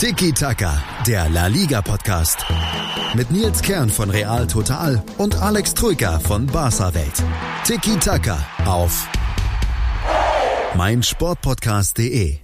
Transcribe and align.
Tiki 0.00 0.32
Taka, 0.32 0.82
der 1.06 1.28
La 1.28 1.46
Liga 1.48 1.82
Podcast. 1.82 2.46
Mit 3.12 3.30
Nils 3.30 3.60
Kern 3.60 3.90
von 3.90 4.08
Real 4.08 4.46
Total 4.46 5.02
und 5.18 5.36
Alex 5.42 5.74
Troika 5.74 6.18
von 6.18 6.46
Barca 6.46 6.94
Welt. 6.94 7.22
Tiki 7.66 7.98
Taka 7.98 8.38
auf 8.64 9.06
meinsportpodcast.de. 10.74 12.38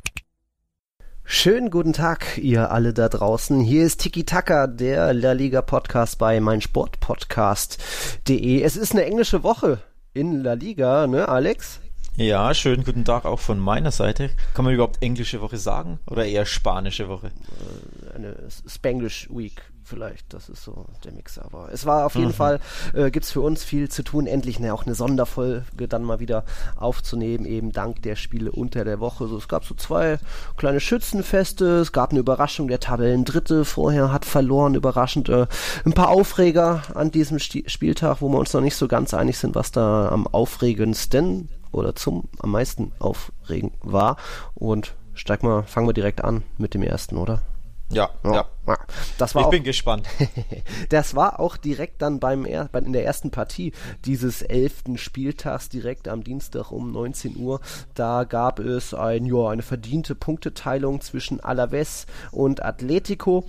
Schönen 1.24 1.70
guten 1.70 1.94
Tag, 1.94 2.36
ihr 2.36 2.70
alle 2.72 2.92
da 2.92 3.08
draußen. 3.08 3.60
Hier 3.60 3.86
ist 3.86 4.02
Tiki 4.02 4.24
Taka, 4.24 4.66
der 4.66 5.14
La 5.14 5.32
Liga 5.32 5.62
Podcast 5.62 6.18
bei 6.18 6.38
meinsportpodcast.de. 6.40 8.60
Es 8.60 8.76
ist 8.76 8.92
eine 8.92 9.06
englische 9.06 9.42
Woche 9.42 9.78
in 10.12 10.42
La 10.42 10.52
Liga, 10.52 11.06
ne, 11.06 11.26
Alex? 11.26 11.80
Ja, 12.18 12.54
schönen 12.54 12.82
guten 12.82 13.04
Tag 13.04 13.26
auch 13.26 13.40
von 13.40 13.58
meiner 13.58 13.90
Seite. 13.90 14.30
Kann 14.54 14.64
man 14.64 14.72
überhaupt 14.72 15.02
englische 15.02 15.42
Woche 15.42 15.58
sagen 15.58 15.98
oder 16.10 16.24
eher 16.24 16.46
spanische 16.46 17.08
Woche? 17.08 17.26
Äh, 17.26 18.16
eine 18.16 18.36
Spanglish 18.66 19.28
Week 19.30 19.60
vielleicht, 19.84 20.32
das 20.32 20.48
ist 20.48 20.64
so 20.64 20.86
der 21.04 21.12
Mix. 21.12 21.38
Aber 21.38 21.68
es 21.72 21.84
war 21.84 22.06
auf 22.06 22.14
jeden 22.14 22.28
mhm. 22.28 22.32
Fall, 22.32 22.60
äh, 22.94 23.10
gibt 23.10 23.26
es 23.26 23.32
für 23.32 23.42
uns 23.42 23.64
viel 23.64 23.90
zu 23.90 24.02
tun, 24.02 24.26
endlich 24.26 24.58
ne, 24.58 24.72
auch 24.72 24.86
eine 24.86 24.94
Sonderfolge 24.94 25.88
dann 25.88 26.04
mal 26.04 26.18
wieder 26.18 26.46
aufzunehmen, 26.76 27.44
eben 27.44 27.72
dank 27.72 28.00
der 28.00 28.16
Spiele 28.16 28.50
unter 28.50 28.84
der 28.84 28.98
Woche. 28.98 29.28
So, 29.28 29.36
es 29.36 29.46
gab 29.46 29.66
so 29.66 29.74
zwei 29.74 30.18
kleine 30.56 30.80
Schützenfeste, 30.80 31.80
es 31.80 31.92
gab 31.92 32.12
eine 32.12 32.20
Überraschung, 32.20 32.66
der 32.68 32.80
Tabellendritte 32.80 33.66
vorher 33.66 34.10
hat 34.10 34.24
verloren, 34.24 34.74
überraschend 34.74 35.28
äh, 35.28 35.46
ein 35.84 35.92
paar 35.92 36.08
Aufreger 36.08 36.82
an 36.94 37.10
diesem 37.10 37.38
Sti 37.38 37.64
Spieltag, 37.66 38.22
wo 38.22 38.28
wir 38.30 38.38
uns 38.38 38.54
noch 38.54 38.62
nicht 38.62 38.76
so 38.76 38.88
ganz 38.88 39.12
einig 39.12 39.36
sind, 39.36 39.54
was 39.54 39.70
da 39.70 40.08
am 40.08 40.26
aufregendsten 40.26 41.50
oder 41.72 41.94
zum 41.94 42.28
am 42.38 42.50
meisten 42.50 42.92
aufregen 42.98 43.72
war. 43.82 44.16
Und 44.54 44.94
steig 45.14 45.42
mal, 45.42 45.62
fangen 45.62 45.86
wir 45.86 45.94
direkt 45.94 46.22
an 46.22 46.42
mit 46.58 46.74
dem 46.74 46.82
ersten, 46.82 47.16
oder? 47.16 47.42
Ja, 47.90 48.10
ja. 48.24 48.46
ja. 48.66 48.78
Das 49.16 49.34
war 49.34 49.42
ich 49.42 49.46
auch, 49.46 49.50
bin 49.50 49.62
gespannt. 49.62 50.08
das 50.88 51.14
war 51.14 51.38
auch 51.38 51.56
direkt 51.56 52.02
dann 52.02 52.18
beim 52.18 52.44
er, 52.44 52.68
in 52.74 52.92
der 52.92 53.04
ersten 53.04 53.30
Partie 53.30 53.72
dieses 54.04 54.42
elften 54.42 54.98
Spieltags 54.98 55.68
direkt 55.68 56.08
am 56.08 56.24
Dienstag 56.24 56.72
um 56.72 56.90
19 56.90 57.36
Uhr. 57.36 57.60
Da 57.94 58.24
gab 58.24 58.58
es 58.58 58.92
ein, 58.92 59.24
ja, 59.24 59.48
eine 59.48 59.62
verdiente 59.62 60.14
Punkteteilung 60.16 61.00
zwischen 61.00 61.40
Alaves 61.40 62.06
und 62.32 62.64
Atletico. 62.64 63.44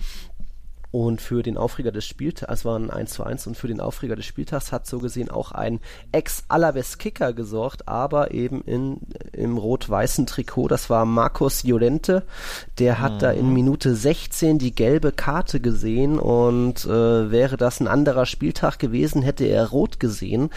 Und 0.90 1.20
für 1.20 1.42
den 1.42 1.58
Aufreger 1.58 1.92
des 1.92 2.06
Spieltags, 2.06 2.60
es 2.60 2.64
war 2.64 2.78
ein 2.78 2.90
1 2.90 3.12
zu 3.12 3.22
1 3.22 3.46
und 3.46 3.56
für 3.56 3.68
den 3.68 3.80
Aufreger 3.80 4.16
des 4.16 4.24
Spieltags 4.24 4.72
hat 4.72 4.86
so 4.86 4.98
gesehen 4.98 5.30
auch 5.30 5.52
ein 5.52 5.80
Ex-Alaves-Kicker 6.12 7.34
gesorgt, 7.34 7.86
aber 7.88 8.30
eben 8.30 8.62
in, 8.62 9.00
im 9.32 9.58
rot-weißen 9.58 10.26
Trikot, 10.26 10.68
das 10.68 10.88
war 10.88 11.04
Marcos 11.04 11.62
Llorente, 11.62 12.22
der 12.78 13.00
hat 13.00 13.14
mhm. 13.14 13.18
da 13.18 13.30
in 13.32 13.48
mhm. 13.48 13.54
Minute 13.54 13.94
16 13.94 14.58
die 14.58 14.74
gelbe 14.74 15.12
Karte 15.12 15.60
gesehen 15.60 16.18
und 16.18 16.86
äh, 16.86 17.30
wäre 17.30 17.58
das 17.58 17.80
ein 17.80 17.88
anderer 17.88 18.24
Spieltag 18.24 18.78
gewesen, 18.78 19.20
hätte 19.20 19.44
er 19.44 19.68
rot 19.68 20.00
gesehen, 20.00 20.48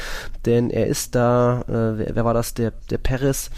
denn 0.46 0.70
er 0.70 0.88
ist 0.88 1.14
da, 1.14 1.62
äh, 1.68 1.98
wer, 1.98 2.16
wer 2.16 2.26
war 2.26 2.34
das, 2.34 2.54
der, 2.54 2.72
der 2.90 3.00
Peres, 3.00 3.52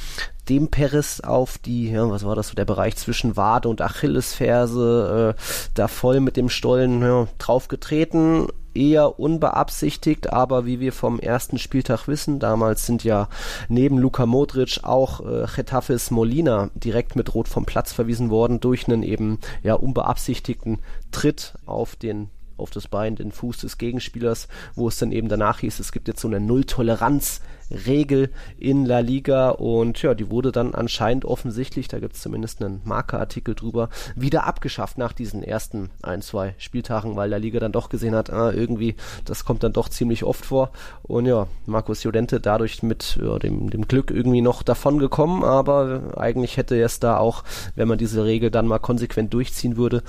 dem 0.50 0.70
Peres 0.70 1.22
auf 1.22 1.58
die, 1.58 1.92
ja, 1.92 2.10
was 2.10 2.26
war 2.26 2.36
das, 2.36 2.52
der 2.52 2.66
Bereich 2.66 2.96
zwischen 2.96 3.38
Wade 3.38 3.70
und 3.70 3.82
Achillesferse, 3.82 5.36
äh, 5.38 5.42
da 5.74 5.88
voll 5.88 6.20
mit 6.20 6.38
dem 6.38 6.50
Stollen 6.50 7.02
ja, 7.02 7.28
draufgetreten. 7.38 8.48
Eher 8.76 9.20
unbeabsichtigt, 9.20 10.34
aber 10.34 10.66
wie 10.66 10.80
wir 10.80 10.94
vom 10.94 11.20
ersten 11.20 11.60
Spieltag 11.60 12.08
wissen, 12.08 12.40
damals 12.40 12.88
sind 12.88 13.04
ja 13.04 13.30
neben 13.70 14.00
Luka 14.00 14.26
Modric 14.26 14.80
auch 14.82 15.20
äh, 15.20 15.46
Getafes 15.56 16.10
Molina 16.10 16.72
direkt 16.74 17.16
mit 17.16 17.36
Rot 17.36 17.48
vom 17.48 17.66
Platz 17.66 17.94
verwiesen 17.94 18.32
worden 18.32 18.60
durch 18.60 18.88
einen 18.88 19.04
eben 19.04 19.38
ja 19.62 19.76
unbeabsichtigten 19.76 20.80
Tritt 21.12 21.54
auf 21.68 21.96
den 21.96 22.30
auf 22.58 22.70
das 22.70 22.88
Bein, 22.88 23.16
den 23.16 23.32
Fuß 23.32 23.58
des 23.58 23.78
Gegenspielers, 23.78 24.48
wo 24.76 24.88
es 24.88 24.98
dann 24.98 25.12
eben 25.12 25.28
danach 25.28 25.60
hieß, 25.60 25.80
es 25.80 25.92
gibt 25.92 26.08
jetzt 26.08 26.22
so 26.22 26.28
eine 26.28 26.40
Null-Toleranz 26.40 27.42
Regel 27.72 28.30
in 28.58 28.86
La 28.86 29.00
Liga 29.00 29.50
und 29.50 30.02
ja, 30.02 30.14
die 30.14 30.30
wurde 30.30 30.52
dann 30.52 30.76
anscheinend 30.76 31.26
offensichtlich, 31.26 31.88
da 31.88 32.00
gibt 32.00 32.16
es 32.16 32.22
zumindest 32.22 32.64
einen 32.64 32.82
Markerartikel 32.84 33.56
drüber, 33.56 33.90
wieder 34.16 34.46
abgeschafft 34.46 34.98
nach 34.98 35.14
diesen 35.14 35.44
ersten 35.44 35.90
ein, 36.02 36.22
zwei 36.22 36.56
Spieltagen, 36.58 37.16
weil 37.16 37.30
La 37.30 37.38
Liga 37.38 37.60
dann 37.60 37.72
doch 37.72 37.90
gesehen 37.90 38.16
hat, 38.16 38.32
ah, 38.32 38.52
irgendwie, 38.52 38.96
das 39.26 39.46
kommt 39.46 39.64
dann 39.64 39.74
doch 39.74 39.90
ziemlich 39.90 40.24
oft 40.24 40.46
vor 40.46 40.72
und 41.04 41.26
ja, 41.26 41.48
Markus 41.66 42.04
Jodente 42.04 42.40
dadurch 42.40 42.84
mit 42.84 43.20
ja, 43.22 43.40
dem, 43.40 43.70
dem 43.70 43.88
Glück 43.88 44.12
irgendwie 44.12 44.42
noch 44.42 44.64
davon 44.64 45.00
gekommen, 45.00 45.44
aber 45.44 46.14
eigentlich 46.18 46.58
hätte 46.58 46.82
es 46.82 47.00
da 47.00 47.18
auch, 47.18 47.44
wenn 47.76 47.88
man 47.88 47.98
diese 47.98 48.24
Regel 48.26 48.52
dann 48.52 48.68
mal 48.68 48.80
konsequent 48.80 49.34
durchziehen 49.34 49.78
würde, 49.78 50.04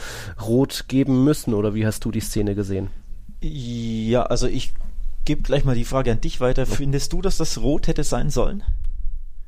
rot 0.45 0.85
geben 0.89 1.25
müssen 1.25 1.55
oder 1.55 1.75
wie 1.75 1.87
hast 1.87 2.05
du 2.05 2.11
die 2.11 2.21
Szene 2.21 2.55
gesehen? 2.55 2.89
Ja, 3.41 4.23
also 4.23 4.47
ich 4.47 4.73
gebe 5.25 5.43
gleich 5.43 5.65
mal 5.65 5.75
die 5.75 5.85
Frage 5.85 6.13
an 6.13 6.21
dich 6.21 6.41
weiter. 6.41 6.67
Findest 6.67 7.13
du, 7.13 7.23
dass 7.23 7.37
das 7.37 7.59
rot 7.59 7.87
hätte 7.87 8.05
sein 8.05 8.31
sollen? 8.31 8.63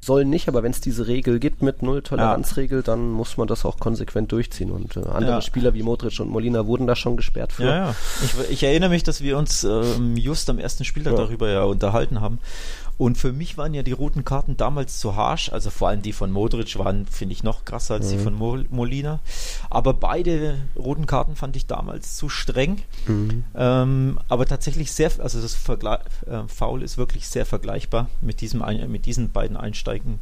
Sollen 0.01 0.31
nicht, 0.31 0.47
aber 0.47 0.63
wenn 0.63 0.71
es 0.71 0.81
diese 0.81 1.09
Regel 1.09 1.41
gibt 1.41 1.63
mit 1.63 1.83
Null-Toleranz-Regel, 1.83 2.79
ja. 2.79 2.83
dann 2.83 3.11
muss 3.11 3.39
man 3.39 3.49
das 3.49 3.65
auch 3.65 3.79
konsequent 3.79 4.31
durchziehen. 4.31 4.71
Und 4.71 4.97
äh, 4.97 5.01
andere 5.01 5.33
ja. 5.33 5.41
Spieler 5.41 5.75
wie 5.75 5.83
Modric 5.83 6.21
und 6.21 6.29
Molina 6.29 6.67
wurden 6.67 6.87
da 6.87 6.95
schon 6.95 7.17
gesperrt 7.17 7.53
für. 7.53 7.65
Ja. 7.65 7.95
Ich, 8.23 8.51
ich 8.51 8.63
erinnere 8.63 8.91
mich, 8.91 9.03
dass 9.03 9.21
wir 9.21 9.37
uns 9.37 9.65
ähm, 9.65 10.17
just 10.17 10.49
am 10.49 10.59
ersten 10.59 10.85
Spieltag 10.85 11.17
darüber 11.17 11.49
ja 11.49 11.65
unterhalten 11.65 12.21
haben. 12.21 12.39
Und 12.99 13.19
für 13.19 13.33
mich 13.33 13.59
waren 13.59 13.75
ja 13.75 13.83
die 13.83 13.93
roten 13.93 14.25
Karten 14.25 14.57
damals 14.57 14.99
zu 14.99 15.17
harsch. 15.17 15.53
Also 15.53 15.71
vor 15.71 15.89
allem 15.89 16.03
die 16.03 16.13
von 16.13 16.31
Modric 16.31 16.79
waren, 16.79 17.07
finde 17.07 17.35
ich, 17.35 17.43
noch 17.43 17.65
krasser 17.65 17.95
als 17.95 18.07
mhm. 18.07 18.11
die 18.11 18.19
von 18.19 18.35
Mo 18.35 18.59
Molina. 18.71 19.21
Aber 19.69 19.93
beide 19.93 20.59
roten 20.77 21.07
Karten 21.07 21.37
fand 21.37 21.57
ich 21.57 21.67
damals 21.67 22.17
zu 22.17 22.29
streng. 22.29 22.83
Mhm. 23.07 23.45
Ähm, 23.55 24.19
aber 24.29 24.47
tatsächlich 24.47 24.93
sehr, 24.93 25.11
also 25.19 25.43
das 25.43 25.55
Vergle 25.55 26.01
äh, 26.27 26.43
Foul 26.49 26.83
ist 26.83 26.97
wirklich 26.97 27.29
sehr 27.29 27.45
vergleichbar 27.45 28.09
mit, 28.23 28.41
diesem, 28.41 28.65
mit 28.91 29.05
diesen 29.05 29.31
beiden 29.31 29.57
Einsteigen 29.57 30.21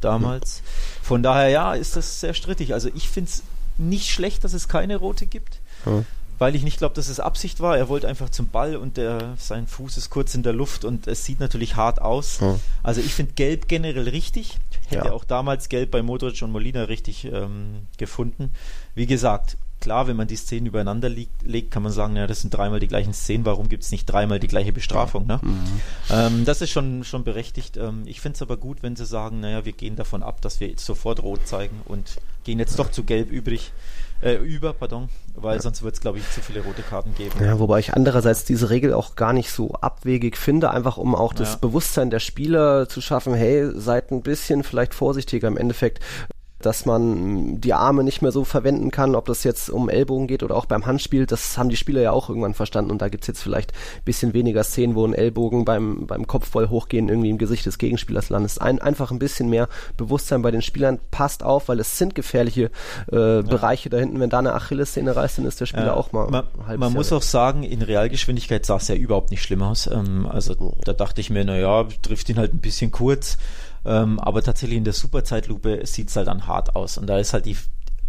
damals. 0.00 0.62
Mhm. 0.62 1.04
Von 1.04 1.22
daher, 1.22 1.48
ja, 1.48 1.74
ist 1.74 1.94
das 1.94 2.20
sehr 2.20 2.34
strittig. 2.34 2.74
Also 2.74 2.90
ich 2.94 3.08
finde 3.08 3.30
es 3.30 3.42
nicht 3.78 4.10
schlecht, 4.10 4.42
dass 4.42 4.52
es 4.52 4.68
keine 4.68 4.96
rote 4.96 5.26
gibt. 5.26 5.60
Weil 6.38 6.54
ich 6.54 6.62
nicht 6.62 6.78
glaube, 6.78 6.94
dass 6.94 7.08
es 7.08 7.20
Absicht 7.20 7.60
war. 7.60 7.78
Er 7.78 7.88
wollte 7.88 8.08
einfach 8.08 8.30
zum 8.30 8.48
Ball 8.48 8.76
und 8.76 8.96
der, 8.96 9.34
sein 9.38 9.66
Fuß 9.66 9.96
ist 9.96 10.10
kurz 10.10 10.34
in 10.34 10.42
der 10.42 10.52
Luft 10.52 10.84
und 10.84 11.06
es 11.06 11.24
sieht 11.24 11.40
natürlich 11.40 11.76
hart 11.76 12.00
aus. 12.00 12.40
Hm. 12.40 12.60
Also 12.82 13.00
ich 13.00 13.14
finde 13.14 13.32
Gelb 13.32 13.68
generell 13.68 14.08
richtig. 14.08 14.58
Hätte 14.88 15.06
ja. 15.06 15.12
auch 15.12 15.24
damals 15.24 15.68
Gelb 15.68 15.90
bei 15.90 16.02
Modric 16.02 16.42
und 16.42 16.52
Molina 16.52 16.84
richtig 16.84 17.24
ähm, 17.24 17.86
gefunden. 17.96 18.50
Wie 18.94 19.06
gesagt, 19.06 19.56
klar, 19.80 20.06
wenn 20.06 20.16
man 20.16 20.26
die 20.26 20.36
Szenen 20.36 20.66
übereinander 20.66 21.08
liegt, 21.08 21.42
legt, 21.42 21.70
kann 21.70 21.82
man 21.82 21.92
sagen, 21.92 22.16
ja, 22.16 22.26
das 22.26 22.40
sind 22.40 22.54
dreimal 22.54 22.80
die 22.80 22.88
gleichen 22.88 23.12
Szenen, 23.12 23.44
warum 23.44 23.68
gibt 23.68 23.84
es 23.84 23.90
nicht 23.90 24.06
dreimal 24.06 24.40
die 24.40 24.46
gleiche 24.46 24.72
Bestrafung? 24.72 25.26
Ne? 25.26 25.40
Mhm. 25.42 25.80
Ähm, 26.10 26.44
das 26.44 26.60
ist 26.60 26.70
schon, 26.70 27.04
schon 27.04 27.24
berechtigt. 27.24 27.76
Ähm, 27.76 28.02
ich 28.06 28.20
finde 28.20 28.36
es 28.36 28.42
aber 28.42 28.56
gut, 28.56 28.82
wenn 28.82 28.96
sie 28.96 29.06
sagen, 29.06 29.40
naja, 29.40 29.64
wir 29.64 29.72
gehen 29.72 29.96
davon 29.96 30.22
ab, 30.22 30.40
dass 30.40 30.60
wir 30.60 30.68
jetzt 30.68 30.84
sofort 30.84 31.22
rot 31.22 31.46
zeigen 31.46 31.80
und 31.84 32.18
gehen 32.44 32.58
jetzt 32.58 32.78
doch 32.78 32.90
zu 32.90 33.04
gelb 33.04 33.30
übrig 33.30 33.72
äh, 34.26 34.36
über, 34.36 34.72
pardon, 34.72 35.08
weil 35.34 35.56
ja. 35.56 35.62
sonst 35.62 35.82
wird 35.82 35.94
es, 35.94 36.00
glaube 36.00 36.18
ich, 36.18 36.30
zu 36.30 36.40
viele 36.40 36.60
rote 36.60 36.82
Karten 36.82 37.14
geben. 37.14 37.32
Ja, 37.40 37.58
wobei 37.58 37.78
ich 37.78 37.94
andererseits 37.94 38.44
diese 38.44 38.70
Regel 38.70 38.92
auch 38.92 39.14
gar 39.14 39.32
nicht 39.32 39.50
so 39.50 39.72
abwegig 39.74 40.36
finde, 40.36 40.70
einfach 40.70 40.96
um 40.96 41.14
auch 41.14 41.32
das 41.32 41.52
ja. 41.52 41.58
Bewusstsein 41.58 42.10
der 42.10 42.20
Spieler 42.20 42.88
zu 42.88 43.00
schaffen, 43.00 43.34
hey, 43.34 43.70
seid 43.74 44.10
ein 44.10 44.22
bisschen 44.22 44.64
vielleicht 44.64 44.94
vorsichtiger. 44.94 45.48
Im 45.48 45.56
Endeffekt 45.56 46.02
dass 46.58 46.86
man 46.86 47.60
die 47.60 47.74
Arme 47.74 48.02
nicht 48.02 48.22
mehr 48.22 48.32
so 48.32 48.44
verwenden 48.44 48.90
kann, 48.90 49.14
ob 49.14 49.26
das 49.26 49.44
jetzt 49.44 49.68
um 49.68 49.88
Ellbogen 49.88 50.26
geht 50.26 50.42
oder 50.42 50.56
auch 50.56 50.64
beim 50.64 50.86
Handspiel, 50.86 51.26
das 51.26 51.58
haben 51.58 51.68
die 51.68 51.76
Spieler 51.76 52.00
ja 52.00 52.12
auch 52.12 52.28
irgendwann 52.28 52.54
verstanden 52.54 52.90
und 52.90 53.02
da 53.02 53.08
gibt's 53.08 53.26
jetzt 53.26 53.42
vielleicht 53.42 53.72
bisschen 54.04 54.32
weniger 54.32 54.64
Szenen, 54.64 54.94
wo 54.94 55.06
ein 55.06 55.14
Ellbogen 55.14 55.64
beim, 55.64 56.06
beim 56.06 56.26
Kopf 56.26 56.48
voll 56.48 56.68
hochgehen 56.68 57.08
irgendwie 57.08 57.30
im 57.30 57.38
Gesicht 57.38 57.66
des 57.66 57.78
Gegenspielers 57.78 58.30
landet. 58.30 58.60
Ein, 58.60 58.80
einfach 58.80 59.10
ein 59.10 59.18
bisschen 59.18 59.50
mehr 59.50 59.68
Bewusstsein 59.96 60.42
bei 60.42 60.50
den 60.50 60.62
Spielern, 60.62 60.98
passt 61.10 61.42
auf, 61.42 61.68
weil 61.68 61.80
es 61.80 61.98
sind 61.98 62.14
gefährliche 62.14 62.70
äh, 63.12 63.36
ja. 63.36 63.42
Bereiche 63.42 63.90
da 63.90 63.98
hinten, 63.98 64.20
wenn 64.20 64.30
da 64.30 64.38
eine 64.38 64.54
Achillessehne 64.54 65.14
reißt, 65.14 65.38
dann 65.38 65.46
ist 65.46 65.60
der 65.60 65.66
Spieler 65.66 65.86
ja. 65.86 65.94
auch 65.94 66.12
mal 66.12 66.30
Man, 66.30 66.44
man 66.78 66.92
muss 66.92 67.10
weg. 67.10 67.18
auch 67.18 67.22
sagen, 67.22 67.62
in 67.64 67.82
Realgeschwindigkeit 67.82 68.64
sah 68.64 68.76
es 68.76 68.88
ja 68.88 68.94
überhaupt 68.94 69.30
nicht 69.30 69.42
schlimm 69.42 69.62
aus. 69.62 69.86
Ähm, 69.86 70.26
also 70.26 70.74
da 70.84 70.92
dachte 70.92 71.20
ich 71.20 71.30
mir, 71.30 71.44
naja, 71.44 71.86
trifft 72.02 72.28
ihn 72.28 72.38
halt 72.38 72.54
ein 72.54 72.60
bisschen 72.60 72.90
kurz 72.90 73.36
ähm, 73.86 74.18
aber 74.18 74.42
tatsächlich 74.42 74.78
in 74.78 74.84
der 74.84 74.92
Superzeitlupe 74.92 75.86
sieht 75.86 76.10
es 76.10 76.16
halt 76.16 76.28
dann 76.28 76.46
hart 76.46 76.74
aus. 76.74 76.98
Und 76.98 77.06
da 77.06 77.18
ist 77.18 77.32
halt 77.32 77.46
die, 77.46 77.56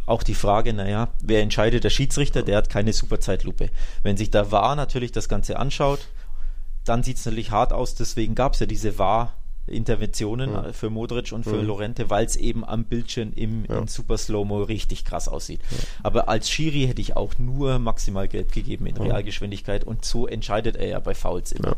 auch 0.05 0.23
die 0.23 0.33
Frage, 0.33 0.73
naja, 0.73 1.09
wer 1.21 1.41
entscheidet? 1.41 1.83
Der 1.83 1.89
Schiedsrichter, 1.89 2.41
der 2.41 2.57
hat 2.57 2.69
keine 2.69 2.93
Superzeitlupe. 2.93 3.69
Wenn 4.01 4.17
sich 4.17 4.31
da 4.31 4.51
war 4.51 4.75
natürlich 4.75 5.11
das 5.11 5.29
Ganze 5.29 5.57
anschaut, 5.57 6.07
dann 6.83 7.03
sieht 7.03 7.17
es 7.17 7.25
natürlich 7.25 7.51
hart 7.51 7.73
aus. 7.73 7.95
Deswegen 7.95 8.33
gab 8.33 8.53
es 8.53 8.59
ja 8.59 8.65
diese 8.65 8.97
Wahr 8.97 9.33
Interventionen 9.67 10.51
ja. 10.51 10.73
für 10.73 10.89
Modric 10.89 11.31
und 11.31 11.43
für 11.43 11.57
mhm. 11.57 11.67
Lorente, 11.67 12.09
weil 12.09 12.25
es 12.25 12.35
eben 12.35 12.65
am 12.65 12.85
Bildschirm 12.85 13.33
im, 13.35 13.65
ja. 13.65 13.77
im 13.77 13.87
Super 13.87 14.17
Slow-Mo 14.17 14.63
richtig 14.63 15.05
krass 15.05 15.27
aussieht. 15.27 15.59
Ja. 15.69 15.77
Aber 16.03 16.29
als 16.29 16.49
Schiri 16.49 16.87
hätte 16.87 17.01
ich 17.01 17.15
auch 17.15 17.37
nur 17.37 17.79
maximal 17.79 18.27
gelb 18.27 18.51
gegeben 18.51 18.87
in 18.87 18.97
Realgeschwindigkeit 18.97 19.83
und 19.83 20.05
so 20.05 20.27
entscheidet 20.27 20.75
er 20.75 20.87
ja 20.87 20.99
bei 20.99 21.13
Fouls 21.13 21.51
immer. 21.51 21.75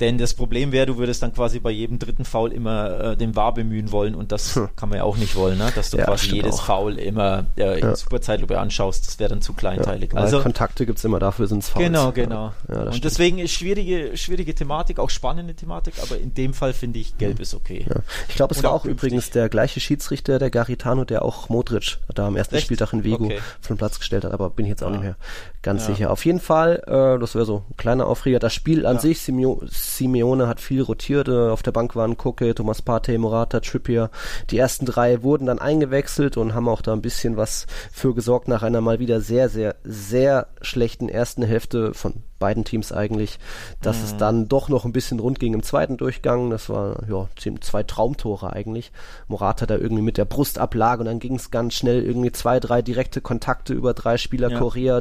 Denn 0.00 0.18
das 0.18 0.34
Problem 0.34 0.72
wäre, 0.72 0.86
du 0.86 0.96
würdest 0.98 1.22
dann 1.22 1.32
quasi 1.32 1.58
bei 1.58 1.70
jedem 1.70 1.98
dritten 1.98 2.24
Foul 2.24 2.52
immer 2.52 3.00
äh, 3.12 3.16
den 3.16 3.36
War 3.36 3.54
bemühen 3.54 3.92
wollen 3.92 4.14
und 4.14 4.32
das 4.32 4.56
hm. 4.56 4.68
kann 4.76 4.88
man 4.88 4.98
ja 4.98 5.04
auch 5.04 5.16
nicht 5.16 5.36
wollen, 5.36 5.58
ne? 5.58 5.70
dass 5.74 5.90
du 5.90 5.98
quasi 5.98 6.34
jedes 6.34 6.56
auch. 6.56 6.64
Foul 6.64 6.98
immer 6.98 7.46
äh, 7.56 7.80
in 7.80 7.94
Superzeitlupe 7.94 8.58
anschaust, 8.58 9.06
das 9.06 9.18
wäre 9.18 9.30
dann 9.30 9.42
zu 9.42 9.52
kleinteilig. 9.52 10.14
also 10.14 10.40
Kontakte 10.40 10.86
gibt 10.86 10.98
es 10.98 11.04
immer, 11.04 11.18
dafür 11.18 11.46
sind 11.46 11.62
es 11.62 11.68
Fouls. 11.68 11.84
Genau, 11.84 12.12
genau. 12.12 12.52
und 12.68 12.88
stimmt. 12.88 13.04
deswegen 13.04 13.38
ist 13.38 13.52
schwierige, 13.52 14.16
schwierige 14.16 14.54
Thematik, 14.54 14.98
auch 14.98 15.10
spannende 15.10 15.54
Thematik, 15.54 15.94
aber 16.02 16.18
in 16.18 16.34
dem 16.34 16.54
Fall 16.54 16.72
finde 16.72 16.98
ich, 16.98 17.16
gelb 17.18 17.25
ist 17.30 17.54
okay. 17.54 17.86
Ja. 17.88 17.96
Ich 18.28 18.36
glaube, 18.36 18.52
es 18.52 18.58
Und 18.58 18.64
war 18.64 18.72
auch, 18.72 18.84
übrigens 18.84 19.30
der 19.30 19.48
gleiche 19.48 19.80
Schiedsrichter, 19.80 20.38
der 20.38 20.50
Garitano, 20.50 21.04
der 21.04 21.22
auch 21.22 21.48
Modric 21.48 21.98
da 22.14 22.26
am 22.26 22.36
ersten 22.36 22.56
Echt? 22.56 22.66
Spieltag 22.66 22.92
in 22.92 23.04
Vigo 23.04 23.24
okay. 23.26 23.40
von 23.60 23.76
Platz 23.76 23.98
gestellt 23.98 24.24
hat, 24.24 24.32
aber 24.32 24.50
bin 24.50 24.66
ich 24.66 24.70
jetzt 24.70 24.82
auch 24.82 24.88
ja. 24.88 24.92
nicht 24.92 25.02
mehr 25.02 25.16
ganz 25.66 25.82
ja. 25.82 25.94
sicher. 25.94 26.10
Auf 26.12 26.24
jeden 26.24 26.38
Fall, 26.38 26.82
äh, 26.86 27.18
das 27.18 27.34
wäre 27.34 27.44
so 27.44 27.64
ein 27.68 27.76
kleiner 27.76 28.06
Aufreger. 28.06 28.38
Das 28.38 28.54
Spiel 28.54 28.86
an 28.86 29.00
sich, 29.00 29.20
Simeo 29.20 29.60
Simeone 29.66 30.46
hat 30.46 30.60
viel 30.60 30.80
rotiert. 30.80 31.28
Äh, 31.28 31.48
auf 31.48 31.62
der 31.62 31.72
Bank 31.72 31.96
waren 31.96 32.16
Koke, 32.16 32.54
Thomas 32.54 32.82
Partey, 32.82 33.18
Morata, 33.18 33.58
Trippier. 33.60 34.10
Die 34.50 34.58
ersten 34.58 34.86
drei 34.86 35.22
wurden 35.24 35.46
dann 35.46 35.58
eingewechselt 35.58 36.36
und 36.36 36.54
haben 36.54 36.68
auch 36.68 36.82
da 36.82 36.92
ein 36.92 37.02
bisschen 37.02 37.36
was 37.36 37.66
für 37.92 38.14
gesorgt 38.14 38.46
nach 38.46 38.62
einer 38.62 38.80
mal 38.80 39.00
wieder 39.00 39.20
sehr, 39.20 39.48
sehr, 39.48 39.74
sehr 39.82 40.46
schlechten 40.62 41.08
ersten 41.08 41.42
Hälfte 41.42 41.92
von 41.94 42.14
beiden 42.38 42.64
Teams 42.64 42.92
eigentlich, 42.92 43.38
dass 43.80 43.98
mhm. 43.98 44.04
es 44.04 44.16
dann 44.16 44.48
doch 44.48 44.68
noch 44.68 44.84
ein 44.84 44.92
bisschen 44.92 45.20
rund 45.20 45.38
ging 45.38 45.54
im 45.54 45.62
zweiten 45.62 45.96
Durchgang. 45.96 46.50
Das 46.50 46.68
war 46.68 47.02
ja 47.08 47.28
zwei 47.60 47.82
Traumtore 47.82 48.52
eigentlich. 48.52 48.92
Morata 49.26 49.66
da 49.66 49.76
irgendwie 49.76 50.02
mit 50.02 50.18
der 50.18 50.24
Brustablage 50.24 51.00
und 51.00 51.06
dann 51.06 51.18
ging 51.18 51.36
es 51.36 51.50
ganz 51.50 51.74
schnell 51.74 52.02
irgendwie 52.02 52.32
zwei, 52.32 52.60
drei 52.60 52.82
direkte 52.82 53.20
Kontakte 53.20 53.72
über 53.72 53.94
drei 53.94 54.18
Spieler. 54.18 54.50
Ja. 54.50 54.58
Korea, 54.58 55.00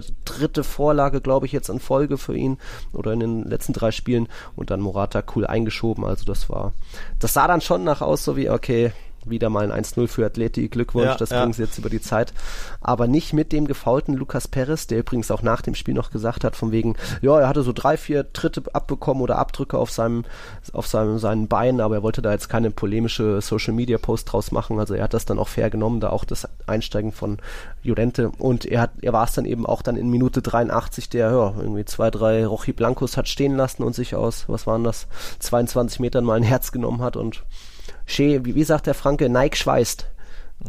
dritte 0.55 0.63
Vorlage, 0.63 1.21
glaube 1.21 1.45
ich, 1.45 1.51
jetzt 1.51 1.69
in 1.69 1.79
Folge 1.79 2.17
für 2.17 2.35
ihn 2.35 2.57
oder 2.93 3.11
in 3.11 3.19
den 3.19 3.43
letzten 3.43 3.73
drei 3.73 3.91
Spielen 3.91 4.27
und 4.55 4.69
dann 4.71 4.79
Morata 4.79 5.23
cool 5.35 5.45
eingeschoben. 5.45 6.05
Also 6.05 6.25
das 6.25 6.49
war, 6.49 6.73
das 7.19 7.33
sah 7.33 7.47
dann 7.47 7.61
schon 7.61 7.83
nach 7.83 8.01
aus, 8.01 8.23
so 8.23 8.37
wie, 8.37 8.49
okay, 8.49 8.93
wieder 9.25 9.49
mal 9.49 9.71
ein 9.71 9.83
1-0 9.83 10.07
für 10.07 10.25
Atleti. 10.25 10.67
Glückwunsch, 10.67 11.05
ja, 11.05 11.15
das 11.15 11.29
ja. 11.29 11.39
bringen 11.39 11.53
sie 11.53 11.63
jetzt 11.63 11.77
über 11.77 11.89
die 11.89 12.01
Zeit. 12.01 12.33
Aber 12.81 13.07
nicht 13.07 13.33
mit 13.33 13.51
dem 13.51 13.67
gefaulten 13.67 14.13
Lukas 14.13 14.47
Perez, 14.47 14.87
der 14.87 14.99
übrigens 14.99 15.31
auch 15.31 15.41
nach 15.41 15.61
dem 15.61 15.75
Spiel 15.75 15.93
noch 15.93 16.11
gesagt 16.11 16.43
hat, 16.43 16.55
von 16.55 16.71
wegen, 16.71 16.95
ja, 17.21 17.39
er 17.39 17.47
hatte 17.47 17.63
so 17.63 17.73
drei, 17.73 17.97
vier 17.97 18.31
Tritte 18.33 18.63
abbekommen 18.73 19.21
oder 19.21 19.37
Abdrücke 19.37 19.77
auf 19.77 19.91
seinem, 19.91 20.25
auf 20.73 20.87
seinem, 20.87 21.19
seinen 21.19 21.47
Beinen, 21.47 21.81
aber 21.81 21.95
er 21.95 22.03
wollte 22.03 22.21
da 22.21 22.31
jetzt 22.31 22.49
keine 22.49 22.71
polemische 22.71 23.41
Social 23.41 23.73
Media 23.73 23.97
Post 23.97 24.31
draus 24.31 24.51
machen. 24.51 24.79
Also 24.79 24.93
er 24.93 25.03
hat 25.03 25.13
das 25.13 25.25
dann 25.25 25.39
auch 25.39 25.47
fair 25.47 25.69
genommen, 25.69 25.99
da 25.99 26.09
auch 26.09 26.25
das 26.25 26.47
Einsteigen 26.67 27.11
von 27.11 27.37
Jurente. 27.83 28.31
Und 28.37 28.65
er 28.65 28.81
hat, 28.81 28.91
er 29.01 29.13
war 29.13 29.25
es 29.25 29.33
dann 29.33 29.45
eben 29.45 29.65
auch 29.65 29.81
dann 29.81 29.97
in 29.97 30.09
Minute 30.09 30.41
83, 30.41 31.09
der, 31.09 31.31
ja, 31.31 31.53
irgendwie 31.57 31.85
zwei, 31.85 32.11
drei 32.11 32.45
Rochi 32.45 32.73
Blancos 32.73 33.17
hat 33.17 33.27
stehen 33.27 33.55
lassen 33.55 33.83
und 33.83 33.95
sich 33.95 34.15
aus, 34.15 34.45
was 34.47 34.67
waren 34.67 34.83
das, 34.83 35.07
22 35.39 35.99
Metern 35.99 36.23
mal 36.23 36.35
ein 36.35 36.43
Herz 36.43 36.71
genommen 36.71 37.01
hat 37.01 37.17
und 37.17 37.43
schön, 38.05 38.45
wie, 38.45 38.55
wie 38.55 38.63
sagt 38.63 38.87
der 38.87 38.93
Franke, 38.93 39.29
Nike 39.29 39.57
schweißt. 39.57 40.07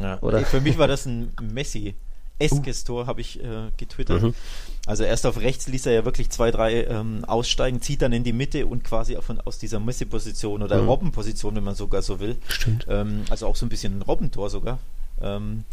Ja. 0.00 0.20
Oder? 0.20 0.40
Für 0.40 0.60
mich 0.60 0.78
war 0.78 0.88
das 0.88 1.06
ein 1.06 1.32
Messi. 1.42 1.94
Eskes. 2.38 2.84
Tor 2.84 3.06
habe 3.06 3.22
ich 3.22 3.42
äh, 3.42 3.70
getwittert. 3.76 4.22
Mhm. 4.22 4.34
Also 4.86 5.04
erst 5.04 5.26
auf 5.26 5.40
rechts 5.40 5.68
ließ 5.68 5.86
er 5.86 5.92
ja 5.92 6.04
wirklich 6.04 6.30
zwei, 6.30 6.50
drei 6.50 6.84
ähm, 6.84 7.24
aussteigen, 7.24 7.80
zieht 7.80 8.02
dann 8.02 8.12
in 8.12 8.24
die 8.24 8.32
Mitte 8.32 8.66
und 8.66 8.84
quasi 8.84 9.16
von, 9.20 9.40
aus 9.40 9.58
dieser 9.58 9.80
Messi-Position 9.80 10.62
oder 10.62 10.82
mhm. 10.82 10.88
Robbenposition, 10.88 11.56
wenn 11.56 11.64
man 11.64 11.74
sogar 11.74 12.02
so 12.02 12.20
will. 12.20 12.36
Stimmt. 12.46 12.86
Ähm, 12.88 13.24
also 13.30 13.46
auch 13.46 13.56
so 13.56 13.64
ein 13.64 13.68
bisschen 13.70 13.98
ein 13.98 14.02
Robbentor 14.02 14.50
sogar. 14.50 14.78
Ähm, 15.20 15.64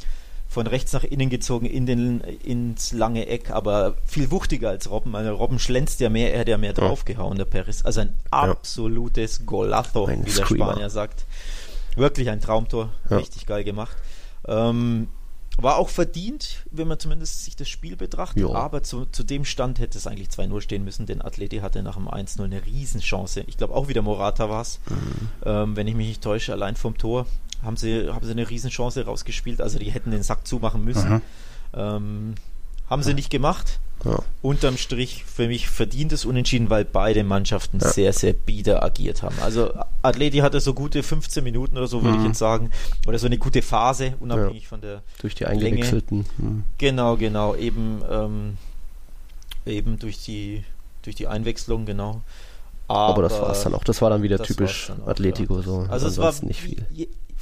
von 0.53 0.67
rechts 0.67 0.93
nach 0.93 1.03
innen 1.03 1.29
gezogen 1.29 1.65
in 1.65 1.87
den, 1.87 2.21
ins 2.21 2.93
lange 2.93 3.25
Eck, 3.27 3.49
aber 3.49 3.95
viel 4.05 4.29
wuchtiger 4.29 4.69
als 4.69 4.89
Robben. 4.89 5.15
Also 5.15 5.33
Robben 5.33 5.57
schlänzt 5.57 5.99
ja 5.99 6.09
mehr, 6.09 6.31
er 6.33 6.41
hat 6.41 6.47
ja 6.47 6.59
mehr 6.59 6.73
draufgehauen, 6.73 7.37
der 7.37 7.45
Paris. 7.45 7.83
Also 7.83 8.01
ein 8.01 8.13
absolutes 8.29 9.47
Golazo, 9.47 10.05
ein 10.05 10.25
wie 10.25 10.31
der 10.31 10.45
Screamer. 10.45 10.71
Spanier 10.71 10.89
sagt. 10.91 11.25
Wirklich 11.95 12.29
ein 12.29 12.39
Traumtor, 12.39 12.89
ja. 13.09 13.17
richtig 13.17 13.47
geil 13.47 13.63
gemacht. 13.63 13.97
Ähm, 14.47 15.07
war 15.57 15.77
auch 15.77 15.89
verdient, 15.89 16.63
wenn 16.71 16.87
man 16.87 16.99
zumindest 16.99 17.45
sich 17.45 17.55
das 17.55 17.69
Spiel 17.69 17.95
betrachtet, 17.95 18.41
jo. 18.41 18.55
aber 18.55 18.83
zu, 18.83 19.05
zu 19.05 19.23
dem 19.23 19.45
Stand 19.45 19.79
hätte 19.79 19.97
es 19.97 20.07
eigentlich 20.07 20.29
2-0 20.29 20.61
stehen 20.61 20.83
müssen, 20.83 21.05
denn 21.05 21.21
Atleti 21.21 21.57
hatte 21.57 21.83
nach 21.83 21.95
dem 21.95 22.07
1-0 22.07 22.43
eine 22.43 22.65
Riesenchance. 22.65 23.43
Ich 23.47 23.57
glaube 23.57 23.75
auch 23.75 23.87
wieder 23.87 24.01
Morata 24.01 24.49
war 24.49 24.61
es, 24.61 24.79
mhm. 24.89 25.27
ähm, 25.45 25.75
wenn 25.75 25.87
ich 25.87 25.95
mich 25.95 26.07
nicht 26.07 26.23
täusche, 26.23 26.53
allein 26.53 26.75
vom 26.75 26.97
Tor 26.97 27.27
haben 27.63 27.77
sie, 27.77 28.09
haben 28.09 28.25
sie 28.25 28.31
eine 28.31 28.49
Riesenchance 28.49 29.05
rausgespielt. 29.05 29.61
Also 29.61 29.79
die 29.79 29.91
hätten 29.91 30.11
den 30.11 30.23
Sack 30.23 30.47
zumachen 30.47 30.83
müssen. 30.83 31.21
Ähm, 31.73 32.35
haben 32.89 33.03
sie 33.03 33.13
nicht 33.13 33.29
gemacht. 33.29 33.79
Ja. 34.05 34.19
Unterm 34.41 34.77
Strich 34.77 35.23
für 35.23 35.47
mich 35.47 35.69
verdientes 35.69 36.25
Unentschieden, 36.25 36.69
weil 36.69 36.83
beide 36.83 37.23
Mannschaften 37.23 37.79
ja. 37.79 37.87
sehr, 37.87 38.11
sehr 38.11 38.33
bieder 38.33 38.83
agiert 38.83 39.23
haben. 39.23 39.35
Also 39.41 39.71
Atleti 40.01 40.39
hatte 40.39 40.59
so 40.59 40.73
gute 40.73 41.03
15 41.03 41.43
Minuten 41.43 41.77
oder 41.77 41.87
so, 41.87 42.03
würde 42.03 42.17
mhm. 42.17 42.23
ich 42.23 42.27
jetzt 42.29 42.39
sagen. 42.39 42.69
Oder 43.07 43.17
so 43.17 43.27
eine 43.27 43.37
gute 43.37 43.61
Phase, 43.61 44.15
unabhängig 44.19 44.63
ja. 44.63 44.69
von 44.69 44.81
der 44.81 45.03
Durch 45.21 45.35
die 45.35 45.45
eingewechselten. 45.45 46.25
Mhm. 46.37 46.63
Genau, 46.77 47.15
genau. 47.15 47.55
Eben, 47.55 48.01
ähm, 48.09 48.57
eben 49.65 49.99
durch 49.99 50.21
die, 50.21 50.65
durch 51.03 51.15
die 51.15 51.27
Einwechslung, 51.27 51.85
genau. 51.85 52.21
Aber, 52.89 53.13
Aber 53.13 53.21
das 53.23 53.39
war 53.39 53.51
es 53.51 53.63
dann 53.63 53.73
auch. 53.73 53.85
Das 53.85 54.01
war 54.01 54.09
dann 54.09 54.21
wieder 54.21 54.39
typisch 54.39 54.91
auch, 54.91 55.07
Atletico. 55.07 55.61
So. 55.61 55.87
Also 55.89 56.07
es 56.07 56.17
war 56.17 56.33
nicht 56.41 56.59
viel. 56.59 56.85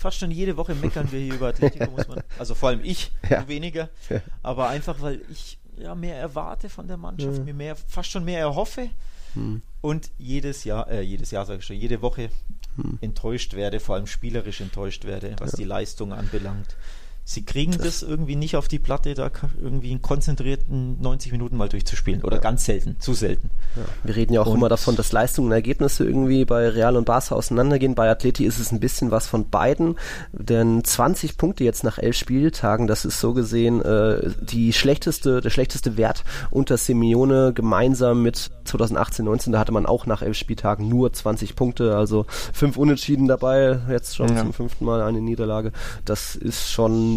Fast 0.01 0.17
schon 0.17 0.31
jede 0.31 0.57
Woche 0.57 0.73
meckern 0.73 1.11
wir 1.11 1.19
hier 1.19 1.35
über 1.35 1.49
Atletico, 1.49 1.91
muss 1.91 2.07
man. 2.07 2.23
Also 2.39 2.55
vor 2.55 2.69
allem 2.69 2.83
ich, 2.83 3.11
ja. 3.29 3.47
weniger. 3.47 3.89
Ja. 4.09 4.19
Aber 4.41 4.67
einfach, 4.67 4.99
weil 4.99 5.21
ich 5.29 5.59
ja 5.77 5.93
mehr 5.93 6.17
erwarte 6.17 6.69
von 6.69 6.87
der 6.87 6.97
Mannschaft, 6.97 7.37
mhm. 7.37 7.45
mir 7.45 7.53
mehr, 7.53 7.75
fast 7.75 8.09
schon 8.09 8.25
mehr 8.25 8.39
erhoffe. 8.39 8.89
Mhm. 9.35 9.61
Und 9.79 10.09
jedes 10.17 10.63
Jahr, 10.63 10.89
äh, 10.89 11.01
jedes 11.01 11.29
Jahr 11.29 11.45
sage 11.45 11.59
ich 11.59 11.65
schon, 11.65 11.75
jede 11.75 12.01
Woche 12.01 12.31
mhm. 12.77 12.97
enttäuscht 13.01 13.53
werde, 13.53 13.79
vor 13.79 13.93
allem 13.93 14.07
spielerisch 14.07 14.61
enttäuscht 14.61 15.05
werde, 15.05 15.35
was 15.37 15.51
ja. 15.51 15.57
die 15.59 15.65
Leistung 15.65 16.13
anbelangt 16.13 16.75
sie 17.23 17.45
kriegen 17.45 17.71
das, 17.71 17.81
das, 17.81 18.03
irgendwie 18.03 18.35
nicht 18.35 18.55
auf 18.55 18.67
die 18.67 18.79
Platte, 18.79 19.13
da 19.13 19.29
irgendwie 19.61 19.91
in 19.91 20.01
konzentrierten 20.01 20.99
90 21.01 21.31
Minuten 21.31 21.55
mal 21.55 21.69
durchzuspielen. 21.69 22.23
Oder 22.23 22.37
ja. 22.37 22.41
ganz 22.41 22.65
selten, 22.65 22.95
zu 22.99 23.13
selten. 23.13 23.51
Ja. 23.75 23.83
Wir 24.03 24.15
reden 24.15 24.33
ja 24.33 24.41
auch 24.41 24.47
und 24.47 24.57
immer 24.57 24.69
davon, 24.69 24.95
dass 24.95 25.11
Leistungen 25.11 25.47
und 25.47 25.53
Ergebnisse 25.53 26.03
irgendwie 26.03 26.45
bei 26.45 26.67
Real 26.69 26.97
und 26.97 27.05
Barca 27.05 27.35
auseinandergehen. 27.35 27.95
Bei 27.95 28.09
Atleti 28.09 28.45
ist 28.45 28.59
es 28.59 28.71
ein 28.71 28.79
bisschen 28.79 29.11
was 29.11 29.27
von 29.27 29.49
beiden, 29.49 29.95
denn 30.31 30.83
20 30.83 31.37
Punkte 31.37 31.63
jetzt 31.63 31.83
nach 31.83 31.99
elf 31.99 32.17
Spieltagen, 32.17 32.87
das 32.87 33.05
ist 33.05 33.19
so 33.19 33.33
gesehen 33.33 33.81
äh, 33.81 34.31
die 34.41 34.73
schlechteste, 34.73 35.41
der 35.41 35.49
schlechteste 35.51 35.97
Wert 35.97 36.23
unter 36.49 36.77
Simeone 36.77 37.53
gemeinsam 37.53 38.23
mit 38.23 38.49
2018, 38.65 39.25
19. 39.25 39.53
Da 39.53 39.59
hatte 39.59 39.71
man 39.71 39.85
auch 39.85 40.05
nach 40.05 40.21
elf 40.21 40.37
Spieltagen 40.37 40.87
nur 40.89 41.13
20 41.13 41.55
Punkte, 41.55 41.95
also 41.95 42.25
fünf 42.53 42.77
Unentschieden 42.77 43.27
dabei, 43.27 43.79
jetzt 43.89 44.15
schon 44.15 44.29
ja. 44.29 44.37
zum 44.37 44.53
fünften 44.53 44.85
Mal 44.85 45.01
eine 45.01 45.21
Niederlage. 45.21 45.71
Das 46.05 46.35
ist 46.35 46.71
schon 46.71 47.10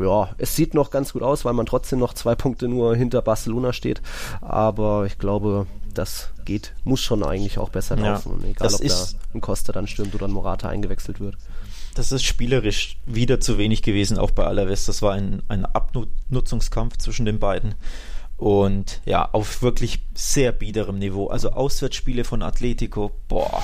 ja, 0.00 0.30
es 0.38 0.56
sieht 0.56 0.74
noch 0.74 0.90
ganz 0.90 1.12
gut 1.12 1.22
aus, 1.22 1.44
weil 1.44 1.52
man 1.52 1.66
trotzdem 1.66 1.98
noch 1.98 2.14
zwei 2.14 2.34
Punkte 2.34 2.68
nur 2.68 2.96
hinter 2.96 3.22
Barcelona 3.22 3.72
steht. 3.72 4.02
Aber 4.40 5.06
ich 5.06 5.18
glaube, 5.18 5.66
das 5.94 6.30
geht, 6.44 6.74
muss 6.84 7.00
schon 7.00 7.22
eigentlich 7.22 7.58
auch 7.58 7.70
besser 7.70 7.96
laufen. 7.96 8.40
Ja, 8.42 8.50
egal, 8.50 8.74
ob 8.74 8.80
da 8.80 9.06
ein 9.34 9.40
Costa 9.40 9.72
dann 9.72 9.86
stürmt 9.86 10.14
oder 10.14 10.26
ein 10.26 10.32
Morata 10.32 10.68
eingewechselt 10.68 11.20
wird. 11.20 11.36
Das 11.94 12.12
ist 12.12 12.24
spielerisch 12.24 12.98
wieder 13.06 13.40
zu 13.40 13.56
wenig 13.56 13.82
gewesen, 13.82 14.18
auch 14.18 14.30
bei 14.30 14.44
Alaves. 14.44 14.84
Das 14.84 15.00
war 15.00 15.14
ein, 15.14 15.42
ein 15.48 15.64
Abnutzungskampf 15.64 16.98
zwischen 16.98 17.24
den 17.24 17.38
beiden. 17.38 17.74
Und 18.36 19.00
ja, 19.06 19.30
auf 19.32 19.62
wirklich 19.62 20.00
sehr 20.14 20.52
biederem 20.52 20.98
Niveau. 20.98 21.28
Also 21.28 21.52
Auswärtsspiele 21.52 22.24
von 22.24 22.42
Atletico, 22.42 23.12
boah. 23.28 23.62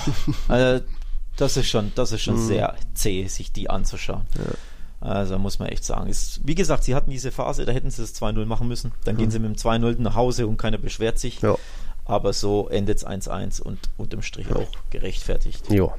also 0.49 0.82
das 1.37 1.58
ist 1.58 1.68
schon, 1.68 1.92
das 1.94 2.12
ist 2.12 2.23
schon 2.23 2.37
mhm. 2.37 2.46
sehr 2.46 2.76
zäh, 2.94 3.26
sich 3.26 3.52
die 3.52 3.68
anzuschauen. 3.68 4.23
Ja. 4.38 4.54
Also 5.02 5.37
muss 5.38 5.59
man 5.59 5.68
echt 5.68 5.85
sagen. 5.85 6.09
Ist, 6.09 6.40
wie 6.44 6.54
gesagt, 6.54 6.85
sie 6.85 6.94
hatten 6.94 7.11
diese 7.11 7.32
Phase, 7.32 7.64
da 7.64 7.73
hätten 7.73 7.90
sie 7.90 8.02
das 8.02 8.14
2-0 8.14 8.47
machen 8.47 8.68
müssen. 8.68 8.92
Dann 9.04 9.16
mhm. 9.16 9.18
gehen 9.18 9.30
sie 9.32 9.38
mit 9.40 9.50
dem 9.50 9.56
2-0 9.56 10.00
nach 10.00 10.14
Hause 10.14 10.47
und 10.47 10.56
keiner 10.56 10.78
beschwert 10.78 11.18
sich. 11.18 11.42
Ja. 11.42 11.56
Aber 12.04 12.32
so 12.32 12.68
endet 12.68 12.99
es 12.99 13.06
1-1 13.06 13.61
und 13.61 13.78
unterm 13.97 14.23
Strich 14.23 14.49
ja. 14.49 14.56
auch 14.56 14.68
gerechtfertigt. 14.90 15.71
Jo. 15.71 15.92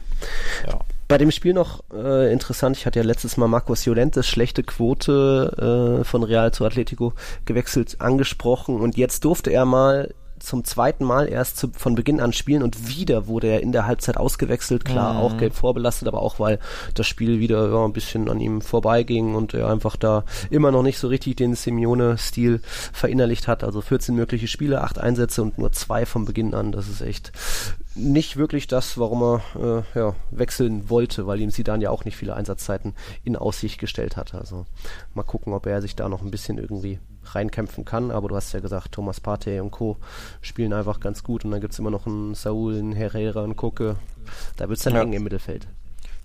Ja. 0.65 0.79
Bei 1.07 1.17
dem 1.17 1.31
Spiel 1.31 1.53
noch 1.53 1.83
äh, 1.93 2.31
interessant, 2.31 2.77
ich 2.77 2.85
hatte 2.85 2.99
ja 2.99 3.05
letztes 3.05 3.35
Mal 3.37 3.47
Marcos 3.47 3.85
Llorentes 3.85 4.27
schlechte 4.27 4.63
Quote 4.63 5.99
äh, 6.01 6.03
von 6.05 6.23
Real 6.23 6.53
zu 6.53 6.65
Atletico 6.65 7.13
gewechselt 7.45 7.97
angesprochen 7.99 8.79
und 8.79 8.97
jetzt 8.97 9.25
durfte 9.25 9.51
er 9.51 9.65
mal 9.65 10.13
zum 10.43 10.63
zweiten 10.63 11.05
Mal 11.05 11.27
erst 11.29 11.57
zu, 11.57 11.69
von 11.71 11.95
Beginn 11.95 12.19
an 12.19 12.33
spielen 12.33 12.63
und 12.63 12.87
wieder 12.87 13.27
wurde 13.27 13.47
er 13.47 13.61
in 13.61 13.71
der 13.71 13.85
Halbzeit 13.85 14.17
ausgewechselt. 14.17 14.85
Klar, 14.85 15.13
mhm. 15.13 15.19
auch 15.19 15.37
gelb 15.37 15.53
vorbelastet, 15.53 16.07
aber 16.07 16.21
auch 16.21 16.39
weil 16.39 16.59
das 16.93 17.07
Spiel 17.07 17.39
wieder 17.39 17.69
ja, 17.69 17.85
ein 17.85 17.93
bisschen 17.93 18.29
an 18.29 18.39
ihm 18.39 18.61
vorbeiging 18.61 19.35
und 19.35 19.53
er 19.53 19.69
einfach 19.69 19.95
da 19.95 20.23
immer 20.49 20.71
noch 20.71 20.83
nicht 20.83 20.99
so 20.99 21.07
richtig 21.07 21.37
den 21.37 21.55
Simeone-Stil 21.55 22.61
verinnerlicht 22.91 23.47
hat. 23.47 23.63
Also 23.63 23.81
14 23.81 24.15
mögliche 24.15 24.47
Spiele, 24.47 24.81
8 24.81 24.99
Einsätze 24.99 25.41
und 25.41 25.57
nur 25.57 25.71
zwei 25.71 26.05
von 26.05 26.25
Beginn 26.25 26.53
an. 26.53 26.71
Das 26.71 26.87
ist 26.87 27.01
echt 27.01 27.31
nicht 27.95 28.37
wirklich 28.37 28.67
das, 28.67 28.97
warum 28.97 29.21
er 29.23 29.85
äh, 29.95 29.99
ja, 29.99 30.15
wechseln 30.31 30.89
wollte, 30.89 31.27
weil 31.27 31.39
ihm 31.41 31.51
Sidan 31.51 31.81
ja 31.81 31.89
auch 31.89 32.05
nicht 32.05 32.17
viele 32.17 32.35
Einsatzzeiten 32.35 32.95
in 33.23 33.35
Aussicht 33.35 33.79
gestellt 33.79 34.17
hat. 34.17 34.33
Also 34.33 34.65
mal 35.13 35.23
gucken, 35.23 35.53
ob 35.53 35.65
er 35.67 35.81
sich 35.81 35.95
da 35.95 36.09
noch 36.09 36.21
ein 36.21 36.31
bisschen 36.31 36.57
irgendwie 36.57 36.99
reinkämpfen 37.25 37.85
kann. 37.85 38.11
Aber 38.11 38.29
du 38.29 38.35
hast 38.35 38.53
ja 38.53 38.59
gesagt, 38.59 38.93
Thomas 38.93 39.19
Partey 39.19 39.59
und 39.59 39.71
Co. 39.71 39.97
spielen 40.41 40.73
einfach 40.73 40.99
ganz 40.99 41.23
gut 41.23 41.45
und 41.45 41.51
dann 41.51 41.61
gibt 41.61 41.73
es 41.73 41.79
immer 41.79 41.91
noch 41.91 42.05
einen 42.07 42.35
Saul, 42.35 42.77
einen 42.77 42.93
Herrera, 42.93 43.43
einen 43.43 43.55
Koke. 43.55 43.97
Da 44.57 44.69
wird 44.69 44.77
es 44.77 44.83
dann 44.83 44.95
ja. 44.95 45.01
eng 45.01 45.13
im 45.13 45.23
Mittelfeld. 45.23 45.67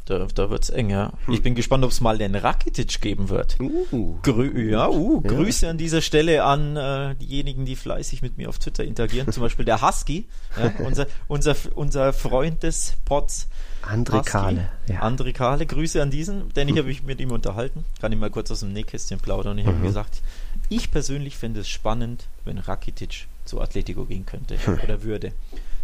Da, 0.08 0.26
da 0.34 0.48
wird 0.48 0.62
es 0.62 0.70
eng, 0.70 0.88
ja. 0.88 1.12
Hm. 1.26 1.34
Ich 1.34 1.42
bin 1.42 1.54
gespannt, 1.54 1.84
ob 1.84 1.90
es 1.90 2.00
mal 2.00 2.16
den 2.16 2.34
Rakitic 2.34 3.02
geben 3.02 3.28
wird. 3.28 3.58
Uh. 3.60 4.16
Grü 4.22 4.70
ja, 4.70 4.88
uh, 4.88 5.20
ja. 5.22 5.30
Grüße 5.30 5.68
an 5.68 5.76
dieser 5.76 6.00
Stelle 6.00 6.44
an 6.44 6.76
äh, 6.76 7.14
diejenigen, 7.16 7.66
die 7.66 7.76
fleißig 7.76 8.22
mit 8.22 8.38
mir 8.38 8.48
auf 8.48 8.58
Twitter 8.58 8.84
interagieren. 8.84 9.30
Zum 9.30 9.42
Beispiel 9.42 9.66
der 9.66 9.82
Husky, 9.82 10.24
ja, 10.58 10.72
unser, 10.86 11.06
unser, 11.26 11.54
unser 11.74 12.14
Freund 12.14 12.62
des 12.62 12.94
Pots. 13.04 13.48
André 13.82 14.24
Kahle. 14.24 14.70
Ja. 14.88 15.02
André 15.02 15.34
Kahle, 15.34 15.66
Grüße 15.66 16.00
an 16.00 16.10
diesen, 16.10 16.48
denn 16.54 16.68
ich 16.68 16.72
hm. 16.72 16.78
habe 16.78 16.88
mich 16.88 17.02
mit 17.02 17.20
ihm 17.20 17.30
unterhalten. 17.30 17.84
Kann 18.00 18.10
ich 18.10 18.18
mal 18.18 18.30
kurz 18.30 18.50
aus 18.50 18.60
dem 18.60 18.72
Nähkästchen 18.72 19.20
plaudern. 19.20 19.52
Und 19.52 19.58
ich 19.58 19.66
mhm. 19.66 19.74
habe 19.74 19.82
gesagt, 19.82 20.22
ich 20.68 20.90
persönlich 20.90 21.37
fände 21.37 21.60
es 21.60 21.68
spannend, 21.68 22.26
wenn 22.44 22.58
Rakitic 22.58 23.26
zu 23.44 23.60
Atletico 23.60 24.04
gehen 24.04 24.26
könnte 24.26 24.56
hm. 24.64 24.80
oder 24.82 25.02
würde. 25.02 25.32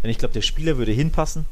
Denn 0.02 0.10
ich 0.10 0.18
glaube, 0.18 0.34
der 0.34 0.42
Spieler 0.42 0.76
würde 0.76 0.92
hinpassen. 0.92 1.46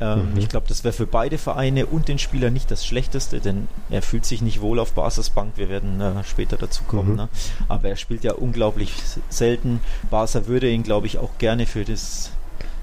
Ähm, 0.00 0.32
mhm. 0.32 0.38
Ich 0.38 0.48
glaube, 0.48 0.68
das 0.68 0.84
wäre 0.84 0.92
für 0.92 1.06
beide 1.06 1.38
Vereine 1.38 1.86
und 1.86 2.06
den 2.06 2.18
Spieler 2.18 2.50
nicht 2.50 2.70
das 2.70 2.86
Schlechteste, 2.86 3.40
denn 3.40 3.66
er 3.90 4.02
fühlt 4.02 4.24
sich 4.24 4.42
nicht 4.42 4.60
wohl 4.60 4.78
auf 4.78 4.92
Basisbank. 4.92 5.54
Wir 5.56 5.68
werden 5.68 6.00
äh, 6.00 6.22
später 6.24 6.56
dazu 6.56 6.84
kommen. 6.84 7.10
Mhm. 7.10 7.16
Ne? 7.16 7.28
Aber 7.66 7.88
er 7.88 7.96
spielt 7.96 8.22
ja 8.22 8.34
unglaublich 8.34 8.92
selten. 9.28 9.80
Barca 10.08 10.46
würde 10.46 10.70
ihn, 10.70 10.84
glaube 10.84 11.08
ich, 11.08 11.18
auch 11.18 11.36
gerne 11.38 11.66
für 11.66 11.84
das 11.84 12.30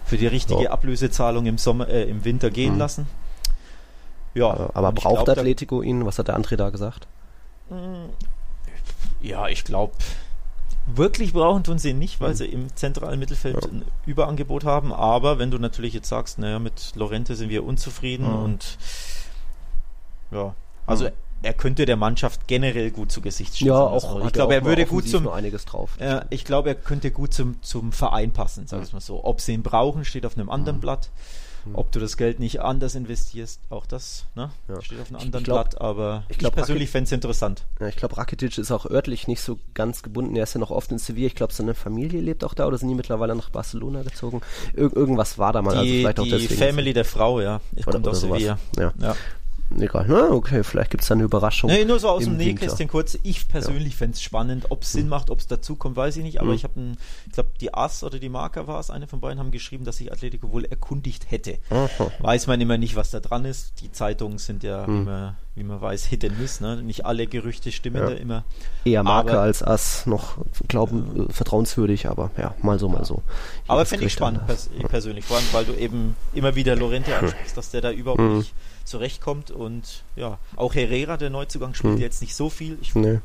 für 0.03 0.17
die 0.17 0.27
richtige 0.27 0.63
ja. 0.63 0.71
Ablösezahlung 0.71 1.45
im 1.47 1.57
Sommer, 1.57 1.87
äh, 1.87 2.03
im 2.03 2.25
Winter 2.25 2.51
gehen 2.51 2.73
mhm. 2.73 2.79
lassen. 2.79 3.07
Ja, 4.33 4.69
aber 4.73 4.91
braucht 4.91 5.25
glaub, 5.25 5.37
Atletico 5.37 5.81
ihn? 5.81 6.05
Was 6.05 6.19
hat 6.19 6.27
der 6.27 6.37
André 6.37 6.57
da 6.57 6.69
gesagt? 6.69 7.07
Ja, 9.25 9.47
ich 9.47 9.63
glaube, 9.63 9.93
Wirklich 10.87 11.33
brauchen 11.33 11.63
tun 11.63 11.79
sie 11.79 11.93
nicht, 11.93 12.21
weil 12.21 12.31
mhm. 12.31 12.35
sie 12.35 12.45
im 12.45 12.75
zentralen 12.75 13.19
Mittelfeld 13.19 13.55
ja. 13.55 13.69
ein 13.69 13.85
Überangebot 14.05 14.65
haben. 14.65 14.93
Aber 14.93 15.39
wenn 15.39 15.49
du 15.49 15.57
natürlich 15.57 15.93
jetzt 15.93 16.09
sagst, 16.09 16.37
naja, 16.37 16.59
mit 16.59 16.91
Lorente 16.95 17.35
sind 17.35 17.49
wir 17.49 17.63
unzufrieden 17.63 18.27
mhm. 18.27 18.43
und 18.43 18.77
ja, 20.29 20.53
also 20.85 21.05
mhm. 21.05 21.11
er 21.41 21.53
könnte 21.53 21.87
der 21.87 21.97
Mannschaft 21.97 22.47
generell 22.47 22.91
gut 22.91 23.11
zu 23.11 23.21
Gesicht 23.21 23.55
stehen. 23.55 23.69
Ja, 23.69 23.79
auch. 23.79 24.25
Ich 24.25 24.33
glaube, 24.33 24.53
er 24.53 24.63
würde 24.63 24.85
gut 24.85 25.09
zum. 25.09 25.27
einiges 25.27 25.65
drauf. 25.65 25.99
Äh, 25.99 26.21
ich 26.29 26.45
glaube, 26.45 26.69
er 26.69 26.75
könnte 26.75 27.09
gut 27.09 27.33
zum, 27.33 27.61
zum 27.63 27.91
Verein 27.91 28.31
passen, 28.31 28.67
sagen 28.67 28.85
wir 28.85 28.93
mal 28.93 29.01
so. 29.01 29.25
Ob 29.25 29.41
sie 29.41 29.53
ihn 29.53 29.63
brauchen, 29.63 30.05
steht 30.05 30.25
auf 30.25 30.37
einem 30.37 30.51
anderen 30.51 30.77
mhm. 30.77 30.81
Blatt. 30.81 31.09
Hm. 31.65 31.75
Ob 31.75 31.91
du 31.91 31.99
das 31.99 32.15
Geld 32.17 32.39
nicht 32.39 32.61
anders 32.61 32.95
investierst, 32.95 33.59
auch 33.69 33.85
das 33.85 34.25
ne? 34.35 34.51
ja. 34.67 34.81
steht 34.81 34.99
auf 35.01 35.09
einem 35.09 35.19
anderen 35.19 35.43
glaub, 35.43 35.69
Blatt, 35.69 35.81
aber 35.81 36.23
ich, 36.29 36.37
glaub, 36.37 36.53
ich 36.53 36.57
persönlich 36.57 36.89
fände 36.89 37.05
es 37.05 37.11
interessant. 37.11 37.63
Ja, 37.79 37.87
ich 37.87 37.95
glaube, 37.95 38.17
Rakitic 38.17 38.57
ist 38.57 38.71
auch 38.71 38.89
örtlich 38.89 39.27
nicht 39.27 39.41
so 39.41 39.59
ganz 39.73 40.03
gebunden. 40.03 40.35
Er 40.35 40.43
ist 40.43 40.53
ja 40.53 40.59
noch 40.59 40.71
oft 40.71 40.91
in 40.91 40.99
Sevilla. 40.99 41.27
Ich 41.27 41.35
glaube, 41.35 41.53
seine 41.53 41.73
Familie 41.73 42.21
lebt 42.21 42.43
auch 42.43 42.53
da 42.53 42.67
oder 42.67 42.77
sind 42.77 42.89
die 42.89 42.95
mittlerweile 42.95 43.35
nach 43.35 43.49
Barcelona 43.49 44.03
gezogen? 44.03 44.41
Ir 44.73 44.95
irgendwas 44.95 45.37
war 45.37 45.53
da 45.53 45.61
mal. 45.61 45.83
Die, 45.83 46.05
also 46.05 46.23
vielleicht 46.23 46.51
die 46.51 46.55
Family 46.55 46.93
der 46.93 47.05
Frau, 47.05 47.41
ja. 47.41 47.61
Ich 47.75 47.85
komme 47.85 48.07
aus 48.09 48.21
Sevilla. 48.21 48.59
Ja. 48.77 48.93
ja. 48.99 49.15
Egal, 49.79 50.05
na, 50.07 50.29
okay, 50.29 50.63
vielleicht 50.63 50.91
gibt 50.91 51.01
es 51.01 51.09
da 51.09 51.15
eine 51.15 51.23
Überraschung. 51.23 51.71
Nee, 51.71 51.85
nur 51.85 51.99
so 51.99 52.09
aus 52.09 52.23
dem 52.23 52.37
Nähkästchen 52.37 52.87
kurz. 52.87 53.17
Ich 53.23 53.47
persönlich 53.47 53.93
ja. 53.93 53.97
fände 53.97 54.13
es 54.13 54.21
spannend. 54.21 54.67
Ob 54.69 54.83
es 54.83 54.91
Sinn 54.91 55.03
hm. 55.03 55.09
macht, 55.09 55.29
ob 55.31 55.39
es 55.39 55.47
dazu 55.47 55.75
kommt, 55.75 55.95
weiß 55.95 56.17
ich 56.17 56.23
nicht. 56.23 56.39
Aber 56.39 56.49
hm. 56.49 56.55
ich 56.55 56.63
habe, 56.63 56.79
ich 57.25 57.33
glaube, 57.33 57.49
die 57.59 57.73
Ass 57.73 58.03
oder 58.03 58.19
die 58.19 58.29
Marker 58.29 58.67
war 58.67 58.79
es, 58.79 58.91
eine 58.91 59.07
von 59.07 59.21
beiden 59.21 59.39
haben 59.39 59.49
geschrieben, 59.49 59.83
dass 59.83 59.97
sich 59.97 60.11
Atletico 60.11 60.51
wohl 60.51 60.65
erkundigt 60.65 61.31
hätte. 61.31 61.57
Aha. 61.71 62.11
Weiß 62.19 62.45
man 62.45 62.61
immer 62.61 62.77
nicht, 62.77 62.95
was 62.95 63.09
da 63.09 63.19
dran 63.19 63.43
ist. 63.43 63.81
Die 63.81 63.91
Zeitungen 63.91 64.37
sind 64.37 64.61
ja 64.61 64.85
hm. 64.85 65.01
immer, 65.01 65.35
wie 65.55 65.63
man 65.63 65.81
weiß, 65.81 66.05
Hit 66.05 66.23
and 66.25 66.39
Miss. 66.39 66.61
Ne? 66.61 66.83
Nicht 66.83 67.05
alle 67.07 67.25
Gerüchte 67.25 67.71
stimmen 67.71 67.97
ja. 67.97 68.09
da 68.11 68.15
immer. 68.15 68.45
Eher 68.85 69.01
Marker 69.01 69.31
aber, 69.31 69.41
als 69.41 69.63
Ass 69.63 70.05
noch 70.05 70.37
glauben, 70.67 71.27
äh, 71.27 71.33
vertrauenswürdig, 71.33 72.07
aber 72.07 72.29
ja, 72.37 72.53
mal 72.61 72.77
so, 72.77 72.87
mal 72.87 73.03
so. 73.03 73.23
Ich 73.63 73.69
aber 73.71 73.85
fände 73.85 74.05
ich 74.05 74.13
spannend, 74.13 74.45
pers 74.45 74.69
persönlich. 74.89 75.25
Vor 75.25 75.37
allem, 75.37 75.45
weil 75.53 75.65
du 75.65 75.73
eben 75.73 76.15
immer 76.35 76.53
wieder 76.53 76.75
Lorente 76.75 77.17
hm. 77.17 77.25
ansprichst, 77.25 77.57
dass 77.57 77.71
der 77.71 77.81
da 77.81 77.91
überhaupt 77.91 78.21
hm. 78.21 78.37
nicht 78.37 78.53
zurechtkommt. 78.85 79.51
Und 79.51 80.03
ja, 80.15 80.39
auch 80.55 80.75
Herrera, 80.75 81.17
der 81.17 81.29
Neuzugang, 81.29 81.73
spielt 81.73 81.95
hm. 81.95 82.01
jetzt 82.01 82.21
nicht 82.21 82.35
so 82.35 82.49
viel. 82.49 82.77
Ich 82.81 82.95
nee. 82.95 83.19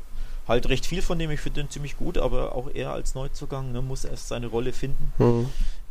halt 0.47 0.67
recht 0.69 0.85
viel 0.85 1.01
von 1.01 1.17
dem, 1.17 1.31
ich 1.31 1.39
finde 1.39 1.61
den 1.61 1.69
ziemlich 1.69 1.97
gut, 1.97 2.17
aber 2.17 2.55
auch 2.55 2.69
er 2.73 2.91
als 2.91 3.15
Neuzugang 3.15 3.71
ne, 3.71 3.81
muss 3.81 4.03
erst 4.05 4.27
seine 4.27 4.47
Rolle 4.47 4.73
finden. 4.73 5.13
Hm. 5.17 5.49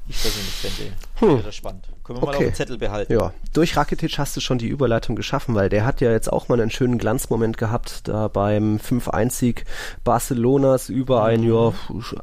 Ich 0.08 0.20
persönlich 0.20 0.52
fände 0.52 0.92
hm. 1.16 1.42
das 1.44 1.54
spannend. 1.54 1.88
Können 2.10 2.22
wir 2.22 2.28
okay. 2.28 2.38
mal 2.38 2.46
auf 2.46 2.52
dem 2.52 2.54
Zettel 2.56 2.78
behalten. 2.78 3.12
Ja, 3.12 3.32
durch 3.52 3.76
Rakitic 3.76 4.18
hast 4.18 4.36
du 4.36 4.40
schon 4.40 4.58
die 4.58 4.66
Überleitung 4.66 5.14
geschaffen, 5.14 5.54
weil 5.54 5.68
der 5.68 5.84
hat 5.84 6.00
ja 6.00 6.10
jetzt 6.10 6.32
auch 6.32 6.48
mal 6.48 6.60
einen 6.60 6.72
schönen 6.72 6.98
Glanzmoment 6.98 7.56
gehabt, 7.56 8.08
da 8.08 8.26
beim 8.26 8.78
5-1-Sieg 8.78 9.64
Barcelonas 10.02 10.88
über 10.88 11.22
ein, 11.22 11.42
mhm. 11.42 11.54
ja, 11.54 11.72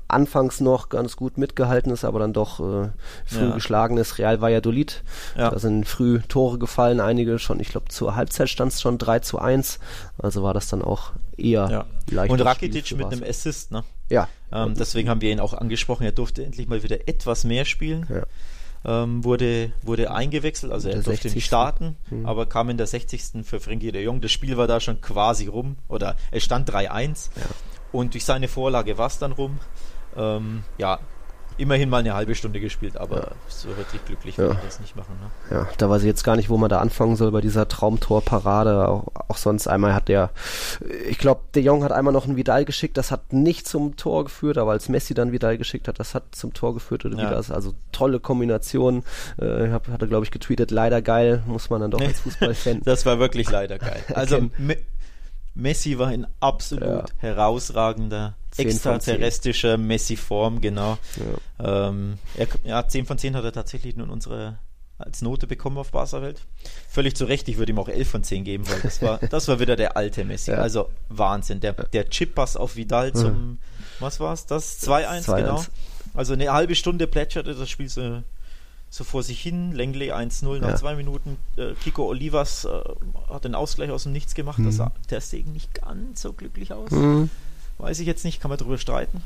anfangs 0.09 0.59
noch 0.59 0.89
ganz 0.89 1.15
gut 1.15 1.37
mitgehalten 1.37 1.93
ist, 1.93 2.03
aber 2.03 2.19
dann 2.19 2.33
doch 2.33 2.59
äh, 2.59 2.89
früh 3.25 3.45
ja. 3.45 3.51
geschlagenes 3.51 4.17
Real 4.17 4.41
Valladolid. 4.41 5.03
Ja. 5.37 5.51
Da 5.51 5.57
sind 5.57 5.87
früh 5.87 6.19
Tore 6.27 6.57
gefallen, 6.57 6.99
einige 6.99 7.39
schon, 7.39 7.61
ich 7.61 7.69
glaube 7.69 7.87
zur 7.87 8.17
Halbzeit 8.17 8.49
stand 8.49 8.73
es 8.73 8.81
schon 8.81 8.97
3 8.97 9.19
zu 9.19 9.39
1, 9.39 9.79
also 10.17 10.43
war 10.43 10.53
das 10.53 10.67
dann 10.67 10.81
auch 10.81 11.13
eher 11.37 11.69
ja. 11.71 11.85
leicht. 12.11 12.29
Und 12.33 12.41
Rakitic 12.41 12.97
mit 12.97 13.05
einem 13.05 13.23
Assist, 13.23 13.71
ne? 13.71 13.85
Ja. 14.09 14.27
Ähm, 14.51 14.73
deswegen 14.77 15.07
haben 15.07 15.21
wir 15.21 15.31
ihn 15.31 15.39
auch 15.39 15.53
angesprochen, 15.53 16.03
er 16.03 16.11
durfte 16.11 16.43
endlich 16.43 16.67
mal 16.67 16.83
wieder 16.83 17.07
etwas 17.07 17.45
mehr 17.45 17.63
spielen. 17.63 18.05
Ja 18.09 18.23
ähm, 18.87 19.23
wurde, 19.23 19.73
wurde 19.83 20.11
eingewechselt, 20.11 20.71
also 20.71 20.87
er 20.87 20.95
durfte 20.95 21.11
60. 21.11 21.35
nicht 21.35 21.45
starten, 21.45 21.97
mhm. 22.09 22.25
aber 22.25 22.45
kam 22.45 22.69
in 22.69 22.77
der 22.77 22.87
60. 22.87 23.43
für 23.45 23.59
Frenkie 23.59 23.91
de 23.91 24.01
Jong. 24.01 24.21
Das 24.21 24.31
Spiel 24.31 24.57
war 24.57 24.65
da 24.65 24.79
schon 24.79 25.01
quasi 25.01 25.47
rum, 25.47 25.75
oder 25.89 26.15
es 26.31 26.43
stand 26.43 26.71
3-1 26.71 27.29
ja. 27.35 27.41
und 27.91 28.13
durch 28.13 28.23
seine 28.23 28.47
Vorlage 28.47 28.97
war 28.97 29.07
es 29.07 29.19
dann 29.19 29.33
rum. 29.33 29.59
Ähm, 30.15 30.63
ja, 30.77 30.99
immerhin 31.57 31.89
mal 31.89 31.99
eine 31.99 32.13
halbe 32.13 32.35
Stunde 32.35 32.59
gespielt, 32.59 32.97
aber 32.97 33.17
ja. 33.17 33.27
so 33.47 33.69
wirklich 33.69 34.03
glücklich 34.05 34.37
ja. 34.37 34.45
will 34.45 34.55
ich 34.55 34.65
das 34.65 34.79
nicht 34.79 34.95
machen. 34.95 35.15
Ne? 35.21 35.55
Ja, 35.55 35.67
da 35.77 35.89
weiß 35.89 36.01
ich 36.01 36.07
jetzt 36.07 36.23
gar 36.23 36.35
nicht, 36.35 36.49
wo 36.49 36.57
man 36.57 36.69
da 36.69 36.79
anfangen 36.79 37.15
soll 37.15 37.31
bei 37.31 37.41
dieser 37.41 37.67
Traumtorparade. 37.67 38.87
Auch, 38.87 39.07
auch 39.27 39.37
sonst 39.37 39.67
einmal 39.67 39.93
hat 39.93 40.07
der, 40.07 40.29
ich 41.09 41.17
glaube, 41.17 41.41
der 41.53 41.63
Jong 41.63 41.83
hat 41.83 41.91
einmal 41.91 42.13
noch 42.13 42.25
einen 42.25 42.35
Vidal 42.35 42.65
geschickt, 42.65 42.97
das 42.97 43.11
hat 43.11 43.33
nicht 43.33 43.67
zum 43.67 43.95
Tor 43.95 44.25
geführt, 44.25 44.57
aber 44.57 44.71
als 44.71 44.89
Messi 44.89 45.13
dann 45.13 45.31
Vidal 45.31 45.57
geschickt 45.57 45.87
hat, 45.87 45.99
das 45.99 46.15
hat 46.15 46.23
zum 46.31 46.53
Tor 46.53 46.73
geführt 46.73 47.05
oder 47.05 47.17
ja. 47.17 47.27
wieder. 47.27 47.55
Also 47.55 47.73
tolle 47.91 48.19
Kombination. 48.19 49.03
Äh, 49.37 49.69
hab, 49.69 49.87
hatte, 49.87 50.07
glaube 50.07 50.25
ich, 50.25 50.31
getweetet, 50.31 50.71
leider 50.71 51.01
geil, 51.01 51.43
muss 51.47 51.69
man 51.69 51.81
dann 51.81 51.91
doch 51.91 52.01
als 52.01 52.19
Fußballfan. 52.21 52.81
das 52.85 53.05
war 53.05 53.19
wirklich 53.19 53.49
leider 53.49 53.77
geil. 53.77 54.03
Also 54.13 54.49
Messi 55.57 55.97
war 55.97 56.13
in 56.13 56.27
absolut 56.39 56.83
ja. 56.83 57.05
herausragender, 57.17 58.35
extraterrestrischer 58.57 59.77
Messi-Form, 59.77 60.61
genau. 60.61 60.97
Ja. 61.59 61.89
Ähm, 61.89 62.19
er, 62.35 62.47
ja, 62.63 62.87
10 62.87 63.05
von 63.05 63.17
10 63.17 63.35
hat 63.35 63.43
er 63.43 63.51
tatsächlich 63.51 63.95
nun 63.95 64.09
unsere 64.09 64.59
als 64.99 65.21
Note 65.21 65.45
bekommen 65.45 65.77
auf 65.77 65.91
Barca-Welt. 65.91 66.41
Völlig 66.89 67.15
zu 67.15 67.25
Recht, 67.25 67.47
ich 67.47 67.57
würde 67.57 67.71
ihm 67.71 67.79
auch 67.79 67.87
11 67.89 68.09
von 68.09 68.23
10 68.23 68.43
geben, 68.43 68.67
weil 68.67 68.79
das 68.81 69.01
war, 69.01 69.19
das 69.29 69.47
war 69.47 69.59
wieder 69.59 69.75
der 69.75 69.95
alte 69.95 70.25
Messi. 70.25 70.51
Ja. 70.51 70.57
Also 70.57 70.89
Wahnsinn. 71.09 71.59
Der, 71.59 71.73
der 71.73 72.09
Chip-Pass 72.09 72.55
auf 72.57 72.75
Vidal 72.75 73.13
zum, 73.13 73.31
mhm. 73.31 73.57
was 73.99 74.19
war 74.19 74.33
es, 74.33 74.45
das? 74.45 74.81
2-1, 74.87 75.35
genau. 75.35 75.63
Also 76.13 76.33
eine 76.33 76.51
halbe 76.51 76.75
Stunde 76.75 77.05
plätscherte 77.05 77.53
das 77.53 77.69
Spiel 77.69 77.89
so 77.89 78.23
so 78.89 79.03
vor 79.03 79.23
sich 79.23 79.41
hin. 79.41 79.73
Lengley 79.73 80.11
1-0 80.11 80.59
nach 80.59 80.69
ja. 80.69 80.75
zwei 80.75 80.95
Minuten. 80.95 81.37
Äh, 81.55 81.73
Kiko 81.83 82.05
Olivas 82.07 82.65
äh, 82.65 82.69
hat 83.29 83.45
den 83.45 83.55
Ausgleich 83.55 83.91
aus 83.91 84.03
dem 84.03 84.11
Nichts 84.11 84.35
gemacht. 84.35 84.59
Mhm. 84.59 84.65
Das 84.65 84.75
sah 84.77 84.91
der 85.09 85.21
Stegen 85.21 85.53
nicht 85.53 85.73
ganz 85.73 86.21
so 86.21 86.33
glücklich 86.33 86.73
aus. 86.73 86.91
Mhm. 86.91 87.29
Weiß 87.77 87.99
ich 87.99 88.07
jetzt 88.07 88.25
nicht, 88.25 88.41
kann 88.41 88.49
man 88.49 88.57
darüber 88.57 88.77
streiten. 88.77 89.21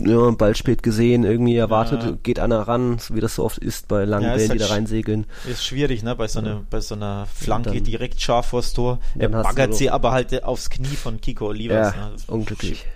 Ja, 0.00 0.30
Ball 0.30 0.54
spät 0.54 0.82
gesehen, 0.82 1.24
irgendwie 1.24 1.56
erwartet, 1.56 2.02
ja. 2.02 2.16
geht 2.22 2.38
einer 2.38 2.60
ran, 2.60 2.98
wie 3.10 3.20
das 3.20 3.36
so 3.36 3.44
oft 3.44 3.58
ist 3.58 3.88
bei 3.88 4.04
langen 4.04 4.24
ja, 4.24 4.34
Bällen, 4.34 4.50
halt 4.50 4.60
die 4.60 4.64
da 4.64 4.70
reinsegeln. 4.70 5.26
Ist 5.48 5.64
schwierig, 5.64 6.02
ne, 6.02 6.14
bei 6.14 6.28
so, 6.28 6.40
eine, 6.40 6.64
bei 6.68 6.80
so 6.80 6.94
einer 6.94 7.26
Flanke 7.32 7.74
dann, 7.74 7.84
direkt 7.84 8.20
scharf 8.20 8.46
vors 8.46 8.72
Tor. 8.72 8.98
Er 9.18 9.28
baggert 9.28 9.74
sie 9.74 9.90
aber 9.90 10.12
halt 10.12 10.42
aufs 10.44 10.70
Knie 10.70 10.96
von 10.96 11.20
Kiko 11.20 11.46
Olivas. 11.46 11.94
Ja, 11.94 12.08
ne? 12.10 12.16
unglücklich. 12.26 12.86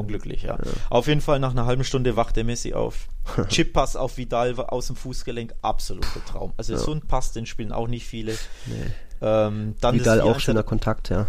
Unglücklich, 0.00 0.42
ja. 0.42 0.56
ja. 0.56 0.70
Auf 0.90 1.06
jeden 1.06 1.20
Fall 1.20 1.38
nach 1.40 1.52
einer 1.52 1.66
halben 1.66 1.84
Stunde 1.84 2.16
wacht 2.16 2.36
der 2.36 2.44
Messi 2.44 2.74
auf. 2.74 3.08
Chip-Pass 3.48 3.96
auf 3.96 4.16
Vidal 4.16 4.54
aus 4.56 4.88
dem 4.88 4.96
Fußgelenk, 4.96 5.54
absoluter 5.62 6.24
Traum. 6.26 6.52
Also 6.56 6.74
ja. 6.74 6.78
so 6.78 6.92
ein 6.92 7.00
Pass, 7.02 7.32
den 7.32 7.46
spielen 7.46 7.72
auch 7.72 7.88
nicht 7.88 8.06
viele. 8.06 8.32
Nee. 8.66 8.92
Ähm, 9.22 9.74
dann 9.80 9.94
Vidal 9.94 10.20
auch 10.20 10.38
schöner 10.40 10.62
Kontakt, 10.62 11.08
ja. 11.08 11.28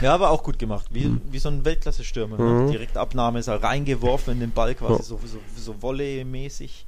Ja, 0.00 0.14
aber 0.14 0.30
auch 0.30 0.44
gut 0.44 0.58
gemacht. 0.58 0.86
Wie, 0.90 1.06
mhm. 1.06 1.22
wie 1.30 1.38
so 1.38 1.48
ein 1.48 1.64
Weltklasse-Stürmer. 1.64 2.38
Ne? 2.38 2.44
Mhm. 2.44 2.70
Direktabnahme 2.70 3.40
ist 3.40 3.48
er 3.48 3.62
reingeworfen 3.62 4.34
in 4.34 4.40
den 4.40 4.52
Ball, 4.52 4.74
quasi 4.74 4.92
ja. 4.92 5.02
so, 5.02 5.18
so, 5.24 5.38
so 5.56 5.82
Volley-mäßig. 5.82 6.86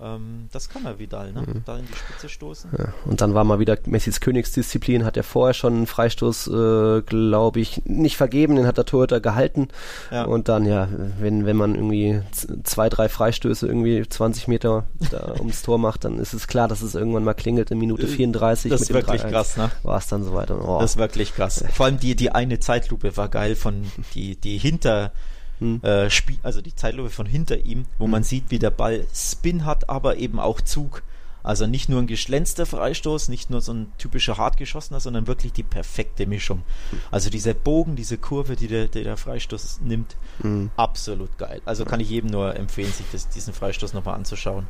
Ähm, 0.00 0.48
das 0.52 0.68
kann 0.68 0.84
er 0.84 0.98
Vidal, 0.98 1.32
ne? 1.32 1.42
Mhm. 1.42 1.62
Da 1.64 1.78
in 1.78 1.86
die 1.86 1.96
Spitze 1.96 2.28
stoßen. 2.28 2.70
Ja, 2.78 2.92
und 3.04 3.20
dann 3.20 3.34
war 3.34 3.44
mal 3.44 3.58
wieder 3.58 3.76
Messis 3.86 4.20
Königsdisziplin, 4.20 5.04
hat 5.04 5.16
er 5.16 5.24
vorher 5.24 5.54
schon 5.54 5.74
einen 5.74 5.86
Freistoß, 5.86 6.48
äh, 6.48 7.02
glaube 7.02 7.60
ich, 7.60 7.82
nicht 7.84 8.16
vergeben, 8.16 8.56
den 8.56 8.66
hat 8.66 8.78
der 8.78 8.84
Torhüter 8.84 9.20
gehalten. 9.20 9.68
Ja. 10.10 10.24
Und 10.24 10.48
dann, 10.48 10.66
ja, 10.66 10.88
wenn, 11.18 11.46
wenn 11.46 11.56
man 11.56 11.74
irgendwie 11.74 12.20
zwei, 12.62 12.88
drei 12.88 13.08
Freistöße 13.08 13.66
irgendwie 13.66 14.06
20 14.08 14.48
Meter 14.48 14.86
da 15.10 15.34
ums 15.38 15.62
Tor 15.62 15.78
macht, 15.78 16.04
dann 16.04 16.18
ist 16.18 16.32
es 16.32 16.46
klar, 16.46 16.68
dass 16.68 16.82
es 16.82 16.94
irgendwann 16.94 17.24
mal 17.24 17.34
klingelt 17.34 17.70
in 17.70 17.78
Minute 17.78 18.06
34. 18.06 18.66
Äh, 18.66 18.74
das 18.74 18.82
ist 18.82 18.92
wirklich 18.92 19.22
krass, 19.22 19.56
ne? 19.56 19.70
War 19.82 19.98
es 19.98 20.06
dann 20.06 20.24
soweit. 20.24 20.50
Oh. 20.50 20.78
Das 20.80 20.92
ist 20.92 20.98
wirklich 20.98 21.34
krass. 21.34 21.64
Vor 21.72 21.86
allem 21.86 21.98
die, 21.98 22.14
die 22.14 22.30
eine 22.30 22.60
Zeitlupe 22.60 23.16
war 23.16 23.28
geil 23.28 23.56
von 23.56 23.90
die, 24.14 24.36
die 24.36 24.58
hinter 24.58 25.12
hm. 25.58 25.82
äh, 25.82 26.10
Spiel, 26.10 26.38
also 26.42 26.60
die 26.60 26.74
Zeitlupe 26.74 27.10
von 27.10 27.26
hinter 27.26 27.64
ihm, 27.64 27.86
wo 27.98 28.04
hm. 28.04 28.10
man 28.10 28.22
sieht, 28.22 28.50
wie 28.50 28.58
der 28.58 28.70
Ball 28.70 29.06
Spin 29.14 29.64
hat, 29.64 29.88
aber 29.88 30.16
eben 30.16 30.40
auch 30.40 30.60
Zug. 30.60 31.02
Also 31.42 31.66
nicht 31.66 31.88
nur 31.88 32.00
ein 32.02 32.06
geschlänzter 32.06 32.66
Freistoß, 32.66 33.28
nicht 33.28 33.48
nur 33.48 33.60
so 33.60 33.72
ein 33.72 33.92
typischer 33.96 34.36
hartgeschossener, 34.36 35.00
sondern 35.00 35.26
wirklich 35.26 35.52
die 35.52 35.62
perfekte 35.62 36.26
Mischung. 36.26 36.62
Also 37.10 37.30
dieser 37.30 37.54
Bogen, 37.54 37.96
diese 37.96 38.18
Kurve, 38.18 38.56
die 38.56 38.66
der, 38.66 38.88
die 38.88 39.04
der 39.04 39.16
Freistoß 39.16 39.80
nimmt, 39.80 40.16
mhm. 40.40 40.70
absolut 40.76 41.38
geil. 41.38 41.62
Also 41.64 41.84
kann 41.84 42.00
ich 42.00 42.10
jedem 42.10 42.30
nur 42.30 42.54
empfehlen, 42.56 42.92
sich 42.92 43.06
das, 43.12 43.28
diesen 43.28 43.54
Freistoß 43.54 43.94
nochmal 43.94 44.16
anzuschauen. 44.16 44.66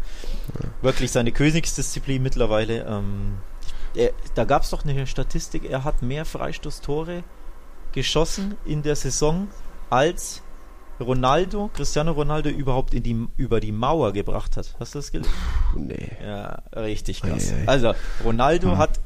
Ja. 0.54 0.68
Wirklich 0.82 1.10
seine 1.10 1.32
Königsdisziplin 1.32 2.22
mittlerweile. 2.22 2.84
Ähm, 2.84 3.38
er, 3.94 4.12
da 4.34 4.44
gab 4.44 4.62
es 4.62 4.70
doch 4.70 4.84
eine 4.84 5.06
Statistik, 5.06 5.64
er 5.68 5.84
hat 5.84 6.02
mehr 6.02 6.24
Freistoßtore 6.24 7.24
geschossen 7.92 8.56
in 8.64 8.82
der 8.82 8.94
Saison 8.94 9.48
als 9.90 10.42
Ronaldo, 11.00 11.70
Cristiano 11.74 12.12
Ronaldo 12.12 12.48
überhaupt 12.48 12.94
in 12.94 13.02
die, 13.02 13.26
über 13.36 13.60
die 13.60 13.72
Mauer 13.72 14.12
gebracht 14.12 14.56
hat. 14.56 14.74
Hast 14.80 14.94
du 14.94 14.98
das 14.98 15.12
gelesen? 15.12 15.32
Nee. 15.76 16.10
Ja, 16.22 16.62
richtig 16.74 17.22
krass. 17.22 17.52
Ei, 17.52 17.62
ei. 17.62 17.68
Also, 17.68 17.94
Ronaldo 18.24 18.72
hm. 18.72 18.78
hat 18.78 19.00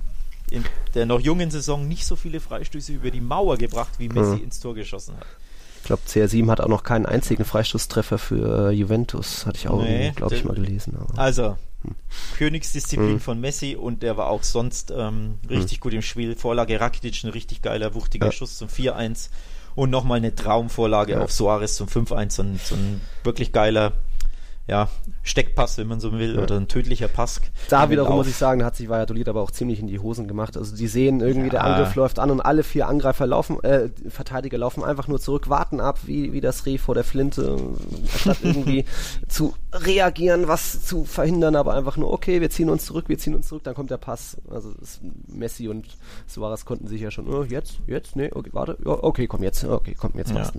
in 0.50 0.64
der 0.94 1.06
noch 1.06 1.20
jungen 1.20 1.50
Saison 1.50 1.87
nicht 1.88 2.06
so 2.06 2.16
viele 2.16 2.40
Freistöße 2.40 2.92
über 2.92 3.11
die 3.11 3.20
Mauer 3.20 3.56
gebracht, 3.56 3.92
wie 3.99 4.08
Messi 4.08 4.37
hm. 4.37 4.44
ins 4.44 4.61
Tor 4.61 4.75
geschossen 4.75 5.16
hat. 5.16 5.26
Ich 5.78 5.87
glaube, 5.87 6.02
CR7 6.06 6.49
hat 6.49 6.61
auch 6.61 6.68
noch 6.68 6.84
keinen 6.84 7.06
einzigen 7.06 7.44
Freistoßtreffer 7.44 8.18
für 8.18 8.70
äh, 8.70 8.72
Juventus, 8.72 9.46
hatte 9.46 9.58
ich 9.58 9.68
auch, 9.68 9.82
nee, 9.82 10.12
glaube 10.14 10.37
ich, 10.37 10.44
mal 10.44 10.54
gelesen. 10.54 10.96
Aber. 10.96 11.18
Also, 11.18 11.56
hm. 11.82 11.94
Königsdisziplin 12.38 13.14
hm. 13.14 13.20
von 13.20 13.40
Messi 13.40 13.76
und 13.76 14.02
der 14.02 14.16
war 14.16 14.28
auch 14.28 14.44
sonst 14.44 14.92
ähm, 14.96 15.38
richtig 15.50 15.78
hm. 15.78 15.80
gut 15.80 15.94
im 15.94 16.02
Spiel. 16.02 16.37
Vorlage 16.37 16.78
Rakitic, 16.78 17.25
ein 17.25 17.30
richtig 17.30 17.62
geiler, 17.62 17.94
wuchtiger 17.94 18.26
ja. 18.26 18.32
Schuss 18.32 18.58
zum 18.58 18.68
4-1 18.68 19.30
und 19.75 19.91
nochmal 19.91 20.19
eine 20.19 20.35
Traumvorlage 20.35 21.12
ja. 21.12 21.21
auf 21.21 21.33
Suarez 21.33 21.76
zum 21.76 21.88
5-1, 21.88 22.31
so 22.31 22.43
ein, 22.43 22.61
so 22.62 22.75
ein 22.75 23.00
wirklich 23.25 23.52
geiler 23.52 23.93
ja, 24.69 24.88
Steckpass, 25.23 25.79
wenn 25.79 25.87
man 25.87 26.00
so 26.00 26.12
will, 26.12 26.37
ja. 26.37 26.43
oder 26.43 26.57
ein 26.57 26.67
tödlicher 26.67 27.09
Pass. 27.09 27.41
Da 27.69 27.91
wiederum 27.91 28.17
muss 28.17 28.26
ich 28.26 28.37
sagen, 28.37 28.61
da 28.61 28.67
hat 28.67 28.76
sich 28.76 28.88
Valladolid 28.88 29.29
aber 29.29 29.41
auch 29.41 29.50
ziemlich 29.50 29.79
in 29.79 29.87
die 29.87 30.00
Hosen 30.00 30.26
gemacht. 30.26 30.57
Also 30.57 30.75
die 30.75 30.88
sehen 30.88 31.21
irgendwie, 31.21 31.47
ja. 31.47 31.50
der 31.52 31.64
Angriff 31.64 31.95
läuft 31.95 32.19
an 32.19 32.31
und 32.31 32.41
alle 32.41 32.64
vier 32.64 32.88
Angreifer 32.88 33.26
laufen, 33.26 33.62
äh, 33.62 33.91
Verteidiger 34.09 34.59
laufen 34.59 34.83
einfach 34.83 35.07
nur 35.07 35.21
zurück, 35.21 35.49
warten 35.49 35.81
ab, 35.81 36.00
wie, 36.07 36.33
wie 36.33 36.41
das 36.41 36.67
Reh 36.67 36.79
vor 36.79 36.95
der 36.95 37.05
Flinte, 37.05 37.57
statt 38.17 38.38
irgendwie 38.43 38.85
zu 39.29 39.55
reagieren, 39.73 40.49
was 40.49 40.85
zu 40.85 41.05
verhindern, 41.05 41.55
aber 41.57 41.75
einfach 41.75 41.97
nur, 41.97 42.12
okay, 42.12 42.41
wir 42.41 42.50
ziehen 42.50 42.69
uns 42.69 42.85
zurück, 42.85 43.05
wir 43.09 43.19
ziehen 43.19 43.35
uns 43.35 43.49
zurück, 43.49 43.62
dann 43.62 43.75
kommt 43.75 43.91
der 43.91 43.99
Pass. 43.99 44.37
Also 44.50 44.73
Messi 45.29 45.69
und 45.69 45.87
Suarez 46.26 46.64
konnten 46.64 46.88
sich 46.88 47.00
ja 47.00 47.11
schon, 47.11 47.33
oh, 47.33 47.45
jetzt, 47.45 47.79
jetzt, 47.87 48.17
nee, 48.17 48.31
okay, 48.33 48.50
warte, 48.52 48.76
okay, 48.85 49.26
komm 49.29 49.43
jetzt, 49.43 49.64
okay, 49.64 49.95
komm 49.99 50.12
jetzt, 50.17 50.33
ja. 50.33 50.50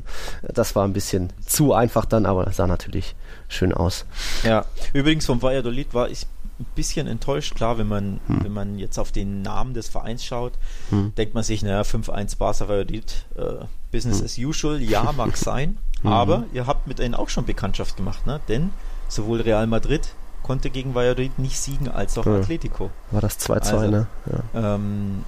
Das 0.54 0.76
war 0.76 0.86
ein 0.86 0.94
bisschen 0.94 1.34
zu 1.46 1.74
einfach 1.74 2.06
dann, 2.06 2.26
aber 2.26 2.52
sah 2.52 2.68
natürlich 2.68 3.16
schön 3.48 3.74
aus. 3.74 4.06
Ja, 4.44 4.53
übrigens 4.94 5.26
vom 5.26 5.42
Valladolid 5.42 5.94
war 5.94 6.10
ich 6.10 6.26
ein 6.60 6.66
bisschen 6.76 7.08
enttäuscht. 7.08 7.56
Klar, 7.56 7.78
wenn 7.78 7.88
man, 7.88 8.20
hm. 8.28 8.44
wenn 8.44 8.54
man 8.54 8.80
jetzt 8.80 8.98
auf 8.98 9.12
den 9.12 9.42
Namen 9.42 9.74
des 9.74 9.90
Vereins 9.90 10.24
schaut, 10.24 10.54
hm. 10.90 11.14
denkt 11.16 11.34
man 11.34 11.44
sich, 11.44 11.62
naja, 11.64 11.82
5-1 11.82 12.38
Barca 12.38 12.68
Valladolid, 12.68 13.26
äh, 13.36 13.66
Business 13.92 14.20
hm. 14.20 14.26
as 14.26 14.38
usual, 14.38 14.82
ja, 14.82 15.12
mag 15.12 15.38
sein. 15.38 15.78
Hm. 16.02 16.12
Aber 16.12 16.44
ihr 16.54 16.68
habt 16.68 16.88
mit 16.88 17.00
ihnen 17.00 17.16
auch 17.16 17.30
schon 17.30 17.46
Bekanntschaft 17.46 17.98
gemacht, 17.98 18.26
ne? 18.26 18.40
Denn 18.48 18.72
sowohl 19.08 19.42
Real 19.42 19.68
Madrid 19.68 20.10
konnte 20.44 20.70
gegen 20.70 20.94
Valladolid 20.94 21.40
nicht 21.40 21.58
siegen, 21.60 21.90
als 21.90 22.18
auch 22.18 22.26
ja. 22.26 22.40
Atletico. 22.40 22.92
War 23.12 23.22
das 23.22 23.40
2-2, 23.40 23.56
also, 23.56 23.80
ne? 23.92 24.08
Ja. 24.54 24.76
Ähm, 24.76 25.24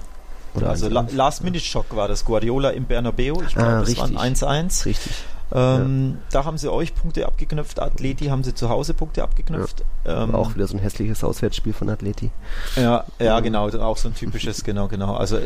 also 0.64 0.88
Last-Minute-Schock 0.88 1.94
war 1.96 2.08
das 2.08 2.24
Guardiola 2.24 2.70
im 2.70 2.86
Bernabeu. 2.86 3.42
Ich 3.46 3.54
glaube, 3.54 3.68
ah, 3.68 3.80
das 3.80 3.96
waren 3.98 4.16
1-1. 4.16 4.86
Richtig. 4.86 5.12
Ähm, 5.52 6.10
ja. 6.10 6.26
Da 6.30 6.44
haben 6.44 6.58
sie 6.58 6.70
euch 6.72 6.94
Punkte 6.94 7.26
abgeknöpft, 7.26 7.80
Atleti 7.80 8.26
haben 8.26 8.42
sie 8.42 8.54
zu 8.54 8.68
Hause 8.68 8.94
Punkte 8.94 9.22
abgeknöpft. 9.22 9.84
Ja. 10.04 10.24
Ähm, 10.24 10.34
auch 10.34 10.54
wieder 10.54 10.66
so 10.66 10.76
ein 10.76 10.80
hässliches 10.80 11.22
Auswärtsspiel 11.22 11.72
von 11.72 11.88
Atleti. 11.88 12.30
Ja, 12.74 13.04
ja, 13.18 13.38
genau, 13.40 13.68
auch 13.68 13.96
so 13.96 14.08
ein 14.08 14.14
typisches, 14.14 14.64
genau, 14.64 14.88
genau. 14.88 15.14
Also 15.14 15.38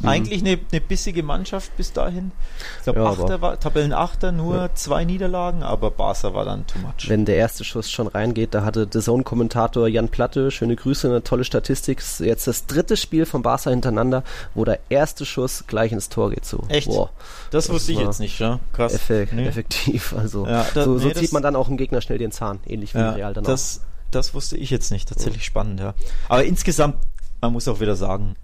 Mhm. 0.00 0.08
Eigentlich 0.08 0.40
eine, 0.40 0.58
eine 0.70 0.80
bissige 0.80 1.22
Mannschaft 1.22 1.76
bis 1.76 1.92
dahin. 1.92 2.32
Ich 2.78 2.92
glaube, 2.92 3.00
ja, 3.00 3.56
Tabellenachter, 3.56 4.32
nur 4.32 4.56
ja. 4.56 4.74
zwei 4.74 5.04
Niederlagen, 5.04 5.62
aber 5.62 5.90
Barca 5.90 6.34
war 6.34 6.44
dann 6.44 6.66
too 6.66 6.78
much. 6.80 7.08
Wenn 7.08 7.24
der 7.24 7.36
erste 7.36 7.64
Schuss 7.64 7.90
schon 7.90 8.06
reingeht, 8.06 8.54
da 8.54 8.64
hatte 8.64 8.86
der 8.86 9.00
Zone-Kommentator 9.00 9.86
Jan 9.88 10.08
Platte, 10.08 10.50
schöne 10.50 10.76
Grüße, 10.76 11.08
eine 11.08 11.22
tolle 11.22 11.44
Statistik. 11.44 12.02
Jetzt 12.18 12.46
das 12.46 12.66
dritte 12.66 12.96
Spiel 12.96 13.26
von 13.26 13.42
Barca 13.42 13.70
hintereinander, 13.70 14.24
wo 14.54 14.64
der 14.64 14.80
erste 14.88 15.24
Schuss 15.24 15.64
gleich 15.66 15.92
ins 15.92 16.08
Tor 16.08 16.30
geht. 16.30 16.44
So. 16.44 16.64
Echt? 16.68 16.88
Wow. 16.88 17.10
Das, 17.50 17.66
das 17.66 17.74
wusste 17.74 17.92
ich 17.92 17.98
jetzt 17.98 18.20
nicht, 18.20 18.38
ja. 18.38 18.58
Krass. 18.72 18.94
Effekt, 18.94 19.32
nee. 19.32 19.46
Effektiv. 19.46 20.14
Also 20.16 20.46
ja, 20.46 20.66
da, 20.74 20.84
so, 20.84 20.98
so 20.98 21.08
nee, 21.08 21.14
zieht 21.14 21.32
man 21.32 21.42
dann 21.42 21.56
auch 21.56 21.68
einen 21.68 21.76
Gegner 21.76 22.00
schnell 22.00 22.18
den 22.18 22.32
Zahn, 22.32 22.60
ähnlich 22.66 22.94
wie 22.94 22.98
ja, 22.98 23.12
Real 23.12 23.34
dann 23.34 23.44
das. 23.44 23.82
Das 24.10 24.34
wusste 24.34 24.58
ich 24.58 24.68
jetzt 24.68 24.90
nicht, 24.90 25.08
tatsächlich 25.08 25.44
spannend, 25.44 25.80
ja. 25.80 25.94
Aber 26.28 26.44
insgesamt, 26.44 26.96
man 27.40 27.52
muss 27.52 27.66
auch 27.66 27.80
wieder 27.80 27.96
sagen, 27.96 28.36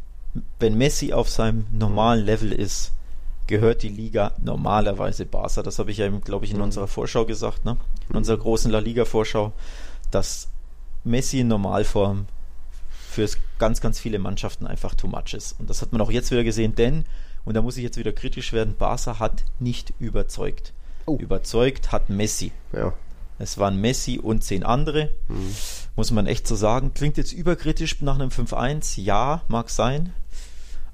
wenn 0.59 0.77
Messi 0.77 1.13
auf 1.13 1.29
seinem 1.29 1.67
normalen 1.73 2.25
Level 2.25 2.53
ist, 2.53 2.93
gehört 3.47 3.83
die 3.83 3.89
Liga 3.89 4.33
normalerweise 4.43 5.27
Barca. 5.27 5.63
Das 5.63 5.79
habe 5.79 5.91
ich 5.91 5.99
ja, 5.99 6.09
glaube 6.09 6.45
ich, 6.45 6.53
in 6.53 6.59
mhm. 6.59 6.65
unserer 6.65 6.87
Vorschau 6.87 7.25
gesagt, 7.25 7.65
ne? 7.65 7.77
in 8.09 8.17
unserer 8.17 8.37
großen 8.37 8.71
La 8.71 8.79
Liga-Vorschau, 8.79 9.53
dass 10.11 10.49
Messi 11.05 11.41
in 11.41 11.49
Normalform 11.49 12.27
für 13.11 13.29
ganz, 13.59 13.81
ganz 13.81 13.99
viele 13.99 14.19
Mannschaften 14.19 14.67
einfach 14.67 14.95
too 14.95 15.09
much 15.09 15.35
ist. 15.35 15.59
Und 15.59 15.71
das 15.71 15.83
hat 15.83 15.93
man 15.93 16.01
auch 16.01 16.11
jetzt 16.11 16.31
wieder 16.31 16.45
gesehen, 16.45 16.75
denn, 16.75 17.05
und 17.45 17.55
da 17.55 17.63
muss 17.63 17.77
ich 17.77 17.83
jetzt 17.83 17.97
wieder 17.97 18.13
kritisch 18.13 18.53
werden, 18.53 18.77
Barca 18.79 19.19
hat 19.19 19.45
nicht 19.59 19.93
überzeugt. 19.99 20.73
Oh. 21.07 21.17
Überzeugt 21.17 21.91
hat 21.91 22.11
Messi. 22.11 22.53
Ja. 22.73 22.93
Es 23.39 23.57
waren 23.57 23.81
Messi 23.81 24.19
und 24.19 24.45
zehn 24.45 24.63
andere. 24.63 25.11
Mhm. 25.29 25.55
Muss 25.99 26.13
man 26.13 26.29
echt 26.29 26.47
so 26.47 26.55
sagen. 26.55 26.95
Klingt 26.95 27.17
jetzt 27.17 27.33
überkritisch 27.33 28.01
nach 28.03 28.15
einem 28.15 28.29
5-1. 28.29 29.01
Ja, 29.01 29.43
mag 29.49 29.69
sein. 29.69 30.13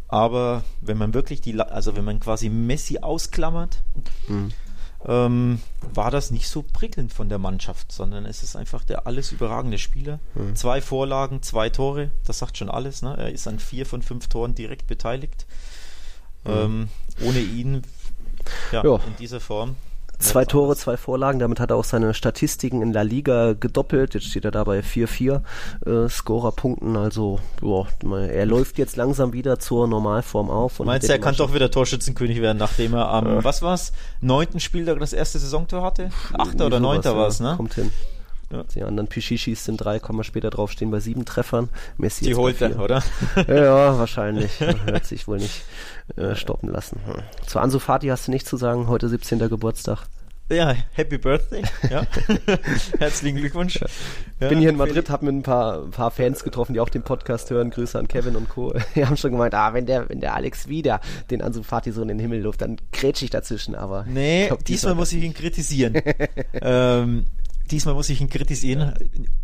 Aber 0.08 0.64
wenn 0.80 0.96
man 0.96 1.12
wirklich 1.12 1.42
die, 1.42 1.60
also 1.60 1.94
wenn 1.94 2.06
man 2.06 2.20
quasi 2.20 2.48
Messi 2.48 3.00
ausklammert, 3.00 3.82
mhm. 4.28 4.52
ähm, 5.04 5.60
war 5.92 6.10
das 6.10 6.30
nicht 6.30 6.48
so 6.48 6.62
prickelnd 6.62 7.12
von 7.12 7.28
der 7.28 7.36
Mannschaft, 7.36 7.92
sondern 7.92 8.24
es 8.24 8.42
ist 8.42 8.56
einfach 8.56 8.82
der 8.82 9.06
alles 9.06 9.30
überragende 9.30 9.76
Spieler. 9.76 10.20
Mhm. 10.36 10.56
Zwei 10.56 10.80
Vorlagen, 10.80 11.42
zwei 11.42 11.68
Tore, 11.68 12.10
das 12.24 12.38
sagt 12.38 12.56
schon 12.56 12.70
alles. 12.70 13.02
Ne? 13.02 13.14
Er 13.14 13.30
ist 13.30 13.46
an 13.46 13.58
vier 13.58 13.84
von 13.84 14.00
fünf 14.00 14.28
Toren 14.28 14.54
direkt 14.54 14.86
beteiligt. 14.86 15.44
Mhm. 16.44 16.50
Ähm, 16.50 16.88
ohne 17.22 17.40
ihn 17.40 17.82
ja, 18.72 18.82
ja. 18.82 18.94
in 18.94 19.16
dieser 19.18 19.40
Form 19.40 19.76
Zwei 20.24 20.46
Tore, 20.46 20.74
zwei 20.74 20.96
Vorlagen, 20.96 21.38
damit 21.38 21.60
hat 21.60 21.70
er 21.70 21.76
auch 21.76 21.84
seine 21.84 22.14
Statistiken 22.14 22.80
in 22.80 22.94
La 22.94 23.02
Liga 23.02 23.52
gedoppelt. 23.52 24.14
Jetzt 24.14 24.26
steht 24.26 24.46
er 24.46 24.50
da 24.50 24.64
bei 24.64 24.80
4-4 24.80 25.42
äh, 25.84 26.08
Scorerpunkten. 26.08 26.96
Also, 26.96 27.40
boah, 27.60 27.86
er 28.10 28.46
läuft 28.46 28.78
jetzt 28.78 28.96
langsam 28.96 29.34
wieder 29.34 29.58
zur 29.58 29.86
Normalform 29.86 30.50
auf. 30.50 30.78
Meinst 30.80 31.08
du, 31.08 31.12
er 31.12 31.18
kann 31.18 31.36
doch 31.36 31.52
wieder 31.52 31.70
Torschützenkönig 31.70 32.40
werden, 32.40 32.56
nachdem 32.56 32.94
er 32.94 33.10
am, 33.10 33.26
ja. 33.26 33.44
was 33.44 33.60
war's, 33.60 33.92
neunten 34.22 34.60
Spieltag 34.60 34.98
das 34.98 35.12
erste 35.12 35.38
Saisontor 35.38 35.82
hatte? 35.82 36.10
Achter 36.32 36.66
oder 36.66 36.80
neunter 36.80 37.16
war 37.16 37.28
es, 37.28 37.40
ne? 37.40 37.54
Kommt 37.56 37.74
hin. 37.74 37.90
Ja. 38.50 38.62
Die 38.74 38.82
anderen 38.82 39.08
Pichichis 39.08 39.64
sind 39.64 39.78
drei, 39.78 39.98
kann 39.98 40.16
man 40.16 40.24
später 40.24 40.50
draufstehen 40.50 40.90
bei 40.90 41.00
sieben 41.00 41.24
Treffern. 41.24 41.68
Messi 41.98 42.24
Die 42.24 42.34
holt 42.34 42.60
er, 42.60 42.78
oder? 42.78 43.02
ja, 43.48 43.98
wahrscheinlich. 43.98 44.60
Hört 44.86 45.04
sich 45.04 45.26
wohl 45.26 45.38
nicht 45.38 45.64
äh, 46.16 46.34
stoppen 46.34 46.70
lassen. 46.70 47.00
Zu 47.46 47.58
Ansu 47.58 47.78
Fati 47.78 48.08
hast 48.08 48.28
du 48.28 48.30
nichts 48.30 48.48
zu 48.48 48.56
sagen, 48.56 48.88
heute 48.88 49.08
17. 49.08 49.38
Geburtstag. 49.48 50.06
Ja, 50.50 50.74
Happy 50.92 51.16
Birthday. 51.16 51.62
Ja. 51.90 52.06
Herzlichen 52.98 53.38
Glückwunsch. 53.38 53.76
Ja. 53.80 53.86
Ich 54.40 54.48
bin 54.48 54.58
hier 54.58 54.68
in 54.68 54.76
Madrid, 54.76 55.08
habe 55.08 55.24
mit 55.24 55.34
ein 55.36 55.42
paar, 55.42 55.84
ein 55.84 55.90
paar 55.90 56.10
Fans 56.10 56.44
getroffen, 56.44 56.74
die 56.74 56.80
auch 56.80 56.90
den 56.90 57.02
Podcast 57.02 57.48
hören. 57.50 57.70
Grüße 57.70 57.98
an 57.98 58.08
Kevin 58.08 58.36
und 58.36 58.50
Co. 58.50 58.74
Die 58.94 59.06
haben 59.06 59.16
schon 59.16 59.30
gemeint, 59.30 59.54
ah, 59.54 59.72
wenn 59.72 59.86
der, 59.86 60.06
wenn 60.10 60.20
der 60.20 60.34
Alex 60.34 60.68
wieder 60.68 61.00
den 61.30 61.40
Ansu 61.40 61.62
Fati 61.62 61.92
so 61.92 62.02
in 62.02 62.08
den 62.08 62.18
Himmel 62.18 62.42
luft, 62.42 62.60
dann 62.60 62.76
grätsch 62.92 63.22
ich 63.22 63.30
dazwischen. 63.30 63.74
Aber 63.74 64.04
nee, 64.06 64.48
glaub, 64.48 64.62
diesmal 64.64 64.94
muss 64.94 65.12
ich 65.14 65.22
ihn 65.22 65.32
kritisieren. 65.32 65.94
ähm, 66.52 67.24
diesmal 67.70 67.94
muss 67.94 68.10
ich 68.10 68.20
ihn 68.20 68.28
kritisieren. 68.28 68.92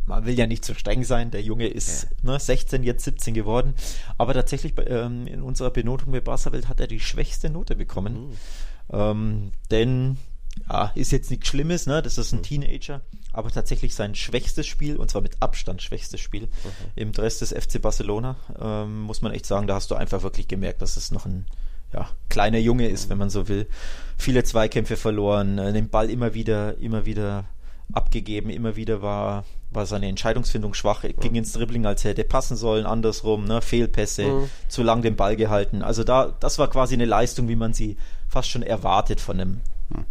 Man 0.05 0.27
will 0.27 0.39
ja 0.39 0.47
nicht 0.47 0.67
zu 0.67 0.75
streng 0.75 1.05
sein. 1.05 1.31
Der 1.31 1.41
Junge 1.41 1.69
ist 1.69 2.09
ja. 2.23 2.33
ne, 2.33 2.39
16, 2.39 2.83
jetzt 2.83 3.05
17 3.05 3.33
geworden. 3.33 3.73
Aber 4.19 4.35
tatsächlich 4.35 4.75
ähm, 4.87 5.27
in 5.27 5.41
unserer 5.41 5.71
Benotung 5.71 6.13
bei 6.13 6.21
Barca 6.21 6.53
Welt 6.53 6.69
hat 6.69 6.79
er 6.79 6.89
die 6.89 7.01
schwächste 7.01 7.49
Note 7.49 7.75
bekommen. 7.75 8.29
Mhm. 8.29 8.33
Ähm, 8.93 9.53
denn 9.71 10.19
ja, 10.69 10.93
ist 10.95 11.13
jetzt 11.13 11.31
nichts 11.31 11.49
Schlimmes, 11.49 11.87
ne? 11.87 12.03
Das 12.03 12.19
ist 12.19 12.33
ein 12.33 12.43
Teenager, 12.43 13.01
aber 13.33 13.51
tatsächlich 13.51 13.95
sein 13.95 14.15
schwächstes 14.15 14.67
Spiel, 14.67 14.97
und 14.97 15.11
zwar 15.11 15.23
mit 15.23 15.37
Abstand 15.41 15.83
schwächstes 15.83 16.21
Spiel 16.21 16.43
mhm. 16.43 16.91
im 16.97 17.13
Dress 17.13 17.39
des 17.39 17.53
FC 17.53 17.81
Barcelona, 17.81 18.37
ähm, 18.61 19.03
muss 19.03 19.23
man 19.23 19.33
echt 19.33 19.47
sagen, 19.47 19.67
da 19.67 19.75
hast 19.75 19.91
du 19.91 19.95
einfach 19.95 20.23
wirklich 20.23 20.49
gemerkt, 20.49 20.83
dass 20.83 20.97
es 20.97 21.11
noch 21.11 21.27
ein 21.27 21.47
ja, 21.93 22.09
kleiner 22.29 22.59
Junge 22.59 22.89
ist, 22.89 23.11
wenn 23.11 23.19
man 23.19 23.31
so 23.31 23.49
will. 23.49 23.67
Viele 24.17 24.45
Zweikämpfe 24.45 24.97
verloren, 24.97 25.59
äh, 25.59 25.73
den 25.73 25.89
Ball 25.89 26.11
immer 26.11 26.35
wieder, 26.35 26.79
immer 26.79 27.05
wieder 27.07 27.47
abgegeben, 27.93 28.51
immer 28.51 28.77
wieder 28.77 29.03
war, 29.03 29.45
war 29.71 29.87
seine 29.87 30.07
Entscheidungsfindung 30.09 30.75
schwach, 30.75 31.03
mhm. 31.03 31.19
ging 31.21 31.35
ins 31.35 31.53
Dribbling, 31.53 31.87
als 31.87 32.05
hätte 32.05 32.25
passen 32.25 32.57
sollen, 32.57 32.87
andersrum, 32.87 33.45
ne, 33.45 33.61
Fehlpässe, 33.61 34.25
mhm. 34.25 34.51
zu 34.69 34.83
lang 34.83 35.03
den 35.03 35.17
Ball 35.17 35.37
gehalten. 35.37 35.83
Also 35.83 36.05
da, 36.05 36.35
das 36.39 36.59
war 36.59 36.69
quasi 36.71 36.95
eine 36.95 37.07
Leistung, 37.07 37.49
wie 37.49 37.57
man 37.57 37.73
sie 37.73 37.97
fast 38.29 38.51
schon 38.51 38.63
erwartet 38.63 39.21
von 39.21 39.41
einem 39.41 39.61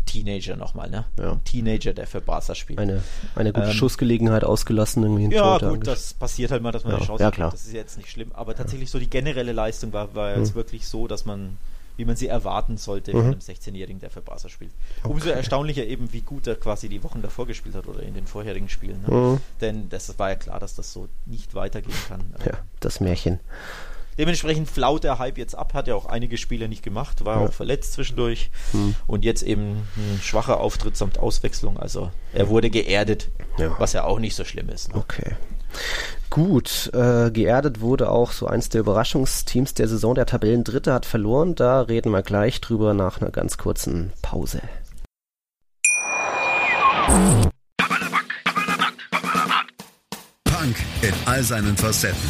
Teenager 0.05 0.55
nochmal, 0.55 0.89
ne? 0.89 1.05
Ja. 1.17 1.39
Teenager, 1.45 1.93
der 1.93 2.07
für 2.07 2.21
Barca 2.21 2.55
spielt. 2.55 2.79
Eine, 2.79 3.01
eine 3.35 3.53
gute 3.53 3.67
ähm, 3.67 3.73
Schussgelegenheit 3.73 4.43
ausgelassen 4.43 5.03
irgendwie. 5.03 5.35
Ja, 5.35 5.57
gut, 5.57 5.87
das 5.87 6.13
passiert 6.13 6.51
halt 6.51 6.61
mal, 6.61 6.71
dass 6.71 6.83
man 6.83 6.93
ja, 6.93 6.97
eine 6.97 7.05
Chance 7.05 7.23
ja, 7.23 7.31
klar. 7.31 7.51
Das 7.51 7.65
ist 7.65 7.73
jetzt 7.73 7.97
nicht 7.97 8.09
schlimm. 8.09 8.31
Aber 8.33 8.55
tatsächlich 8.55 8.89
so 8.89 8.99
die 8.99 9.09
generelle 9.09 9.53
Leistung 9.53 9.93
war, 9.93 10.13
war 10.15 10.37
jetzt 10.37 10.51
mhm. 10.51 10.55
wirklich 10.55 10.87
so, 10.87 11.07
dass 11.07 11.25
man, 11.25 11.57
wie 11.95 12.05
man 12.05 12.15
sie 12.15 12.27
erwarten 12.27 12.77
sollte 12.77 13.13
mhm. 13.13 13.17
von 13.17 13.25
einem 13.27 13.39
16-Jährigen, 13.39 14.01
der 14.01 14.09
für 14.09 14.21
Barca 14.21 14.49
spielt. 14.49 14.71
Okay. 15.03 15.13
Umso 15.13 15.29
erstaunlicher 15.29 15.85
eben, 15.85 16.11
wie 16.11 16.21
gut 16.21 16.47
er 16.47 16.55
quasi 16.55 16.89
die 16.89 17.03
Wochen 17.03 17.21
davor 17.21 17.47
gespielt 17.47 17.75
hat 17.75 17.87
oder 17.87 18.03
in 18.03 18.13
den 18.13 18.27
vorherigen 18.27 18.69
Spielen. 18.69 19.01
Ne? 19.07 19.15
Mhm. 19.15 19.37
Denn 19.61 19.89
das 19.89 20.17
war 20.19 20.29
ja 20.29 20.35
klar, 20.35 20.59
dass 20.59 20.75
das 20.75 20.91
so 20.91 21.07
nicht 21.25 21.55
weitergehen 21.55 21.97
kann. 22.07 22.21
Ja, 22.45 22.59
das 22.79 22.99
Märchen. 22.99 23.39
Dementsprechend 24.19 24.69
flaut 24.69 25.05
der 25.05 25.17
Hype 25.17 25.37
jetzt 25.37 25.55
ab, 25.57 25.73
hat 25.73 25.87
ja 25.87 25.95
auch 25.95 26.05
einige 26.05 26.35
Spiele 26.35 26.67
nicht 26.67 26.83
gemacht, 26.83 27.23
war 27.23 27.39
ja. 27.39 27.47
auch 27.47 27.53
verletzt 27.53 27.93
zwischendurch 27.93 28.51
hm. 28.71 28.93
und 29.07 29.23
jetzt 29.23 29.43
eben 29.43 29.87
ein 29.95 30.19
schwacher 30.21 30.59
Auftritt 30.59 30.97
samt 30.97 31.19
Auswechslung. 31.19 31.79
Also 31.79 32.11
er 32.33 32.49
wurde 32.49 32.69
geerdet, 32.69 33.29
ja. 33.57 33.73
was 33.79 33.93
ja 33.93 34.03
auch 34.03 34.19
nicht 34.19 34.35
so 34.35 34.43
schlimm 34.43 34.67
ist. 34.67 34.93
Ne? 34.93 34.99
Okay. 34.99 35.37
Gut, 36.29 36.91
äh, 36.93 37.31
geerdet 37.31 37.79
wurde 37.79 38.09
auch 38.11 38.33
so 38.33 38.45
eins 38.45 38.67
der 38.67 38.81
Überraschungsteams 38.81 39.73
der 39.73 39.87
Saison. 39.87 40.15
Der 40.15 40.25
Tabellendritte 40.25 40.91
hat 40.91 41.05
verloren. 41.05 41.55
Da 41.55 41.79
reden 41.79 42.11
wir 42.11 42.21
gleich 42.21 42.59
drüber 42.59 42.93
nach 42.93 43.21
einer 43.21 43.31
ganz 43.31 43.57
kurzen 43.57 44.11
Pause. 44.21 44.61
Punk 50.43 50.75
in 51.03 51.13
all 51.25 51.41
seinen 51.41 51.77
Facetten 51.77 52.29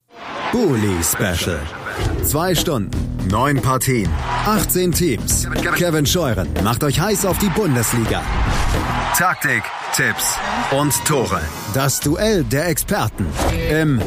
Bully 0.51 1.01
Special. 1.01 1.59
Zwei 2.23 2.53
Stunden, 2.53 2.91
neun 3.29 3.61
Partien, 3.61 4.09
18 4.45 4.91
Teams. 4.91 5.47
Kevin 5.75 6.05
Scheuren 6.05 6.49
macht 6.63 6.83
euch 6.83 6.99
heiß 6.99 7.25
auf 7.25 7.37
die 7.37 7.49
Bundesliga. 7.49 8.21
Taktik, 9.17 9.63
Tipps 9.93 10.37
und 10.71 10.93
Tore. 11.05 11.39
Das 11.73 12.01
Duell 12.01 12.43
der 12.43 12.67
Experten 12.67 13.25
im 13.69 14.01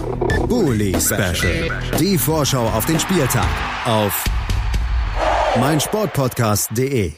Bully 0.47 0.95
Special. 1.01 1.71
Die 1.99 2.19
Vorschau 2.19 2.67
auf 2.69 2.85
den 2.85 3.01
Spieltag 3.01 3.49
auf 3.87 4.25
meinsportpodcast.de. 5.59 7.13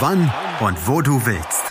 Wann 0.00 0.32
und 0.60 0.88
wo 0.88 1.00
du 1.00 1.24
willst 1.24 1.61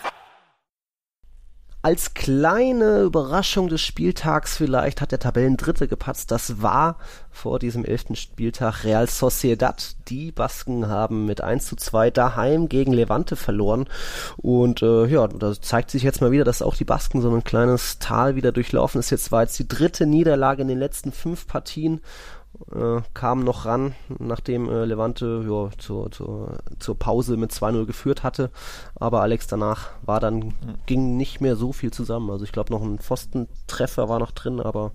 als 1.84 2.14
kleine 2.14 3.02
Überraschung 3.02 3.68
des 3.68 3.82
Spieltags 3.82 4.56
vielleicht 4.56 5.02
hat 5.02 5.12
der 5.12 5.20
Tabellendritte 5.20 5.88
gepatzt. 5.88 6.30
Das 6.30 6.62
war 6.62 6.98
vor 7.32 7.58
diesem 7.58 7.86
elften 7.86 8.16
Spieltag 8.16 8.84
Real 8.84 9.08
Sociedad. 9.08 9.96
Die 10.08 10.32
Basken 10.32 10.88
haben 10.88 11.26
mit 11.26 11.42
1 11.42 11.66
zu 11.66 11.76
2 11.76 12.12
daheim 12.12 12.70
gegen 12.70 12.94
Levante 12.94 13.36
verloren. 13.36 13.88
Und 14.38 14.84
äh, 14.84 15.06
ja, 15.08 15.28
da 15.28 15.60
zeigt 15.60 15.90
sich 15.90 16.04
jetzt 16.04 16.22
mal 16.22 16.32
wieder, 16.32 16.44
dass 16.44 16.62
auch 16.62 16.76
die 16.76 16.86
Basken 16.86 17.20
so 17.22 17.34
ein 17.34 17.44
kleines 17.44 17.98
Tal 17.98 18.36
wieder 18.36 18.52
durchlaufen 18.52 19.00
ist. 19.00 19.10
Jetzt 19.10 19.32
war 19.32 19.42
jetzt 19.42 19.58
die 19.58 19.68
dritte 19.68 20.06
Niederlage 20.06 20.62
in 20.62 20.68
den 20.68 20.80
letzten 20.80 21.12
fünf 21.12 21.48
Partien 21.48 22.02
äh, 22.74 23.02
kam 23.14 23.44
noch 23.44 23.66
ran, 23.66 23.96
nachdem 24.20 24.70
äh, 24.70 24.86
Levante 24.86 25.46
ja, 25.48 25.70
zur, 25.78 26.12
zur, 26.12 26.58
zur 26.80 26.98
Pause 26.98 27.38
mit 27.38 27.52
2-0 27.52 27.86
geführt 27.86 28.24
hatte. 28.24 28.50
Aber 28.96 29.22
Alex 29.22 29.48
danach 29.48 29.90
war 30.04 30.20
dann, 30.20 30.38
mhm. 30.38 30.54
ging 30.86 31.18
nicht 31.18 31.42
mehr 31.42 31.56
so 31.56 31.74
viel 31.74 31.92
zusammen. 31.92 32.30
Also 32.30 32.46
ich 32.46 32.52
glaube 32.52 32.72
noch 32.72 32.82
ein 32.82 33.00
Pfostentreffer 33.00 34.10
war 34.10 34.20
noch 34.20 34.32
drin, 34.32 34.60
aber 34.60 34.92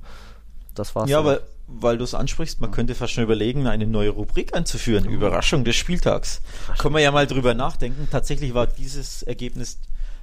das 0.74 0.94
war's. 0.94 1.10
Ja, 1.10 1.24
weil, 1.24 1.40
weil 1.66 1.98
du 1.98 2.04
es 2.04 2.14
ansprichst, 2.14 2.60
man 2.60 2.70
könnte 2.70 2.94
fast 2.94 3.12
schon 3.12 3.24
überlegen, 3.24 3.66
eine 3.66 3.86
neue 3.86 4.10
Rubrik 4.10 4.54
einzuführen. 4.54 5.04
Überraschung 5.06 5.64
des 5.64 5.76
Spieltags. 5.76 6.40
Können 6.78 6.94
wir 6.94 7.02
ja 7.02 7.12
mal 7.12 7.26
drüber 7.26 7.54
nachdenken. 7.54 8.08
Tatsächlich 8.10 8.54
war 8.54 8.66
dieses 8.66 9.22
Ergebnis 9.22 9.78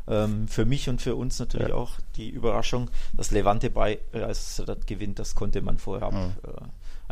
ähm, 0.08 0.48
für 0.48 0.66
mich 0.66 0.90
und 0.90 1.02
für 1.02 1.16
uns 1.16 1.40
natürlich 1.40 1.70
ja. 1.70 1.76
auch 1.76 1.92
die 2.16 2.30
Überraschung, 2.30 2.90
dass 3.14 3.32
Levante 3.32 3.70
bei 3.70 4.00
äh, 4.14 4.22
als 4.22 4.62
das 4.66 4.86
gewinnt, 4.86 5.20
das 5.20 5.36
konnte 5.36 5.62
man 5.62 5.78
vorher 5.78 6.12
mhm. 6.12 6.34
äh, 6.44 6.62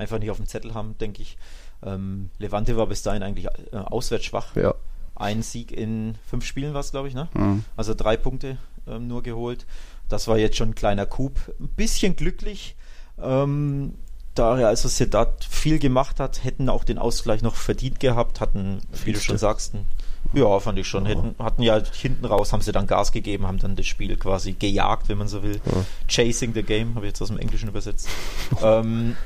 einfach 0.02 0.20
nicht 0.20 0.32
auf 0.32 0.38
dem 0.38 0.48
Zettel 0.48 0.74
haben, 0.74 0.98
denke 0.98 1.22
ich. 1.22 1.38
Ähm, 1.84 2.30
Levante 2.38 2.78
war 2.78 2.88
bis 2.88 3.04
dahin 3.04 3.24
eigentlich 3.24 3.48
äh, 3.48 3.78
auswärts 3.78 4.26
schwach. 4.26 4.56
Ja. 4.56 4.76
Ein 5.16 5.44
Sieg 5.44 5.72
in 5.72 6.16
fünf 6.26 6.46
Spielen 6.46 6.74
war 6.74 6.82
es, 6.82 6.92
glaube 6.92 7.08
ich, 7.08 7.14
ne? 7.14 7.30
Mhm. 7.34 7.64
Also 7.76 7.94
drei 7.94 8.18
Punkte 8.18 8.58
ähm, 8.88 9.08
nur 9.08 9.24
geholt. 9.24 9.66
Das 10.10 10.28
war 10.28 10.38
jetzt 10.38 10.58
schon 10.58 10.70
ein 10.70 10.76
kleiner 10.76 11.06
Coup. 11.06 11.34
Ein 11.60 11.70
bisschen 11.70 12.16
glücklich. 12.16 12.76
Ähm, 13.22 13.94
da 14.36 14.54
Real 14.54 14.76
Sociedad 14.76 15.44
viel 15.44 15.80
gemacht 15.80 16.20
hat, 16.20 16.44
hätten 16.44 16.70
auch 16.70 16.84
den 16.84 16.98
Ausgleich 16.98 17.42
noch 17.42 17.56
verdient 17.56 18.00
gehabt, 18.00 18.40
hatten, 18.40 18.82
wie 19.04 19.12
du 19.12 19.20
schon 19.20 19.38
sagst, 19.38 19.74
ein, 19.74 19.86
ja, 20.34 20.60
fand 20.60 20.80
ich 20.80 20.88
schon, 20.88 21.06
hätten, 21.06 21.36
hatten 21.38 21.62
ja 21.62 21.82
hinten 21.94 22.26
raus, 22.26 22.54
haben 22.54 22.62
sie 22.62 22.72
dann 22.72 22.88
Gas 22.88 23.12
gegeben, 23.12 23.46
haben 23.46 23.58
dann 23.58 23.76
das 23.76 23.88
Spiel 23.88 24.16
quasi 24.16 24.54
gejagt, 24.54 25.10
wenn 25.10 25.18
man 25.18 25.28
so 25.28 25.44
will. 25.44 25.60
Ja. 25.66 25.86
Chasing 26.08 26.54
the 26.54 26.64
Game, 26.64 26.96
habe 26.96 27.06
ich 27.06 27.12
jetzt 27.12 27.22
aus 27.22 27.28
dem 27.28 27.40
Englischen 27.40 27.68
übersetzt. 27.68 28.08
ähm, 28.64 29.18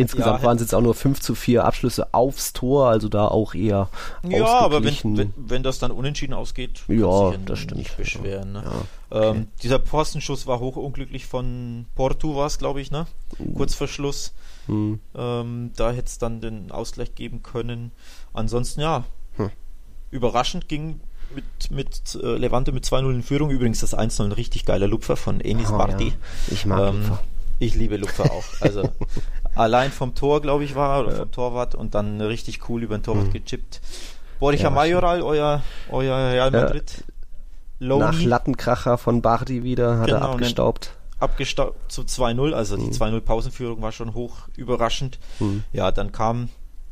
Insgesamt 0.00 0.42
ja, 0.42 0.46
waren 0.46 0.54
es 0.54 0.62
jetzt 0.62 0.76
auch 0.76 0.80
nur 0.80 0.94
5 0.94 1.20
zu 1.20 1.34
4 1.34 1.64
Abschlüsse 1.64 2.14
aufs 2.14 2.52
Tor, 2.52 2.86
also 2.88 3.08
da 3.08 3.26
auch 3.26 3.52
eher 3.52 3.88
Ja, 4.22 4.46
aber 4.60 4.84
wenn, 4.84 4.94
wenn, 5.16 5.34
wenn, 5.36 5.64
das 5.64 5.80
dann 5.80 5.90
unentschieden 5.90 6.34
ausgeht, 6.34 6.84
ja, 6.86 7.32
das 7.44 7.58
stimmt. 7.58 7.78
nicht 7.78 7.96
beschweren. 7.96 8.52
Ne? 8.52 8.62
Ja, 8.64 9.18
okay. 9.18 9.38
ähm, 9.38 9.48
dieser 9.60 9.80
Postenschuss 9.80 10.46
war 10.46 10.60
hochunglücklich 10.60 11.26
von 11.26 11.86
Porto, 11.96 12.36
war 12.36 12.46
es, 12.46 12.58
glaube 12.58 12.80
ich, 12.80 12.92
ne? 12.92 13.08
Uh. 13.40 13.54
kurz 13.54 13.74
vor 13.74 13.88
Schluss. 13.88 14.34
Hm. 14.66 15.00
Ähm, 15.16 15.72
da 15.74 15.90
hätte 15.90 16.06
es 16.06 16.18
dann 16.18 16.40
den 16.40 16.70
Ausgleich 16.70 17.16
geben 17.16 17.42
können. 17.42 17.90
Ansonsten, 18.32 18.82
ja, 18.82 19.02
hm. 19.34 19.50
überraschend 20.12 20.68
ging 20.68 21.00
mit, 21.34 21.70
mit 21.72 22.18
äh, 22.22 22.36
Levante 22.36 22.70
mit 22.70 22.84
2-0 22.84 23.10
in 23.14 23.22
Führung. 23.24 23.50
Übrigens 23.50 23.80
das 23.80 23.98
1-0 23.98 24.26
ein 24.26 24.32
richtig 24.32 24.64
geiler 24.64 24.86
Lupfer 24.86 25.16
von 25.16 25.40
Enis 25.40 25.70
oh, 25.72 25.76
Marti. 25.76 26.08
Ja. 26.08 26.14
Ich 26.52 26.66
mag 26.66 26.94
ähm, 26.94 27.00
Lupfer. 27.00 27.20
Ich 27.60 27.74
liebe 27.74 27.96
Lupfer 27.96 28.30
auch. 28.30 28.44
Also 28.60 28.88
allein 29.58 29.90
vom 29.90 30.14
Tor, 30.14 30.40
glaube 30.40 30.64
ich, 30.64 30.74
war 30.74 31.00
oder 31.00 31.12
vom 31.12 31.30
Torwart 31.30 31.74
und 31.74 31.94
dann 31.94 32.20
richtig 32.20 32.68
cool 32.68 32.82
über 32.82 32.96
den 32.96 33.02
Torwart 33.02 33.28
mhm. 33.28 33.32
gechippt. 33.32 33.80
Borja 34.38 34.64
ja, 34.64 34.70
Majoral, 34.70 35.22
euer, 35.22 35.62
euer 35.90 36.32
Real 36.32 36.50
Madrid. 36.50 37.04
Ja, 37.80 37.96
nach 37.96 38.20
Lattenkracher 38.20 38.98
von 38.98 39.22
Bardi 39.22 39.62
wieder, 39.62 39.98
hat 39.98 40.06
genau, 40.06 40.18
er 40.18 40.28
abgestaubt. 40.30 40.92
Abgestaubt 41.20 41.90
zu 41.90 42.02
2-0, 42.02 42.52
also 42.52 42.76
mhm. 42.76 42.90
die 42.90 42.96
2-0 42.96 43.20
Pausenführung 43.20 43.82
war 43.82 43.92
schon 43.92 44.14
hoch 44.14 44.48
überraschend. 44.56 45.18
Mhm. 45.40 45.64
Ja, 45.72 45.90
dann 45.90 46.12
kam 46.12 46.48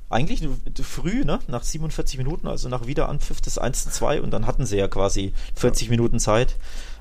eigentlich 0.08 0.48
früh, 0.82 1.24
ne, 1.24 1.40
nach 1.48 1.62
47 1.62 2.18
Minuten, 2.18 2.46
also 2.46 2.68
nach 2.68 2.86
Wiederanpfiff 2.86 3.40
das 3.40 3.60
1-2 3.60 4.20
und 4.20 4.30
dann 4.30 4.46
hatten 4.46 4.64
sie 4.64 4.76
ja 4.76 4.88
quasi 4.88 5.32
40 5.54 5.90
Minuten 5.90 6.18
Zeit. 6.18 6.56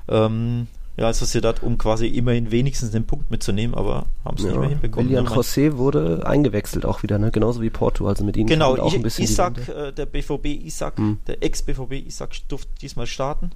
Ähm, 0.08 0.66
ja, 0.96 1.12
Sociedad, 1.12 1.62
um 1.62 1.76
quasi 1.76 2.06
immerhin 2.06 2.50
wenigstens 2.50 2.90
den 2.90 3.06
Punkt 3.06 3.30
mitzunehmen, 3.30 3.76
aber 3.76 4.06
haben 4.24 4.36
es 4.38 4.44
ja. 4.44 4.50
nicht 4.50 4.60
mehr 4.60 4.68
hinbekommen. 4.70 5.10
William 5.10 5.26
José 5.26 5.76
wurde 5.76 6.26
eingewechselt 6.26 6.86
auch 6.86 7.02
wieder, 7.02 7.18
ne? 7.18 7.30
genauso 7.30 7.60
wie 7.60 7.70
Porto, 7.70 8.06
also 8.06 8.24
mit 8.24 8.36
ihnen 8.36 8.46
genau, 8.46 8.76
auch 8.76 8.94
ein 8.94 9.02
bisschen 9.02 9.24
Isaac, 9.24 9.68
äh, 9.68 9.92
der 9.92 10.06
BVB 10.06 10.46
Isaac, 10.46 10.96
hm. 10.96 11.18
der 11.26 11.42
Ex-BVB 11.42 12.06
Isaac 12.06 12.48
durfte 12.48 12.70
diesmal 12.80 13.06
starten. 13.06 13.50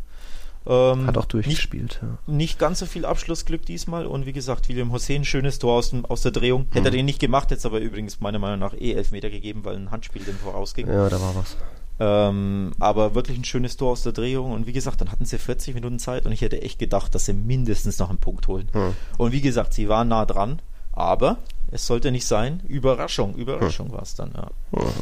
Ähm, 0.66 1.06
Hat 1.06 1.16
auch 1.16 1.24
durchgespielt. 1.24 2.00
Nicht, 2.02 2.20
ja. 2.26 2.34
nicht 2.34 2.58
ganz 2.58 2.80
so 2.80 2.86
viel 2.86 3.06
Abschlussglück 3.06 3.64
diesmal 3.64 4.04
und 4.04 4.26
wie 4.26 4.34
gesagt, 4.34 4.68
William 4.68 4.92
José 4.94 5.14
ein 5.14 5.24
schönes 5.24 5.58
Tor 5.58 5.78
aus, 5.78 5.90
dem, 5.90 6.04
aus 6.04 6.20
der 6.20 6.32
Drehung. 6.32 6.66
Hätte 6.72 6.88
er 6.88 6.92
hm. 6.92 6.98
den 6.98 7.06
nicht 7.06 7.20
gemacht, 7.20 7.44
hätte 7.44 7.54
es 7.54 7.66
aber 7.66 7.80
übrigens 7.80 8.20
meiner 8.20 8.38
Meinung 8.38 8.58
nach 8.58 8.74
eh 8.74 8.92
Elfmeter 8.92 9.30
gegeben, 9.30 9.64
weil 9.64 9.76
ein 9.76 9.90
Handspiel 9.90 10.22
dem 10.22 10.36
vorausging. 10.36 10.86
Ja, 10.88 11.08
da 11.08 11.18
war 11.18 11.34
was. 11.34 11.56
Ähm, 12.00 12.72
aber 12.80 13.14
wirklich 13.14 13.38
ein 13.38 13.44
schönes 13.44 13.76
Tor 13.76 13.92
aus 13.92 14.02
der 14.02 14.12
Drehung. 14.12 14.52
Und 14.52 14.66
wie 14.66 14.72
gesagt, 14.72 15.02
dann 15.02 15.12
hatten 15.12 15.26
sie 15.26 15.38
40 15.38 15.74
Minuten 15.74 15.98
Zeit 15.98 16.24
und 16.24 16.32
ich 16.32 16.40
hätte 16.40 16.62
echt 16.62 16.78
gedacht, 16.78 17.14
dass 17.14 17.26
sie 17.26 17.34
mindestens 17.34 17.98
noch 17.98 18.08
einen 18.08 18.18
Punkt 18.18 18.48
holen. 18.48 18.68
Hm. 18.72 18.94
Und 19.18 19.32
wie 19.32 19.42
gesagt, 19.42 19.74
sie 19.74 19.88
waren 19.90 20.08
nah 20.08 20.24
dran, 20.24 20.62
aber 20.92 21.36
es 21.72 21.86
sollte 21.86 22.10
nicht 22.10 22.26
sein. 22.26 22.62
Überraschung, 22.66 23.34
Überraschung 23.34 23.88
hm. 23.88 23.94
war 23.94 24.02
es 24.02 24.14
dann, 24.14 24.32
ja. 24.34 24.48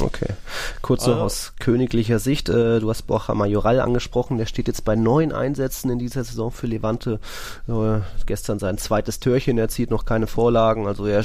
Okay. 0.01 0.35
Kurz 0.83 1.07
noch 1.07 1.15
also, 1.15 1.25
aus 1.25 1.53
königlicher 1.61 2.19
Sicht, 2.19 2.49
äh, 2.49 2.81
du 2.81 2.91
hast 2.91 3.03
Borja 3.03 3.35
Majoral 3.35 3.81
angesprochen, 3.81 4.37
der 4.37 4.47
steht 4.47 4.67
jetzt 4.67 4.85
bei 4.85 4.97
neun 4.97 5.33
Einsätzen 5.33 5.91
in 5.91 5.99
dieser 5.99 6.25
Saison 6.25 6.51
für 6.51 6.67
Levante. 6.67 7.21
Äh, 7.69 8.01
gestern 8.27 8.59
sein 8.59 8.77
zweites 8.77 9.21
Törchen, 9.21 9.57
er 9.57 9.69
zieht 9.69 9.91
noch 9.91 10.05
keine 10.05 10.27
Vorlagen, 10.27 10.87
also 10.87 11.07
er 11.07 11.25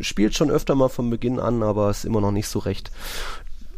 spielt 0.00 0.34
schon 0.34 0.50
öfter 0.50 0.74
mal 0.74 0.88
von 0.88 1.08
Beginn 1.08 1.38
an, 1.38 1.62
aber 1.62 1.90
ist 1.90 2.04
immer 2.04 2.20
noch 2.20 2.32
nicht 2.32 2.48
so 2.48 2.58
recht 2.58 2.90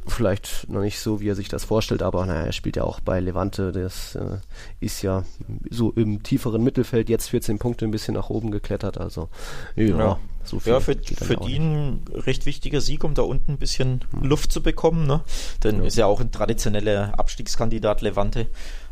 vielleicht 0.07 0.69
noch 0.69 0.81
nicht 0.81 0.99
so, 0.99 1.21
wie 1.21 1.29
er 1.29 1.35
sich 1.35 1.49
das 1.49 1.65
vorstellt, 1.65 2.03
aber 2.03 2.27
naja, 2.27 2.47
er 2.47 2.53
spielt 2.53 2.77
ja 2.77 2.85
auch 2.85 3.01
bei 3.01 3.21
Levante. 3.21 3.73
Das 3.73 4.15
äh, 4.15 4.39
ist 4.81 5.03
ja 5.03 5.25
so 5.71 5.91
im 5.93 6.23
tieferen 6.23 6.63
Mittelfeld 6.63 7.09
jetzt 7.09 7.29
14 7.31 7.59
Punkte 7.59 7.85
ein 7.85 7.91
bisschen 7.91 8.15
nach 8.15 8.31
oben 8.31 8.51
geklettert. 8.51 8.99
Also 8.99 9.29
ja, 9.77 9.85
ja. 9.85 10.19
so 10.45 10.61
viel. 10.61 10.73
Ja, 10.73 10.81
für, 10.81 10.95
für 10.95 11.37
die 11.37 11.57
ein 11.57 12.03
recht 12.13 12.47
wichtiger 12.47 12.81
Sieg, 12.81 13.05
um 13.05 13.15
da 13.15 13.23
unten 13.23 13.53
ein 13.53 13.59
bisschen 13.59 14.01
hm. 14.11 14.23
Luft 14.23 14.53
zu 14.53 14.63
bekommen. 14.63 15.07
Ne? 15.07 15.21
Denn 15.63 15.79
ja. 15.79 15.85
ist 15.85 15.97
ja 15.97 16.07
auch 16.07 16.21
ein 16.21 16.31
traditioneller 16.31 17.19
Abstiegskandidat 17.19 18.03
Levante. 18.03 18.47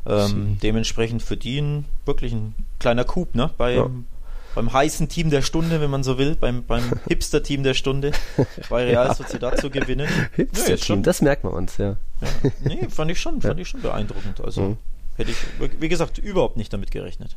Ähm, 0.05 0.59
dementsprechend 0.62 1.22
für 1.22 1.37
die 1.37 1.61
ein, 1.61 1.85
wirklich 2.07 2.33
ein 2.33 2.55
kleiner 2.81 3.05
Coup 3.05 3.35
ne? 3.35 3.51
bei, 3.57 3.75
ja 3.75 3.88
beim 4.55 4.73
heißen 4.73 5.09
Team 5.09 5.31
der 5.31 5.43
Stunde, 5.43 5.81
wenn 5.81 5.91
man 5.91 6.03
so 6.03 6.19
will, 6.19 6.37
beim, 6.37 6.65
beim 6.65 6.85
Hipster-Team 7.09 7.62
der 7.62 7.75
Stunde 7.75 8.12
bei 8.69 8.85
Real 8.85 9.09
ja. 9.09 9.15
Sociedad 9.15 9.59
zu 9.59 9.71
gewinnen. 9.71 10.09
Hipster-Team, 10.37 10.97
ja, 10.97 11.03
das 11.03 11.23
merkt 11.23 11.45
man 11.45 11.53
uns, 11.53 11.77
ja. 11.79 11.97
ja. 12.21 12.29
Nee, 12.65 12.88
fand 12.88 13.11
ich 13.11 13.21
schon, 13.21 13.41
fand 13.41 13.61
ich 13.61 13.69
schon 13.69 13.83
beeindruckend. 13.83 14.41
Also 14.41 14.61
mhm. 14.62 14.79
hätte 15.17 15.31
ich, 15.31 15.37
wie 15.81 15.88
gesagt, 15.88 16.19
überhaupt 16.19 16.57
nicht 16.57 16.73
damit 16.73 16.91
gerechnet. 16.91 17.37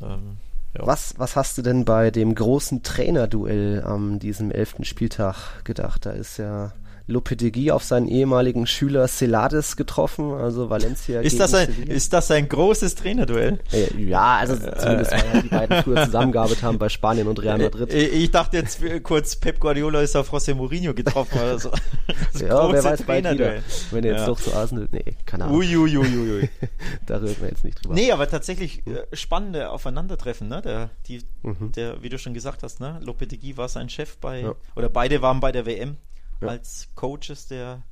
Ähm, 0.00 0.38
was, 0.74 1.14
was 1.16 1.34
hast 1.34 1.58
du 1.58 1.62
denn 1.62 1.84
bei 1.84 2.10
dem 2.10 2.34
großen 2.34 2.82
Trainerduell 2.82 3.82
am 3.84 4.18
diesem 4.18 4.50
elften 4.50 4.84
Spieltag 4.84 5.64
gedacht? 5.64 6.06
Da 6.06 6.10
ist 6.10 6.36
ja 6.36 6.72
Lopetegui 7.08 7.70
auf 7.70 7.84
seinen 7.84 8.06
ehemaligen 8.06 8.66
Schüler 8.66 9.08
Celades 9.08 9.76
getroffen, 9.76 10.32
also 10.32 10.68
Valencia. 10.68 11.22
Ist, 11.22 11.40
das 11.40 11.54
ein, 11.54 11.68
ist 11.84 12.12
das 12.12 12.30
ein 12.30 12.48
großes 12.48 12.96
Trainerduell? 12.96 13.60
Ja, 13.96 14.36
also 14.36 14.54
zumindest 14.56 15.12
weil 15.12 15.24
ja 15.34 15.42
die 15.42 15.48
beiden 15.48 15.82
früher 15.82 16.04
zusammengearbeitet 16.04 16.62
haben 16.62 16.78
bei 16.78 16.90
Spanien 16.90 17.26
und 17.26 17.42
Real 17.42 17.56
Madrid. 17.56 17.94
Ich 17.94 18.30
dachte 18.30 18.58
jetzt 18.58 18.80
kurz, 19.02 19.36
Pep 19.36 19.58
Guardiola 19.58 20.02
ist 20.02 20.16
auf 20.16 20.30
José 20.32 20.54
Mourinho 20.54 20.92
getroffen 20.92 21.38
oder 21.38 21.58
so. 21.58 21.70
ja, 22.40 22.70
wer 22.70 22.84
weiß 22.84 23.02
bald 23.04 23.24
wieder. 23.32 23.54
Wenn 23.90 24.04
er 24.04 24.10
jetzt 24.12 24.20
ja. 24.20 24.26
doch 24.26 24.40
zu 24.40 24.54
Arsenal, 24.54 24.88
nee, 24.92 25.16
keine 25.24 25.44
Ahnung. 25.44 25.56
Uiuiuiui. 25.56 25.98
Ui, 25.98 26.18
ui, 26.18 26.42
ui. 26.42 26.50
da 27.06 27.16
reden 27.16 27.36
wir 27.40 27.48
jetzt 27.48 27.64
nicht 27.64 27.82
drüber. 27.82 27.94
Nee, 27.94 28.12
aber 28.12 28.28
tatsächlich 28.28 28.86
äh, 28.86 29.16
spannende 29.16 29.70
Aufeinandertreffen, 29.70 30.48
ne? 30.48 30.60
Der, 30.60 30.90
die, 31.06 31.22
mhm. 31.42 31.72
der, 31.72 32.02
wie 32.02 32.10
du 32.10 32.18
schon 32.18 32.34
gesagt 32.34 32.62
hast, 32.62 32.80
ne? 32.80 33.00
Lopetegui 33.02 33.56
war 33.56 33.68
sein 33.70 33.88
Chef 33.88 34.18
bei, 34.18 34.42
ja. 34.42 34.54
oder 34.76 34.90
beide 34.90 35.22
waren 35.22 35.40
bei 35.40 35.52
der 35.52 35.64
WM 35.64 35.96
ja. 36.40 36.48
als 36.48 36.88
Coaches 36.94 37.46
der 37.48 37.82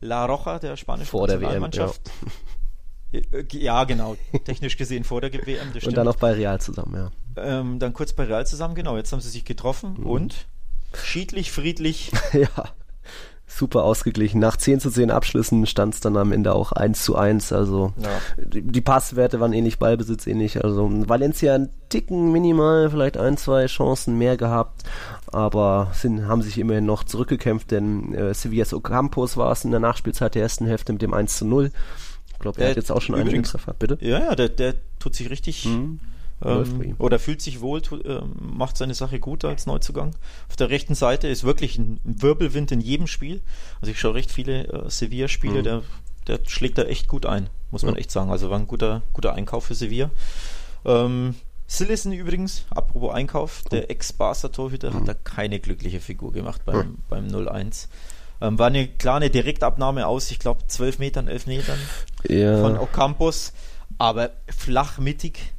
La 0.00 0.26
Roja, 0.26 0.58
der 0.58 0.76
spanischen 0.76 1.10
vor 1.10 1.26
Nationalmannschaft. 1.26 2.00
Der 3.12 3.22
WM, 3.32 3.46
ja. 3.52 3.58
ja. 3.60 3.84
genau. 3.84 4.16
Technisch 4.44 4.76
gesehen 4.76 5.04
vor 5.04 5.20
der 5.20 5.32
WM. 5.32 5.72
und 5.84 5.96
dann 5.96 6.08
auch 6.08 6.16
bei 6.16 6.32
Real 6.32 6.60
zusammen, 6.60 6.94
ja. 6.94 7.10
Ähm, 7.36 7.78
dann 7.78 7.92
kurz 7.92 8.12
bei 8.12 8.24
Real 8.24 8.46
zusammen, 8.46 8.74
genau. 8.74 8.96
Jetzt 8.96 9.12
haben 9.12 9.20
sie 9.20 9.30
sich 9.30 9.44
getroffen 9.44 9.96
mhm. 9.98 10.06
und 10.06 10.46
schiedlich, 10.94 11.50
friedlich. 11.50 12.12
ja 12.32 12.48
super 13.54 13.84
ausgeglichen. 13.84 14.40
Nach 14.40 14.56
10 14.56 14.80
zu 14.80 14.90
10 14.90 15.10
Abschlüssen 15.10 15.66
stand 15.66 15.94
es 15.94 16.00
dann 16.00 16.16
am 16.16 16.32
Ende 16.32 16.54
auch 16.54 16.72
1 16.72 17.04
zu 17.04 17.16
1. 17.16 17.52
Also 17.52 17.92
ja. 18.02 18.10
die, 18.44 18.80
Passwerte 18.80 19.38
waren 19.40 19.52
ähnlich, 19.52 19.78
Ballbesitz 19.78 20.26
ähnlich. 20.26 20.64
Also 20.64 20.90
Valencia 21.08 21.54
ein 21.54 21.70
Ticken 21.88 22.32
minimal, 22.32 22.90
vielleicht 22.90 23.16
ein, 23.16 23.36
zwei 23.36 23.66
Chancen 23.66 24.18
mehr 24.18 24.36
gehabt, 24.36 24.82
aber 25.26 25.92
sind, 25.92 26.26
haben 26.26 26.42
sich 26.42 26.58
immerhin 26.58 26.86
noch 26.86 27.04
zurückgekämpft, 27.04 27.70
denn 27.70 28.12
äh, 28.14 28.34
Sevillas 28.34 28.74
Ocampos 28.74 29.36
war 29.36 29.52
es 29.52 29.64
in 29.64 29.70
der 29.70 29.80
Nachspielzeit 29.80 30.34
der 30.34 30.42
ersten 30.42 30.66
Hälfte 30.66 30.92
mit 30.92 31.02
dem 31.02 31.14
1 31.14 31.38
zu 31.38 31.46
0. 31.46 31.70
Ich 32.32 32.38
glaube, 32.40 32.60
er 32.60 32.70
hat 32.70 32.76
jetzt 32.76 32.90
auch 32.90 33.00
schon 33.00 33.14
einen 33.14 33.44
Treffer, 33.44 33.74
bitte. 33.78 33.98
Ja, 34.00 34.18
ja, 34.18 34.34
der, 34.34 34.48
der 34.48 34.74
tut 34.98 35.14
sich 35.14 35.30
richtig 35.30 35.64
mhm. 35.66 36.00
Ähm, 36.44 36.94
oder 36.98 37.18
fühlt 37.18 37.40
sich 37.40 37.60
wohl, 37.60 37.80
äh, 38.04 38.20
macht 38.40 38.76
seine 38.76 38.94
Sache 38.94 39.18
gut 39.20 39.44
als 39.44 39.66
Neuzugang. 39.66 40.14
Auf 40.48 40.56
der 40.56 40.70
rechten 40.70 40.94
Seite 40.94 41.28
ist 41.28 41.44
wirklich 41.44 41.78
ein 41.78 42.00
Wirbelwind 42.04 42.72
in 42.72 42.80
jedem 42.80 43.06
Spiel. 43.06 43.40
Also 43.80 43.90
ich 43.90 43.98
schaue 43.98 44.14
recht 44.14 44.30
viele 44.30 44.66
äh, 44.68 44.90
Sevilla-Spiele, 44.90 45.60
mhm. 45.60 45.64
der, 45.64 45.82
der 46.26 46.40
schlägt 46.46 46.78
da 46.78 46.82
echt 46.82 47.08
gut 47.08 47.26
ein, 47.26 47.48
muss 47.70 47.82
man 47.82 47.96
echt 47.96 48.10
sagen. 48.10 48.30
Also 48.30 48.50
war 48.50 48.58
ein 48.58 48.66
guter, 48.66 49.02
guter 49.12 49.34
Einkauf 49.34 49.64
für 49.64 49.74
Sevilla. 49.74 50.10
Ähm, 50.84 51.34
Sillison 51.66 52.12
übrigens, 52.12 52.66
apropos 52.70 53.14
Einkauf, 53.14 53.62
der 53.70 53.90
Ex-Barca-Torhüter 53.90 54.90
mhm. 54.90 54.94
hat 54.94 55.08
da 55.08 55.14
keine 55.14 55.60
glückliche 55.60 56.00
Figur 56.00 56.32
gemacht 56.32 56.62
beim, 56.66 56.98
beim 57.08 57.26
0-1. 57.28 57.88
Ähm, 58.40 58.58
war 58.58 58.66
eine 58.66 58.86
kleine 58.86 59.30
Direktabnahme 59.30 60.06
aus, 60.06 60.30
ich 60.30 60.38
glaube, 60.38 60.66
12 60.66 60.98
Metern, 60.98 61.28
11 61.28 61.46
Metern 61.46 61.78
ja. 62.28 62.60
von 62.60 62.76
Ocampos, 62.76 63.54
aber 63.96 64.30
flach 64.48 64.98
mittig 64.98 65.53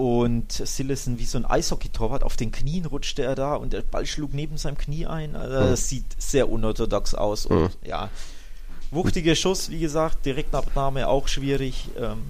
und 0.00 0.50
Sillison 0.50 1.18
wie 1.18 1.26
so 1.26 1.36
ein 1.36 1.44
Eishockey-Torwart, 1.44 2.22
auf 2.22 2.34
den 2.34 2.50
Knien 2.52 2.86
rutschte 2.86 3.22
er 3.22 3.34
da 3.34 3.54
und 3.54 3.74
der 3.74 3.82
Ball 3.82 4.06
schlug 4.06 4.32
neben 4.32 4.56
seinem 4.56 4.78
Knie 4.78 5.04
ein. 5.04 5.36
Also 5.36 5.60
mhm. 5.60 5.70
Das 5.70 5.90
sieht 5.90 6.06
sehr 6.16 6.50
unorthodox 6.50 7.14
aus. 7.14 7.44
Und 7.44 7.64
mhm. 7.64 7.68
ja, 7.84 8.08
wuchtiger 8.90 9.34
Schuss, 9.34 9.68
wie 9.68 9.80
gesagt, 9.80 10.24
Direktabnahme 10.24 11.06
auch 11.06 11.28
schwierig. 11.28 11.90
Ähm, 11.98 12.22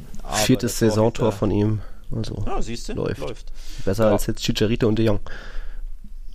Viertes 0.44 0.80
Saisontor 0.80 1.30
von 1.30 1.52
ihm. 1.52 1.78
Also 2.10 2.42
ja, 2.44 2.60
siehst 2.60 2.88
du, 2.88 2.94
läuft. 2.94 3.20
läuft. 3.20 3.52
Besser 3.84 4.06
ja. 4.06 4.12
als 4.12 4.26
jetzt 4.26 4.42
Chicharito 4.42 4.88
und 4.88 4.98
De 4.98 5.06
Jong. 5.06 5.20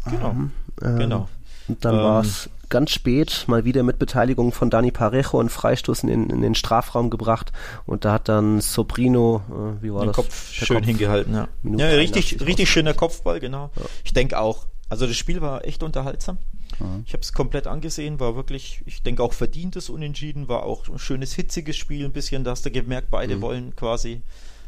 Genau. 0.09 0.29
Ähm, 0.29 0.97
genau. 0.97 1.29
Und 1.67 1.83
dann 1.83 1.95
ähm, 1.95 2.01
war 2.01 2.21
es 2.21 2.49
ganz 2.69 2.91
spät 2.91 3.45
mal 3.47 3.65
wieder 3.65 3.83
mit 3.83 3.99
Beteiligung 3.99 4.51
von 4.51 4.69
Dani 4.69 4.91
Parejo 4.91 5.39
einen 5.39 5.49
Freistoß 5.49 6.03
in, 6.03 6.29
in 6.29 6.41
den 6.41 6.55
Strafraum 6.55 7.09
gebracht 7.09 7.51
und 7.85 8.05
da 8.05 8.13
hat 8.13 8.27
dann 8.27 8.61
Sobrino, 8.61 9.41
äh, 9.49 9.83
wie 9.83 9.93
war 9.93 10.01
den 10.01 10.07
das? 10.07 10.15
Kopf 10.15 10.51
schön 10.51 10.77
Kopf 10.77 10.85
hingehalten, 10.85 11.33
ja. 11.33 11.47
Minute 11.61 11.83
ja, 11.83 11.89
richtig, 11.91 12.41
richtig 12.45 12.69
schöner 12.69 12.93
Kopfball, 12.93 13.39
genau. 13.39 13.71
Ja. 13.75 13.83
Ich 14.03 14.13
denke 14.13 14.39
auch, 14.39 14.65
also 14.89 15.07
das 15.07 15.15
Spiel 15.15 15.41
war 15.41 15.65
echt 15.65 15.83
unterhaltsam. 15.83 16.37
Mhm. 16.79 17.03
Ich 17.05 17.13
habe 17.13 17.21
es 17.21 17.33
komplett 17.33 17.67
angesehen, 17.67 18.19
war 18.19 18.35
wirklich, 18.35 18.81
ich 18.85 19.03
denke 19.03 19.23
auch 19.23 19.33
verdientes 19.33 19.89
Unentschieden, 19.89 20.47
war 20.47 20.63
auch 20.63 20.87
ein 20.87 20.99
schönes 20.99 21.33
hitziges 21.33 21.75
Spiel, 21.75 22.05
ein 22.05 22.13
bisschen, 22.13 22.43
da 22.43 22.51
hast 22.51 22.65
du 22.65 22.71
gemerkt, 22.71 23.09
beide 23.09 23.37
mhm. 23.37 23.41
wollen 23.41 23.75
quasi 23.75 24.21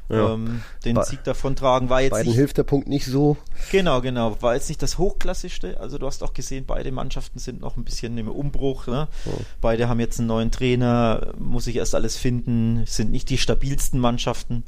ja. 0.09 0.33
ähm, 0.33 0.61
den 0.85 0.95
Bei, 0.95 1.03
Sieg 1.03 1.23
davontragen. 1.23 1.89
War 1.89 2.01
jetzt 2.01 2.11
beiden 2.11 2.27
nicht, 2.27 2.37
hilft 2.37 2.57
der 2.57 2.63
Punkt 2.63 2.87
nicht 2.87 3.05
so. 3.05 3.37
Genau, 3.71 4.01
genau. 4.01 4.41
War 4.41 4.55
jetzt 4.55 4.69
nicht 4.69 4.81
das 4.81 4.97
Hochklassischste. 4.97 5.79
Also 5.79 5.97
du 5.97 6.05
hast 6.05 6.23
auch 6.23 6.33
gesehen, 6.33 6.65
beide 6.65 6.91
Mannschaften 6.91 7.39
sind 7.39 7.61
noch 7.61 7.77
ein 7.77 7.83
bisschen 7.83 8.17
im 8.17 8.29
Umbruch. 8.29 8.87
Ne? 8.87 9.07
Oh. 9.25 9.31
Beide 9.61 9.89
haben 9.89 9.99
jetzt 9.99 10.19
einen 10.19 10.27
neuen 10.27 10.51
Trainer, 10.51 11.33
muss 11.37 11.67
ich 11.67 11.75
erst 11.75 11.95
alles 11.95 12.17
finden, 12.17 12.85
sind 12.85 13.11
nicht 13.11 13.29
die 13.29 13.37
stabilsten 13.37 13.99
Mannschaften, 13.99 14.63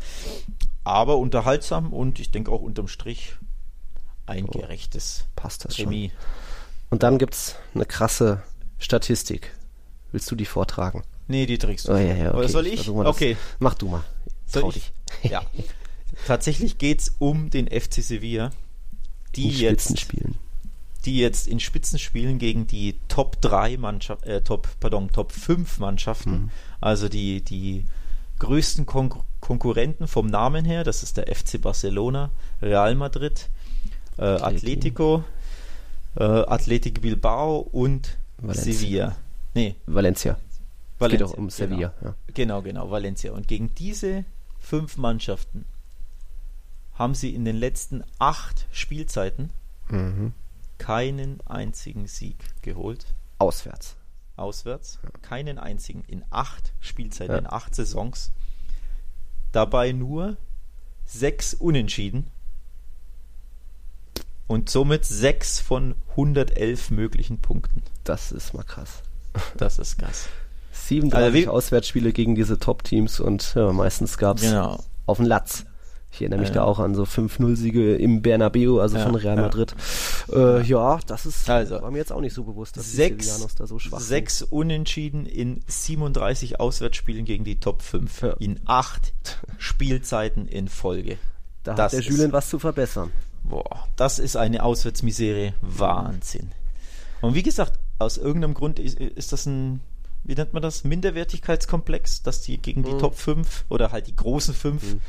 aber 0.84 1.18
unterhaltsam 1.18 1.94
und 1.94 2.20
ich 2.20 2.32
denke 2.32 2.52
auch 2.52 2.62
unterm 2.62 2.88
Strich 2.88 3.36
ein 4.26 4.46
oh. 4.46 4.60
gerechtes 4.60 5.26
Passt 5.36 5.66
das 5.66 5.76
Chemie. 5.76 6.10
Schon. 6.10 6.20
Und 6.92 7.04
dann 7.04 7.18
gibt 7.18 7.34
es 7.36 7.56
eine 7.76 7.86
krasse 7.86 8.44
Statistik. 8.78 9.54
Willst 10.12 10.30
du 10.32 10.36
die 10.36 10.46
vortragen? 10.46 11.04
Nee, 11.28 11.46
die 11.46 11.60
trägst 11.60 11.88
du. 11.88 11.94
Oh, 11.94 11.98
ja, 11.98 12.16
ja, 12.16 12.30
okay. 12.30 12.38
Oder 12.38 12.50
soll 12.50 12.68
ich? 12.68 12.82
ich 12.82 12.90
okay. 12.90 13.38
Mach 13.60 13.76
du 13.76 13.90
mal. 13.90 14.04
Soll 14.48 14.76
ich? 14.76 14.92
Ja. 15.24 15.44
Tatsächlich 16.28 16.78
geht 16.78 17.02
es 17.02 17.16
um 17.20 17.50
den 17.50 17.68
FC 17.68 18.04
Sevilla, 18.04 18.52
die 19.36 19.50
in 19.50 19.58
jetzt, 19.58 20.08
die 21.06 21.18
jetzt 21.18 21.48
in 21.48 21.60
Spitzenspielen 21.60 22.40
gegen 22.40 22.68
die 22.68 22.96
Top 23.08 23.42
3 23.42 23.78
Mannschaft, 23.78 24.26
äh, 24.26 24.42
Top, 24.42 24.68
pardon, 24.80 25.12
Top 25.12 25.32
5 25.32 25.80
Mannschaften, 25.80 26.32
mhm. 26.32 26.50
also 26.82 27.10
die, 27.10 27.42
die 27.42 27.86
größten 28.40 28.86
Kon 28.86 29.14
Konkurrenten 29.40 30.08
vom 30.08 30.28
Namen 30.28 30.66
her, 30.66 30.84
das 30.84 31.02
ist 31.02 31.16
der 31.16 31.34
FC 31.34 31.62
Barcelona, 31.62 32.30
Real 32.62 32.94
Madrid, 32.94 33.50
äh, 34.18 34.24
Atletico, 34.24 35.24
äh, 36.18 36.24
Athletic 36.24 37.02
Bilbao 37.02 37.60
und 37.60 38.18
Valencia. 38.38 38.74
Sevilla. 38.74 39.16
Nee. 39.54 39.76
Valencia. 39.86 40.38
Valencia. 41.00 41.26
Es 41.26 41.32
geht 41.32 41.38
auch 41.38 41.42
um 41.42 41.50
Sevilla. 41.50 41.94
Genau. 42.00 42.12
Ja. 42.12 42.16
genau, 42.34 42.62
genau, 42.62 42.92
Valencia. 42.92 43.32
Und 43.32 43.48
gegen 43.48 43.74
diese 43.76 44.26
fünf 44.60 44.98
Mannschaften 44.98 45.66
haben 46.94 47.16
sie 47.16 47.34
in 47.34 47.46
den 47.46 47.56
letzten 47.56 48.04
acht 48.20 48.68
Spielzeiten 48.72 49.52
mhm. 49.88 50.34
keinen 50.78 51.40
einzigen 51.48 52.08
Sieg 52.08 52.38
geholt. 52.62 53.06
Auswärts. 53.38 53.96
Auswärts. 54.36 55.00
Keinen 55.22 55.58
einzigen 55.58 56.04
in 56.08 56.24
acht 56.30 56.74
Spielzeiten, 56.82 57.34
ja. 57.34 57.40
in 57.40 57.48
acht 57.48 57.74
Saisons. 57.74 58.32
Dabei 59.52 59.94
nur 59.94 60.38
sechs 61.06 61.54
Unentschieden 61.54 62.28
und 64.48 64.70
somit 64.70 65.06
sechs 65.06 65.60
von 65.60 65.96
111 66.12 66.92
möglichen 66.92 67.40
Punkten. 67.40 67.84
Das 68.04 68.32
ist 68.32 68.54
mal 68.54 68.64
krass. 68.64 69.04
Das 69.58 69.80
ist 69.80 69.98
krass. 69.98 70.28
37 70.88 71.48
also 71.48 71.58
Auswärtsspiele 71.58 72.14
gegen 72.14 72.36
diese 72.36 72.60
Top-Teams 72.60 73.20
und 73.20 73.54
ja, 73.56 73.72
meistens 73.72 74.18
gab 74.18 74.38
es 74.38 74.44
genau. 74.44 74.84
auf 75.06 75.18
den 75.18 75.26
Latz. 75.26 75.66
Ich 76.12 76.22
erinnere 76.22 76.40
mich 76.40 76.50
ja. 76.50 76.56
da 76.56 76.64
auch 76.64 76.80
an 76.80 76.96
so 76.96 77.04
5-0-Siege 77.04 77.96
im 77.96 78.22
Bernabeu, 78.22 78.80
also 78.80 78.98
ja, 78.98 79.04
von 79.04 79.14
Real 79.14 79.36
Madrid. 79.36 79.76
Ja. 80.28 80.58
Äh, 80.58 80.64
ja, 80.64 81.00
das 81.06 81.26
ist, 81.28 81.48
also, 81.50 81.82
war 81.82 81.92
mir 81.92 82.00
jetzt 82.00 82.12
auch 82.12 82.22
nicht 82.22 82.34
so 82.34 82.44
bewusst, 82.44 82.78
dass 82.78 82.92
sechs, 82.92 83.46
da 83.56 83.68
so 83.68 83.78
schwach 83.78 84.00
Sechs 84.00 84.40
sind. 84.40 84.52
Unentschieden 84.52 85.28
in 85.28 85.62
37 85.68 86.60
Auswärtsspielen 86.60 87.26
gegen 87.26 87.44
die 87.44 87.60
Top 87.60 87.84
5 87.84 88.38
in 88.40 88.60
acht 88.66 89.14
Spielzeiten 89.60 90.48
in 90.48 90.68
Folge. 90.68 91.20
Da 91.64 91.76
das 91.76 91.94
hat 91.94 92.04
der 92.04 92.10
Julien 92.10 92.32
was 92.32 92.50
zu 92.50 92.58
verbessern. 92.58 93.12
Boah, 93.44 93.88
das 93.96 94.18
ist 94.18 94.36
eine 94.36 94.64
Auswärtsmisere. 94.64 95.54
Wahnsinn. 95.62 96.52
Und 97.22 97.36
wie 97.36 97.44
gesagt, 97.44 97.80
aus 98.00 98.18
irgendeinem 98.18 98.56
Grund 98.56 98.80
ist, 98.80 99.00
ist 99.00 99.32
das 99.32 99.46
ein 99.46 99.82
wie 100.24 100.36
nennt 100.36 100.54
man 100.54 100.62
das, 100.62 100.84
Minderwertigkeitskomplex, 100.84 102.24
dass 102.24 102.42
die 102.42 102.62
gegen 102.62 102.84
die 102.84 102.94
mhm. 102.94 103.00
Top 103.00 103.16
5 103.16 103.66
oder 103.70 103.92
halt 103.92 104.08
die 104.08 104.16
großen 104.16 104.54
5 104.54 104.84
mhm 104.84 105.02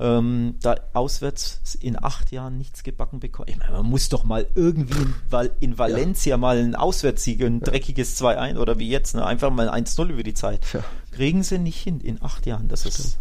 ähm, 0.00 0.54
da 0.62 0.76
auswärts 0.92 1.76
in 1.80 2.02
acht 2.02 2.30
Jahren 2.30 2.56
nichts 2.56 2.82
gebacken 2.82 3.18
bekommen. 3.18 3.48
Ich 3.48 3.58
meine, 3.58 3.72
man 3.72 3.86
muss 3.86 4.08
doch 4.08 4.24
mal 4.24 4.46
irgendwie 4.54 5.02
in, 5.02 5.14
Val 5.28 5.50
in 5.60 5.78
Valencia 5.78 6.34
ja. 6.34 6.36
mal 6.36 6.58
einen 6.58 6.76
Auswärtssieg, 6.76 7.42
ein 7.42 7.60
ja. 7.60 7.64
dreckiges 7.64 8.20
2-1 8.20 8.58
oder 8.58 8.78
wie 8.78 8.88
jetzt, 8.88 9.16
ne? 9.16 9.26
einfach 9.26 9.50
mal 9.50 9.68
1-0 9.68 10.08
über 10.08 10.22
die 10.22 10.34
Zeit. 10.34 10.64
Ja. 10.72 10.84
Kriegen 11.10 11.42
sie 11.42 11.58
nicht 11.58 11.82
hin 11.82 12.00
in 12.00 12.22
acht 12.22 12.46
Jahren. 12.46 12.68
Das 12.68 12.86
ist. 12.86 13.18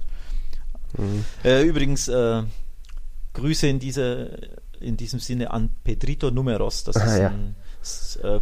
Mhm. 0.97 1.25
Äh, 1.43 1.63
übrigens, 1.63 2.07
äh, 2.07 2.43
Grüße 3.33 3.67
in, 3.67 3.79
diese, 3.79 4.39
in 4.79 4.97
diesem 4.97 5.19
Sinne 5.19 5.51
an 5.51 5.71
Pedrito 5.83 6.29
Numeros. 6.29 6.83
Das 6.83 6.95
ist 6.95 7.01
ah, 7.01 7.27
ein 7.27 7.55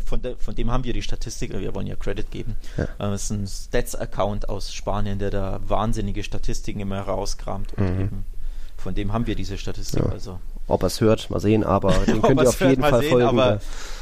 von, 0.06 0.22
de, 0.22 0.36
von, 0.38 0.56
dem 0.56 0.72
haben 0.72 0.84
wir 0.84 0.94
die 0.94 1.02
Statistik, 1.02 1.54
wir 1.54 1.76
wollen 1.76 1.88
ja 1.88 1.96
Credit 1.96 2.30
geben. 2.30 2.56
Ja. 2.78 2.84
Äh, 2.84 2.88
das 2.98 3.24
ist 3.24 3.30
ein 3.32 3.48
Stats-Account 3.48 4.50
aus 4.50 4.74
Spanien, 4.74 5.20
der 5.20 5.32
da 5.32 5.60
wahnsinnige 5.68 6.24
Statistiken 6.24 6.80
immer 6.80 7.02
rauskramt. 7.02 7.74
Und 7.78 7.96
mhm. 7.96 8.02
eben 8.02 8.26
von 8.78 8.94
dem 8.94 9.14
haben 9.14 9.26
wir 9.26 9.34
diese 9.34 9.58
Statistik. 9.58 10.04
Ja. 10.04 10.12
Also. 10.12 10.40
Ob 10.68 10.84
er 10.84 10.88
es 10.88 11.02
hört, 11.02 11.30
mal 11.30 11.40
sehen, 11.40 11.64
aber 11.64 11.92
den 12.06 12.22
könnt 12.22 12.40
ihr 12.40 12.48
auf 12.48 12.62
jeden 12.62 12.82
Fall 12.82 13.02
sehen, 13.02 13.10
folgen. 13.10 13.28
Aber 13.28 13.60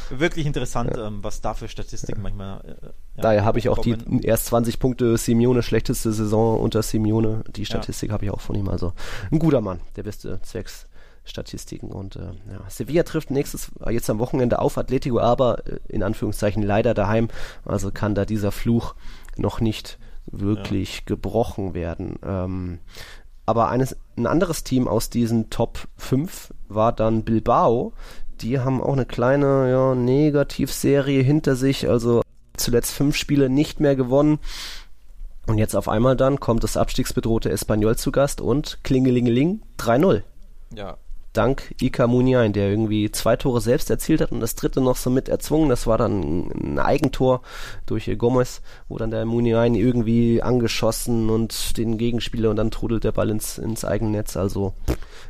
wirklich 0.10 0.46
interessant, 0.46 0.96
ja. 0.96 1.08
ähm, 1.08 1.20
was 1.22 1.40
da 1.40 1.54
für 1.54 1.68
Statistiken 1.68 2.22
manchmal. 2.22 2.60
Äh, 2.60 3.22
Daher 3.22 3.46
habe 3.46 3.60
ich 3.60 3.70
auch 3.70 3.78
die 3.78 3.96
erst 4.24 4.48
20 4.48 4.80
Punkte 4.80 5.18
Simeone, 5.18 5.64
schlechteste 5.64 6.12
Saison 6.12 6.60
unter 6.60 6.82
Simeone. 6.82 7.44
Die 7.56 7.66
Statistik 7.66 8.12
habe 8.12 8.26
ich 8.26 8.32
auch 8.32 8.42
von 8.42 8.56
ihm. 8.56 8.68
Also 8.68 8.94
ein 9.32 9.40
guter 9.40 9.62
Mann, 9.62 9.80
der 9.96 10.04
beste 10.04 10.42
Zwecks. 10.42 10.88
Statistiken. 11.26 11.92
Und 11.92 12.16
äh, 12.16 12.32
ja, 12.52 12.62
Sevilla 12.70 13.04
trifft 13.04 13.32
nächstes 13.32 13.72
jetzt 13.90 14.10
am 14.10 14.20
Wochenende 14.20 14.60
auf 14.60 14.78
Atletico, 14.78 15.20
aber 15.20 15.66
äh, 15.68 15.80
in 15.88 16.04
Anführungszeichen 16.04 16.64
leider 16.64 16.94
daheim. 16.94 17.30
Also 17.66 17.92
kann 17.92 18.16
da 18.16 18.26
dieser 18.26 18.52
Fluch 18.52 18.96
noch 19.38 19.62
nicht 19.62 19.98
wirklich 20.26 20.98
ja. 20.98 21.02
gebrochen 21.06 21.74
werden. 21.74 22.20
Ähm, 22.26 22.80
aber 23.46 23.70
eines, 23.70 23.98
ein 24.18 24.28
anderes 24.28 24.64
Team 24.64 24.88
aus 24.88 25.10
diesen 25.10 25.50
Top 25.50 25.88
5 25.98 26.54
war 26.70 26.94
dann 26.94 27.24
Bilbao. 27.24 27.94
Die 28.42 28.60
haben 28.60 28.82
auch 28.82 28.94
eine 28.94 29.06
kleine 29.06 29.70
ja, 29.70 29.96
Negativserie 29.96 31.22
hinter 31.22 31.56
sich. 31.56 31.90
Also 31.90 32.22
zuletzt 32.56 32.92
fünf 32.92 33.16
Spiele 33.16 33.50
nicht 33.50 33.80
mehr 33.80 33.96
gewonnen. 33.96 34.40
Und 35.46 35.58
jetzt 35.58 35.76
auf 35.76 35.90
einmal 35.90 36.16
dann 36.16 36.40
kommt 36.40 36.64
das 36.64 36.78
abstiegsbedrohte 36.78 37.50
Espanyol 37.50 37.98
zu 37.98 38.12
Gast 38.12 38.40
und 38.40 38.80
Klingelingeling 38.84 39.62
3-0. 39.78 40.24
Ja, 40.74 40.98
dank 41.34 41.76
Ika 41.82 42.08
Muniain, 42.08 42.54
der 42.54 42.70
irgendwie 42.70 43.12
zwei 43.12 43.36
Tore 43.36 43.60
selbst 43.60 43.90
erzielt 43.90 44.22
hat 44.22 44.32
und 44.32 44.40
das 44.40 44.56
dritte 44.56 44.82
noch 44.82 44.96
so 44.96 45.10
mit 45.10 45.30
erzwungen. 45.30 45.70
Das 45.70 45.88
war 45.88 45.98
dann 45.98 46.50
ein 46.50 46.80
Eigentor 46.80 47.42
durch 47.86 48.10
Gomez, 48.18 48.62
wo 48.88 48.98
dann 48.98 49.12
der 49.12 49.26
Muniain 49.26 49.76
irgendwie 49.76 50.42
angeschossen 50.42 51.30
und 51.30 51.78
den 51.78 51.98
Gegenspieler 51.98 52.50
und 52.50 52.56
dann 52.56 52.72
trudelt 52.72 53.04
der 53.04 53.12
Ball 53.12 53.30
ins, 53.30 53.58
ins 53.58 53.84
eigene 53.84 54.12
Netz. 54.12 54.38
Also 54.38 54.74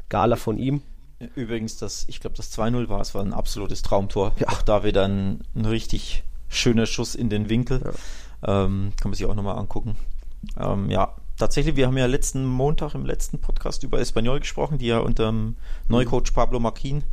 Gala 0.09 0.35
von 0.35 0.57
ihm. 0.57 0.81
Übrigens, 1.35 1.77
das, 1.77 2.05
ich 2.09 2.19
glaube, 2.19 2.35
das 2.35 2.51
2-0 2.57 2.89
war, 2.89 2.99
es 2.99 3.15
war 3.15 3.23
ein 3.23 3.33
absolutes 3.33 3.81
Traumtor. 3.81 4.33
Ja. 4.39 4.49
Auch 4.49 4.61
da 4.61 4.83
wieder 4.83 5.05
ein, 5.07 5.41
ein 5.55 5.65
richtig 5.65 6.23
schöner 6.49 6.85
Schuss 6.85 7.15
in 7.15 7.29
den 7.29 7.49
Winkel. 7.49 7.81
Ja. 8.45 8.65
Ähm, 8.65 8.91
kann 8.99 9.11
man 9.11 9.13
sich 9.13 9.25
auch 9.25 9.35
nochmal 9.35 9.57
angucken. 9.57 9.95
Ähm, 10.59 10.89
ja, 10.89 11.15
tatsächlich, 11.37 11.75
wir 11.75 11.87
haben 11.87 11.97
ja 11.97 12.05
letzten 12.05 12.45
Montag 12.45 12.95
im 12.95 13.05
letzten 13.05 13.39
Podcast 13.39 13.83
über 13.83 13.99
Espanyol 13.99 14.39
gesprochen, 14.39 14.77
die 14.77 14.87
ja 14.87 14.99
unter 14.99 15.27
dem 15.27 15.55
Neucoach 15.87 16.33
Pablo 16.33 16.59
Marquin 16.59 17.03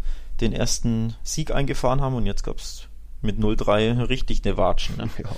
den 0.41 0.53
ersten 0.53 1.15
Sieg 1.23 1.51
eingefahren 1.53 2.01
haben 2.01 2.15
und 2.15 2.27
jetzt 2.27 2.43
gab 2.43 2.57
es 2.57 2.89
mit 3.23 3.39
0-3 3.39 4.09
richtig 4.09 4.45
eine 4.45 4.57
Watschen. 4.57 4.97
Ne? 4.97 5.11
Ja. 5.19 5.31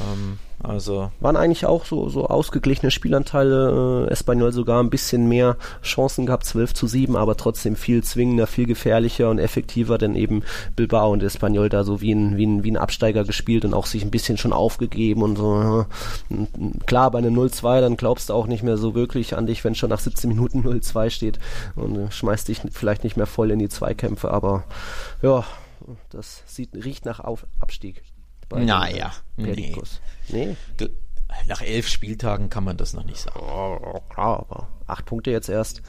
Ähm, 0.00 0.38
also 0.62 1.10
waren 1.20 1.36
eigentlich 1.36 1.66
auch 1.66 1.84
so, 1.84 2.08
so 2.08 2.26
ausgeglichene 2.26 2.90
Spielanteile. 2.90 4.06
Äh, 4.08 4.12
Espanyol 4.12 4.50
sogar 4.52 4.82
ein 4.82 4.88
bisschen 4.88 5.28
mehr 5.28 5.56
Chancen 5.82 6.26
gehabt, 6.26 6.46
12 6.46 6.72
zu 6.72 6.86
7, 6.86 7.16
aber 7.16 7.36
trotzdem 7.36 7.76
viel 7.76 8.02
zwingender, 8.02 8.46
viel 8.46 8.66
gefährlicher 8.66 9.28
und 9.28 9.38
effektiver, 9.38 9.98
denn 9.98 10.14
eben 10.14 10.42
Bilbao 10.74 11.12
und 11.12 11.22
Espanyol 11.22 11.68
da 11.68 11.84
so 11.84 12.00
wie 12.00 12.12
ein, 12.12 12.36
wie 12.36 12.46
ein, 12.46 12.64
wie 12.64 12.70
ein 12.70 12.76
Absteiger 12.78 13.24
gespielt 13.24 13.64
und 13.64 13.74
auch 13.74 13.86
sich 13.86 14.02
ein 14.04 14.10
bisschen 14.10 14.38
schon 14.38 14.52
aufgegeben 14.52 15.22
und 15.22 15.36
so. 15.36 15.86
Klar, 16.86 17.10
bei 17.10 17.18
einem 17.18 17.38
0-2, 17.38 17.80
dann 17.80 17.96
glaubst 17.96 18.30
du 18.30 18.34
auch 18.34 18.46
nicht 18.46 18.62
mehr 18.62 18.78
so 18.78 18.94
wirklich 18.94 19.36
an 19.36 19.46
dich, 19.46 19.64
wenn 19.64 19.74
schon 19.74 19.90
nach 19.90 20.00
17 20.00 20.28
Minuten 20.30 20.62
0-2 20.62 21.10
steht 21.10 21.38
und 21.76 21.96
äh, 21.96 22.10
schmeißt 22.10 22.48
dich 22.48 22.62
vielleicht 22.72 23.04
nicht 23.04 23.16
mehr 23.16 23.26
voll 23.26 23.50
in 23.50 23.58
die 23.58 23.68
Zweikämpfe, 23.68 24.30
aber 24.30 24.64
ja, 25.20 25.44
das 26.10 26.42
sieht, 26.46 26.74
riecht 26.74 27.04
nach 27.04 27.20
Auf 27.20 27.46
Abstieg 27.60 28.02
naja, 28.50 29.12
nee. 29.36 29.74
nee. 30.28 30.56
Nach 31.48 31.62
elf 31.62 31.88
Spieltagen 31.88 32.48
kann 32.48 32.64
man 32.64 32.76
das 32.76 32.92
noch 32.92 33.04
nicht 33.04 33.20
sagen. 33.20 33.40
Oh, 33.40 34.00
klar, 34.08 34.40
aber 34.40 34.68
acht 34.86 35.04
Punkte 35.04 35.30
jetzt 35.30 35.48
erst. 35.48 35.82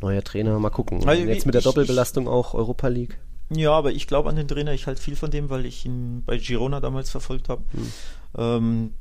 Neuer 0.00 0.22
Trainer, 0.22 0.58
mal 0.58 0.70
gucken. 0.70 1.06
Also, 1.06 1.24
jetzt 1.24 1.46
mit 1.46 1.54
der 1.54 1.62
Doppelbelastung 1.62 2.24
ich, 2.24 2.30
auch 2.30 2.54
Europa 2.54 2.88
League. 2.88 3.18
Ja, 3.50 3.72
aber 3.72 3.92
ich 3.92 4.06
glaube 4.06 4.30
an 4.30 4.36
den 4.36 4.48
Trainer, 4.48 4.72
ich 4.72 4.86
halte 4.86 5.02
viel 5.02 5.16
von 5.16 5.30
dem, 5.30 5.50
weil 5.50 5.66
ich 5.66 5.84
ihn 5.84 6.22
bei 6.24 6.38
Girona 6.38 6.80
damals 6.80 7.10
verfolgt 7.10 7.48
habe. 7.48 7.64
Hm. 7.72 7.92
Ähm, 8.38 8.94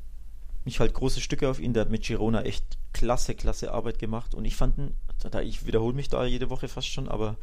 ich 0.66 0.80
halte 0.80 0.94
große 0.94 1.22
Stücke 1.22 1.50
auf 1.50 1.60
ihn, 1.60 1.74
der 1.74 1.82
hat 1.82 1.92
mit 1.92 2.04
Girona 2.04 2.42
echt 2.42 2.78
klasse, 2.94 3.36
klasse 3.36 3.72
Arbeit 3.72 4.00
gemacht 4.00 4.34
und 4.34 4.46
ich 4.46 4.56
fand 4.56 4.78
ihn, 4.78 4.96
ich 5.44 5.66
wiederhole 5.66 5.94
mich 5.94 6.10
da 6.10 6.26
jede 6.26 6.50
Woche 6.50 6.68
fast 6.68 6.88
schon, 6.88 7.08
aber 7.08 7.38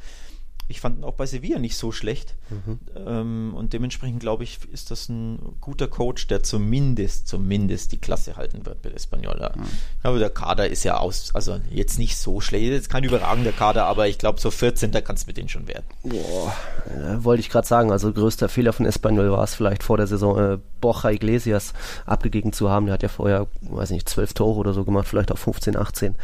ich 0.69 0.81
fand 0.81 0.99
ihn 0.99 1.05
auch 1.05 1.15
bei 1.15 1.27
Sevilla 1.27 1.59
nicht 1.59 1.77
so 1.77 1.93
schlecht. 1.93 2.35
Mhm. 2.51 2.79
Ähm, 3.07 3.55
und 3.55 3.73
dementsprechend 3.73 4.21
glaube 4.21 4.45
ich, 4.45 4.59
ist 4.73 4.91
das 4.91 5.09
ein 5.09 5.57
guter 5.61 5.87
Coach, 5.87 6.27
der 6.27 6.43
zumindest, 6.43 7.29
zumindest 7.29 7.93
die 7.93 7.99
Klasse 7.99 8.37
halten 8.37 8.67
wird 8.67 8.83
bei 8.83 8.91
Espanyol. 8.91 9.37
Mhm. 9.55 9.63
Ich 9.97 10.03
glaube, 10.03 10.19
der 10.19 10.31
Kader 10.31 10.69
ist 10.69 10.85
ja 10.85 10.97
aus, 10.97 11.35
also 11.35 11.61
jetzt 11.71 11.99
nicht 11.99 12.17
so 12.17 12.41
schlecht, 12.41 12.65
jetzt 12.65 12.91
kein 12.91 13.05
überragender 13.05 13.53
Kader, 13.53 13.87
aber 13.87 14.09
ich 14.09 14.19
glaube, 14.19 14.41
so 14.41 14.51
14. 14.51 14.91
kannst 15.05 15.25
du 15.25 15.29
mit 15.29 15.37
denen 15.37 15.49
schon 15.49 15.69
werden. 15.69 15.85
Boah, 16.03 16.57
äh, 16.87 17.23
wollte 17.23 17.41
ich 17.41 17.51
gerade 17.51 17.67
sagen, 17.67 17.93
also 17.93 18.13
größter 18.13 18.49
Fehler 18.49 18.73
von 18.73 18.87
Espanyol 18.87 19.31
war 19.31 19.45
es 19.45 19.55
vielleicht 19.55 19.83
vor 19.83 19.97
der 19.97 20.07
Saison, 20.07 20.39
äh, 20.39 20.59
Borja 20.81 21.11
Iglesias 21.11 21.75
abgegeben 22.07 22.53
zu 22.53 22.71
haben. 22.71 22.87
Der 22.87 22.95
hat 22.95 23.03
ja 23.03 23.09
vorher, 23.09 23.47
weiß 23.63 23.91
nicht, 23.91 24.09
12 24.09 24.35
Tore 24.35 24.59
oder 24.59 24.73
so 24.73 24.85
gemacht, 24.85 25.09
vielleicht 25.09 25.33
auch 25.33 25.39
15, 25.39 25.77
18. 25.77 26.15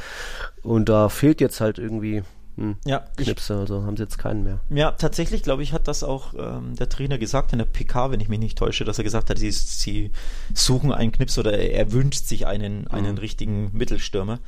Und 0.62 0.88
da 0.88 1.08
fehlt 1.08 1.40
jetzt 1.40 1.60
halt 1.60 1.78
irgendwie 1.78 2.22
hm. 2.56 2.76
Ja, 2.84 2.98
Knipse, 3.16 3.56
also 3.56 3.82
haben 3.84 3.96
sie 3.96 4.02
jetzt 4.02 4.18
keinen 4.18 4.42
mehr. 4.42 4.60
Ja, 4.68 4.92
tatsächlich, 4.92 5.42
glaube 5.42 5.62
ich, 5.62 5.72
hat 5.72 5.88
das 5.88 6.04
auch 6.04 6.34
ähm, 6.34 6.76
der 6.76 6.88
Trainer 6.88 7.16
gesagt 7.16 7.52
in 7.52 7.58
der 7.58 7.64
PK, 7.64 8.10
wenn 8.10 8.20
ich 8.20 8.28
mich 8.28 8.38
nicht 8.38 8.58
täusche, 8.58 8.84
dass 8.84 8.98
er 8.98 9.04
gesagt 9.04 9.30
hat, 9.30 9.38
sie, 9.38 9.50
sie 9.50 10.10
suchen 10.52 10.92
einen 10.92 11.12
Knips 11.12 11.38
oder 11.38 11.58
er 11.58 11.92
wünscht 11.92 12.26
sich 12.26 12.46
einen, 12.46 12.88
einen 12.88 13.12
mhm. 13.12 13.18
richtigen 13.18 13.70
Mittelstürmer. 13.72 14.38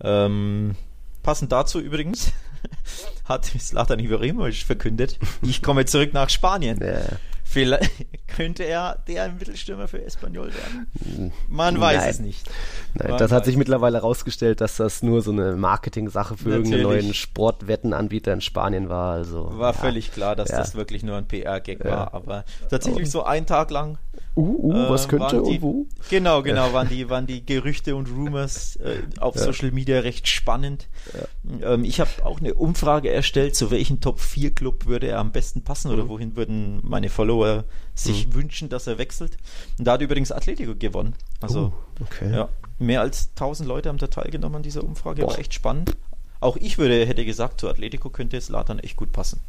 Ähm, 0.00 0.76
passend 1.24 1.50
dazu 1.50 1.80
übrigens 1.80 2.32
hat 3.24 3.46
Slatan 3.46 3.98
Ibrahimovic 3.98 4.62
verkündet, 4.62 5.18
ich 5.42 5.60
komme 5.60 5.84
zurück 5.84 6.12
nach 6.12 6.30
Spanien. 6.30 6.78
Ja. 6.80 7.18
Vielleicht 7.50 7.90
könnte 8.36 8.64
er 8.64 8.98
der 9.08 9.32
Mittelstürmer 9.32 9.88
für 9.88 10.02
Espanyol 10.02 10.48
werden. 10.48 11.32
Man 11.48 11.80
weiß 11.80 11.96
Nein. 11.96 12.10
es 12.10 12.20
nicht. 12.20 12.50
Nein, 12.92 13.16
das 13.16 13.32
hat 13.32 13.46
sich 13.46 13.56
mittlerweile 13.56 13.96
herausgestellt, 13.96 14.60
dass 14.60 14.76
das 14.76 15.02
nur 15.02 15.22
so 15.22 15.30
eine 15.30 15.56
Marketing-Sache 15.56 16.36
für 16.36 16.50
Natürlich. 16.50 16.72
irgendeinen 16.72 17.04
neuen 17.04 17.14
Sportwettenanbieter 17.14 18.34
in 18.34 18.42
Spanien 18.42 18.90
war. 18.90 19.14
Also, 19.14 19.58
war 19.58 19.72
ja. 19.72 19.80
völlig 19.80 20.12
klar, 20.12 20.36
dass 20.36 20.50
ja. 20.50 20.58
das 20.58 20.74
wirklich 20.74 21.02
nur 21.02 21.16
ein 21.16 21.26
PR-Gag 21.26 21.82
ja. 21.86 21.90
war. 21.90 22.14
Aber 22.14 22.44
tatsächlich 22.68 23.10
so 23.10 23.22
einen 23.22 23.46
Tag 23.46 23.70
lang 23.70 23.96
Uh, 24.34 24.70
uh, 24.70 24.90
was 24.90 25.06
äh, 25.06 25.08
könnte 25.08 25.42
die, 25.42 25.60
uh, 25.60 25.86
Genau, 26.10 26.42
genau, 26.42 26.72
waren 26.72 26.88
die, 26.88 27.10
waren 27.10 27.26
die 27.26 27.44
Gerüchte 27.44 27.96
und 27.96 28.08
Rumors 28.08 28.76
äh, 28.76 29.02
auf 29.18 29.34
ja. 29.34 29.42
Social 29.42 29.72
Media 29.72 30.00
recht 30.00 30.28
spannend. 30.28 30.88
Ja. 31.12 31.74
Ähm, 31.74 31.84
ich 31.84 32.00
habe 32.00 32.10
auch 32.24 32.40
eine 32.40 32.54
Umfrage 32.54 33.10
erstellt, 33.10 33.56
zu 33.56 33.70
welchem 33.70 34.00
Top 34.00 34.20
4 34.20 34.54
Club 34.54 34.86
würde 34.86 35.08
er 35.08 35.18
am 35.18 35.32
besten 35.32 35.62
passen 35.62 35.88
mhm. 35.88 35.94
oder 35.94 36.08
wohin 36.08 36.36
würden 36.36 36.80
meine 36.82 37.08
Follower 37.08 37.64
sich 37.94 38.28
mhm. 38.28 38.34
wünschen, 38.34 38.68
dass 38.68 38.86
er 38.86 38.98
wechselt. 38.98 39.36
Und 39.78 39.86
da 39.86 39.92
hat 39.92 40.02
übrigens 40.02 40.30
Atletico 40.30 40.74
gewonnen. 40.78 41.14
Also, 41.40 41.72
uh, 42.00 42.04
okay. 42.04 42.32
ja, 42.32 42.48
mehr 42.78 43.00
als 43.00 43.30
1000 43.30 43.68
Leute 43.68 43.88
haben 43.88 43.98
da 43.98 44.06
teilgenommen 44.06 44.56
an 44.56 44.62
dieser 44.62 44.84
Umfrage. 44.84 45.22
Boah. 45.22 45.32
War 45.32 45.38
echt 45.38 45.54
spannend. 45.54 45.96
Auch 46.40 46.56
ich 46.56 46.78
würde, 46.78 47.04
hätte 47.04 47.24
gesagt, 47.24 47.60
zu 47.60 47.68
Atletico 47.68 48.10
könnte 48.10 48.36
es 48.36 48.48
Latan 48.48 48.78
echt 48.78 48.96
gut 48.96 49.10
passen. 49.10 49.40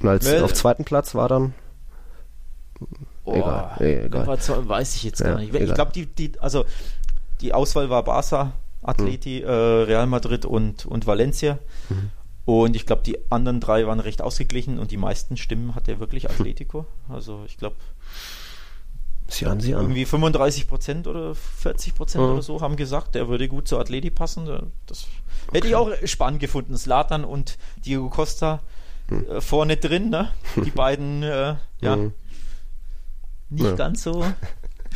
Und 0.00 0.08
als 0.08 0.26
Weil, 0.26 0.42
auf 0.42 0.54
zweiten 0.54 0.84
Platz 0.84 1.14
war 1.14 1.28
dann 1.28 1.54
Oh, 3.24 3.34
egal, 3.34 3.76
egal. 3.80 4.26
War, 4.26 4.68
weiß 4.68 4.96
ich 4.96 5.02
jetzt 5.04 5.22
gar 5.22 5.38
nicht. 5.38 5.54
Ich 5.54 5.74
glaube, 5.74 5.92
die, 5.92 6.06
die, 6.06 6.32
also 6.40 6.64
die 7.40 7.54
Auswahl 7.54 7.90
war 7.90 8.02
Barca, 8.02 8.52
Atleti, 8.82 9.40
mhm. 9.40 9.48
äh, 9.48 9.52
Real 9.52 10.06
Madrid 10.06 10.44
und, 10.44 10.86
und 10.86 11.06
Valencia. 11.06 11.58
Mhm. 11.88 12.10
Und 12.44 12.76
ich 12.76 12.84
glaube, 12.84 13.02
die 13.02 13.18
anderen 13.30 13.60
drei 13.60 13.86
waren 13.86 14.00
recht 14.00 14.20
ausgeglichen 14.20 14.78
und 14.78 14.90
die 14.90 14.98
meisten 14.98 15.38
Stimmen 15.38 15.74
hat 15.74 15.88
er 15.88 15.98
wirklich 15.98 16.28
Atletico. 16.28 16.84
Also 17.08 17.42
ich 17.46 17.56
glaube, 17.56 17.76
Sie 19.28 19.46
an, 19.46 19.60
Sie 19.60 19.74
an. 19.74 19.82
Irgendwie 19.82 20.04
35 20.04 20.68
Prozent 20.68 21.06
oder 21.06 21.34
40 21.34 21.94
Prozent 21.94 22.24
mhm. 22.24 22.32
oder 22.32 22.42
so 22.42 22.60
haben 22.60 22.76
gesagt, 22.76 23.14
der 23.14 23.28
würde 23.28 23.48
gut 23.48 23.66
zur 23.66 23.80
Atleti 23.80 24.10
passen. 24.10 24.46
Das 24.86 25.06
okay. 25.48 25.56
hätte 25.56 25.68
ich 25.68 25.74
auch 25.74 25.90
spannend 26.04 26.40
gefunden. 26.40 26.76
Slatan 26.76 27.24
und 27.24 27.56
Diego 27.84 28.10
Costa 28.10 28.60
mhm. 29.08 29.26
äh, 29.26 29.40
vorne 29.40 29.78
drin, 29.78 30.10
ne? 30.10 30.30
Die 30.56 30.70
beiden, 30.74 31.22
äh, 31.22 31.56
ja, 31.80 31.96
mhm. 31.96 32.12
Nicht 33.50 33.64
ja. 33.64 33.74
ganz 33.74 34.02
so. 34.02 34.24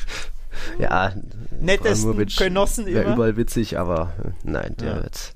ja, 0.78 1.12
nettesten 1.61 2.26
Genossen 2.26 2.86
immer. 2.86 3.14
überall 3.14 3.36
witzig, 3.36 3.78
aber 3.78 4.12
äh, 4.22 4.30
nein, 4.44 4.74
der 4.78 4.88
ja. 4.88 5.03
wird 5.03 5.34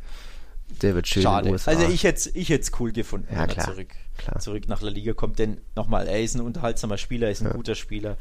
der 0.82 0.94
wird 0.94 1.06
schön 1.08 1.22
Schade. 1.22 1.50
Also 1.50 1.86
ich 1.88 2.04
hätte 2.04 2.30
ich 2.34 2.50
es 2.50 2.72
cool 2.80 2.92
gefunden, 2.92 3.28
ja, 3.32 3.42
wenn 3.42 3.56
er 3.56 3.64
zurück, 3.64 3.94
klar. 4.16 4.38
zurück 4.40 4.68
nach 4.68 4.82
La 4.82 4.90
Liga 4.90 5.12
kommt, 5.12 5.38
denn 5.38 5.58
nochmal, 5.76 6.08
er 6.08 6.22
ist 6.22 6.34
ein 6.34 6.40
unterhaltsamer 6.40 6.98
Spieler, 6.98 7.26
er 7.26 7.32
ist 7.32 7.42
ein 7.42 7.48
ja. 7.48 7.52
guter 7.52 7.74
Spieler. 7.74 8.16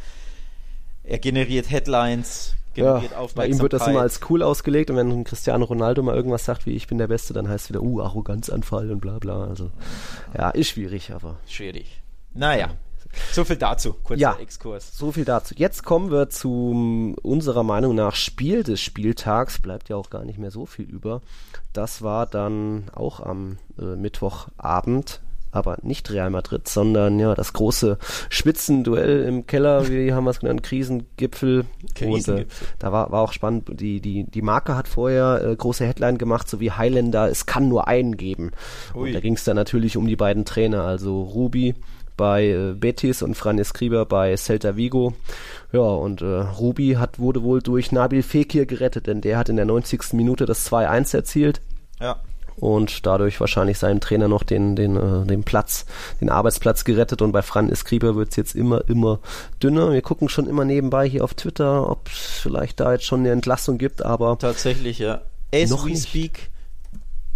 Er 1.04 1.18
generiert 1.18 1.72
Headlines, 1.72 2.56
generiert 2.74 3.12
ja, 3.12 3.18
Aufmerksamkeit. 3.18 3.36
Bei 3.36 3.48
ihm 3.48 3.60
wird 3.60 3.74
das 3.74 3.88
immer 3.88 4.02
als 4.02 4.20
cool 4.30 4.44
ausgelegt 4.44 4.92
und 4.92 4.98
wenn 4.98 5.24
Cristiano 5.24 5.66
Ronaldo 5.66 6.04
mal 6.04 6.16
irgendwas 6.16 6.46
sagt 6.46 6.66
wie 6.66 6.72
ich 6.72 6.88
bin 6.88 6.98
der 6.98 7.08
Beste, 7.08 7.34
dann 7.34 7.50
heißt 7.50 7.66
es 7.66 7.70
wieder, 7.70 7.82
uh, 7.82 8.02
Arroganzanfall 8.02 8.92
und 8.92 9.00
bla 9.00 9.18
bla. 9.18 9.46
Also 9.46 9.72
ja, 10.38 10.52
ist 10.52 10.70
schwierig, 10.70 11.12
aber. 11.12 11.38
Schwierig. 11.48 12.02
Naja. 12.34 12.76
So 13.32 13.44
viel 13.44 13.58
dazu, 13.58 13.94
kurzer 14.04 14.22
ja, 14.22 14.38
Exkurs. 14.40 14.98
So 14.98 15.12
viel 15.12 15.26
dazu. 15.26 15.54
Jetzt 15.58 15.84
kommen 15.84 16.12
wir 16.12 16.30
zum 16.30 17.16
unserer 17.16 17.64
Meinung 17.64 17.96
nach 17.96 18.16
Spiel 18.16 18.64
des 18.64 18.82
Spieltags. 18.82 19.62
Bleibt 19.62 19.90
ja 19.90 19.96
auch 19.96 20.10
gar 20.10 20.26
nicht 20.26 20.40
mehr 20.40 20.52
so 20.52 20.66
viel 20.66 20.86
über. 20.86 21.22
Das 21.74 22.02
war 22.02 22.26
dann 22.26 22.86
auch 22.94 23.20
am 23.20 23.58
äh, 23.80 23.96
Mittwochabend 23.96 25.22
aber 25.52 25.78
nicht 25.82 26.10
Real 26.12 26.30
Madrid, 26.30 26.68
sondern 26.68 27.20
ja 27.20 27.36
das 27.36 27.54
große 27.54 27.98
Spitzenduell 28.30 29.24
im 29.24 29.46
Keller, 29.46 29.88
wie 29.90 30.14
haben 30.14 30.24
wir 30.24 30.32
es 30.32 30.40
genannt, 30.40 30.64
Krisengipfel. 30.64 31.66
Krisengipfel. 31.94 32.34
Und, 32.36 32.42
äh, 32.42 32.46
da 32.80 32.92
war, 32.92 33.12
war 33.12 33.22
auch 33.22 33.34
spannend, 33.34 33.70
die, 33.80 34.02
die, 34.02 34.24
die 34.24 34.42
Marke 34.42 34.76
hat 34.76 34.88
vorher 34.88 35.42
äh, 35.44 35.56
große 35.56 35.86
Headline 35.86 36.18
gemacht, 36.18 36.50
so 36.50 36.60
wie 36.60 36.72
Highlander, 36.72 37.30
es 37.30 37.46
kann 37.46 37.68
nur 37.68 37.88
einen 37.88 38.18
geben. 38.18 38.52
Ui. 38.96 39.08
Und 39.08 39.14
da 39.14 39.20
ging 39.20 39.34
es 39.34 39.44
dann 39.44 39.56
natürlich 39.56 39.98
um 39.98 40.08
die 40.08 40.16
beiden 40.16 40.46
Trainer, 40.46 40.84
also 40.84 41.22
Ruby 41.22 41.76
bei 42.22 42.50
äh, 42.50 42.74
Betis 42.76 43.24
und 43.24 43.34
Fran 43.34 43.58
Escriber 43.58 44.06
bei 44.06 44.38
Celta 44.38 44.76
Vigo. 44.76 45.16
Ja, 45.72 45.80
und 45.80 46.22
äh, 46.22 46.26
Ruby 46.26 46.98
hat, 47.00 47.18
wurde 47.18 47.42
wohl 47.42 47.64
durch 47.64 47.92
Nabil 47.92 48.22
Fekir 48.22 48.68
gerettet, 48.68 49.08
denn 49.08 49.22
der 49.22 49.40
hat 49.40 49.50
in 49.50 49.56
der 49.56 49.66
90. 49.66 50.14
Minute 50.14 50.46
das 50.46 50.72
2-1 50.72 51.16
erzielt. 51.16 51.62
Ja 52.00 52.18
und 52.58 53.08
dadurch 53.08 53.40
wahrscheinlich 53.40 53.80
seinem 53.80 54.02
Trainer 54.02 54.28
noch 54.28 54.44
den, 54.44 54.76
den, 54.76 54.96
äh, 54.96 55.26
den 55.26 55.44
Platz, 55.44 55.86
den 56.20 56.30
Arbeitsplatz 56.30 56.84
gerettet 56.84 57.24
und 57.24 57.32
bei 57.32 57.42
Fran 57.42 57.70
wird 57.70 58.30
es 58.30 58.36
jetzt 58.36 58.56
immer, 58.56 58.88
immer 58.88 59.20
dünner. 59.64 59.94
Wir 59.94 60.02
gucken 60.04 60.30
schon 60.30 60.48
immer 60.48 60.64
nebenbei 60.64 61.10
hier 61.10 61.24
auf 61.24 61.34
Twitter, 61.34 61.90
ob 61.90 62.08
es 62.08 62.40
vielleicht 62.42 62.80
da 62.80 62.92
jetzt 62.92 63.06
schon 63.06 63.22
eine 63.22 63.32
Entlassung 63.32 63.80
gibt, 63.80 64.06
aber 64.06 64.38
tatsächlich, 64.38 65.00
ja. 65.00 65.22
As 65.52 65.72
noch 65.72 65.88
we 65.88 65.96
speak 65.96 66.52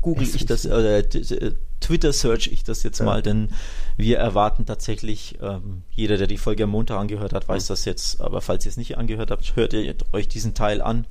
google 0.05 0.27
ich 0.27 0.45
das, 0.45 0.65
äh, 0.65 1.53
Twitter 1.85 2.13
search 2.13 2.47
ich 2.47 2.63
das 2.63 2.81
jetzt 2.81 2.99
ja. 2.99 3.05
mal, 3.05 3.21
denn 3.21 3.49
wir 3.95 4.17
erwarten 4.17 4.65
tatsächlich, 4.65 5.37
ähm, 5.41 5.83
jeder, 5.91 6.17
der 6.17 6.25
die 6.25 6.39
Folge 6.39 6.63
am 6.63 6.71
Montag 6.71 6.99
angehört 6.99 7.33
hat, 7.33 7.47
weiß 7.47 7.67
das 7.67 7.85
jetzt, 7.85 8.21
aber 8.21 8.41
falls 8.41 8.65
ihr 8.65 8.69
es 8.69 8.77
nicht 8.77 8.97
angehört 8.97 9.29
habt, 9.29 9.55
hört 9.55 9.73
ihr 9.73 9.95
euch 10.11 10.27
diesen 10.27 10.55
Teil 10.55 10.81
an. 10.81 11.05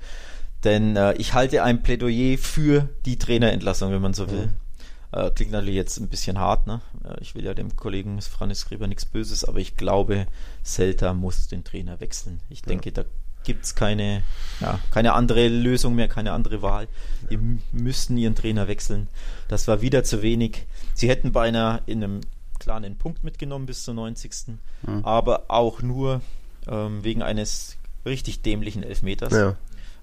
Denn 0.64 0.96
äh, 0.96 1.12
ich 1.14 1.34
halte 1.34 1.62
ein 1.62 1.82
Plädoyer 1.82 2.38
für 2.38 2.88
die 3.04 3.18
Trainerentlassung, 3.18 3.92
wenn 3.92 4.02
man 4.02 4.14
so 4.14 4.30
will. 4.30 4.46
Mhm. 4.46 5.20
Äh, 5.20 5.30
klingt 5.30 5.52
natürlich 5.52 5.76
jetzt 5.76 5.98
ein 5.98 6.08
bisschen 6.08 6.38
hart, 6.40 6.66
ne? 6.66 6.80
Äh, 7.04 7.20
ich 7.20 7.36
will 7.36 7.44
ja 7.44 7.54
dem 7.54 7.76
Kollegen 7.76 8.20
Franz 8.20 8.60
Skriber 8.60 8.88
nichts 8.88 9.04
Böses, 9.04 9.44
aber 9.44 9.58
ich 9.58 9.76
glaube, 9.76 10.26
Celta 10.64 11.14
muss 11.14 11.46
den 11.46 11.62
Trainer 11.62 12.00
wechseln. 12.00 12.40
Ich 12.48 12.60
ja. 12.60 12.66
denke, 12.66 12.90
da 12.90 13.04
gibt 13.44 13.64
es 13.64 13.74
keine, 13.74 14.22
ja, 14.60 14.78
keine 14.90 15.12
andere 15.12 15.48
Lösung 15.48 15.94
mehr, 15.94 16.08
keine 16.08 16.32
andere 16.32 16.62
Wahl. 16.62 16.88
Die 17.30 17.38
müssten 17.72 18.16
ihren 18.16 18.34
Trainer 18.34 18.68
wechseln. 18.68 19.08
Das 19.48 19.68
war 19.68 19.80
wieder 19.80 20.04
zu 20.04 20.22
wenig. 20.22 20.66
Sie 20.94 21.08
hätten 21.08 21.32
beinahe 21.32 21.82
in 21.86 22.02
einem 22.02 22.20
klaren 22.58 22.96
Punkt 22.96 23.24
mitgenommen 23.24 23.66
bis 23.66 23.84
zur 23.84 23.94
90. 23.94 24.56
Mhm. 24.82 25.04
Aber 25.04 25.44
auch 25.48 25.82
nur 25.82 26.22
ähm, 26.66 27.04
wegen 27.04 27.22
eines 27.22 27.76
richtig 28.06 28.42
dämlichen 28.42 28.82
Elfmeters. 28.82 29.32
Ja. 29.32 29.56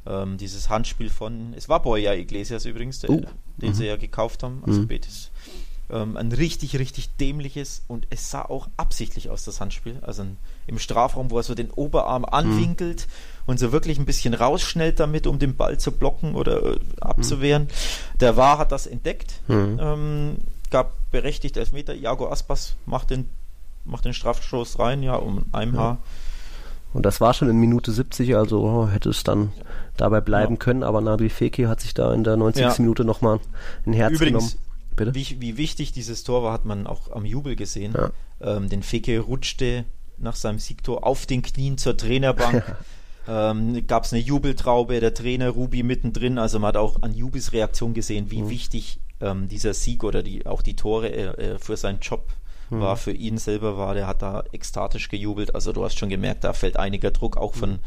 Ähm, 0.06 0.38
dieses 0.38 0.70
Handspiel 0.70 1.10
von, 1.10 1.54
es 1.56 1.70
war 1.70 1.82
Boya 1.82 2.14
Iglesias 2.14 2.66
übrigens, 2.66 3.00
der, 3.00 3.12
uh, 3.12 3.22
den 3.58 3.72
uh 3.72 3.74
sie 3.74 3.86
ja 3.86 3.98
gekauft 3.98 4.42
haben, 4.42 4.64
also 4.66 4.82
uh 4.82 4.88
Betis. 4.88 5.30
Ähm, 5.92 6.16
ein 6.16 6.32
richtig, 6.32 6.80
richtig 6.80 7.16
dämliches 7.18 7.84
und 7.88 8.08
es 8.10 8.30
sah 8.32 8.44
auch 8.44 8.70
absichtlich 8.78 9.30
aus, 9.30 9.44
das 9.44 9.60
Handspiel. 9.60 10.00
Also 10.02 10.24
ein, 10.24 10.38
im 10.68 10.80
Strafraum, 10.80 11.32
wo 11.32 11.38
er 11.38 11.44
so 11.44 11.54
den 11.54 11.70
Oberarm 11.70 12.22
mhm. 12.22 12.30
anwinkelt 12.30 13.08
und 13.46 13.60
so 13.60 13.72
wirklich 13.72 14.00
ein 14.00 14.06
bisschen 14.06 14.34
rausschnellt 14.34 15.00
damit, 15.00 15.28
um 15.28 15.40
den 15.40 15.56
Ball 15.56 15.78
zu 15.78 15.92
blocken 15.92 16.36
oder 16.36 16.64
äh, 16.64 16.80
abzuwehren. 17.02 17.68
Der 18.20 18.38
War 18.38 18.58
hat 18.58 18.72
das 18.72 18.88
entdeckt, 18.88 19.42
ähm, 19.50 20.38
gab 20.70 20.94
berechtigt 21.12 21.58
Elfmeter. 21.58 21.94
Iago 21.94 22.30
Aspas 22.32 22.76
macht 22.86 23.10
den, 23.10 23.30
macht 23.84 24.06
den 24.06 24.14
Strafstoß 24.14 24.80
rein, 24.80 25.04
ja, 25.04 25.16
um 25.16 25.46
ein 25.52 25.78
Haar. 25.78 25.98
Und 26.94 27.06
das 27.06 27.22
war 27.22 27.34
schon 27.34 27.50
in 27.50 27.58
Minute 27.58 27.92
70, 27.92 28.36
also 28.36 28.64
oh, 28.64 28.88
hätte 28.88 29.10
es 29.10 29.24
dann 29.24 29.52
dabei 29.96 30.20
bleiben 30.20 30.56
ja. 30.56 30.60
können, 30.60 30.84
aber 30.84 31.00
Nabil 31.00 31.30
Fekir 31.30 31.70
hat 31.70 31.80
sich 31.80 31.94
da 31.94 32.14
in 32.14 32.24
der 32.24 32.36
90. 32.36 32.62
Ja. 32.62 32.74
Minute 32.80 33.06
nochmal 33.06 33.40
ein 33.86 33.94
Herz 33.94 34.14
Übrigens, 34.14 34.52
genommen. 34.52 34.61
Wie, 34.98 35.42
wie, 35.42 35.58
wichtig 35.58 35.92
dieses 35.92 36.24
Tor 36.24 36.44
war, 36.44 36.54
hat 36.54 36.66
man 36.66 36.88
auch 36.88 37.12
am 37.12 37.26
Jubel 37.26 37.56
gesehen. 37.56 37.94
Ja. 37.96 38.12
Ähm, 38.42 38.70
denn 38.70 38.84
Fekir 38.84 39.22
rutschte 39.22 39.86
nach 40.18 40.36
seinem 40.36 40.60
Siegtor 40.60 41.06
auf 41.06 41.26
den 41.26 41.42
Knien 41.42 41.78
zur 41.78 41.98
Trainerbank. 41.98 42.64
ähm, 43.28 43.88
Gab 43.88 44.06
es 44.06 44.14
eine 44.14 44.22
Jubeltraube, 44.22 45.00
der 45.00 45.14
Trainer 45.14 45.50
Ruby 45.50 45.84
mittendrin. 45.84 46.38
Also 46.38 46.60
man 46.60 46.70
hat 46.70 46.78
auch 46.78 47.02
an 47.02 47.14
Jubis 47.14 47.54
Reaktion 47.54 47.94
gesehen, 47.94 48.32
wie 48.32 48.44
mhm. 48.44 48.50
wichtig 48.50 49.00
ähm, 49.20 49.48
dieser 49.48 49.74
Sieg 49.74 50.04
oder 50.04 50.24
die, 50.24 50.46
auch 50.46 50.62
die 50.62 50.76
Tore 50.76 51.10
äh, 51.10 51.54
äh 51.54 51.60
für 51.60 51.78
seinen 51.78 52.00
Job 52.00 52.28
war, 52.72 52.96
mhm. 52.96 53.00
für 53.00 53.12
ihn 53.12 53.38
selber 53.38 53.78
war, 53.78 53.94
der 53.94 54.08
hat 54.08 54.22
da 54.22 54.44
ekstatisch 54.52 55.10
gejubelt. 55.10 55.54
Also 55.54 55.74
du 55.74 55.84
hast 55.84 55.98
schon 56.00 56.10
gemerkt, 56.10 56.44
da 56.44 56.54
fällt 56.54 56.78
einiger 56.78 57.12
Druck 57.12 57.38
auch 57.38 57.54
von, 57.54 57.80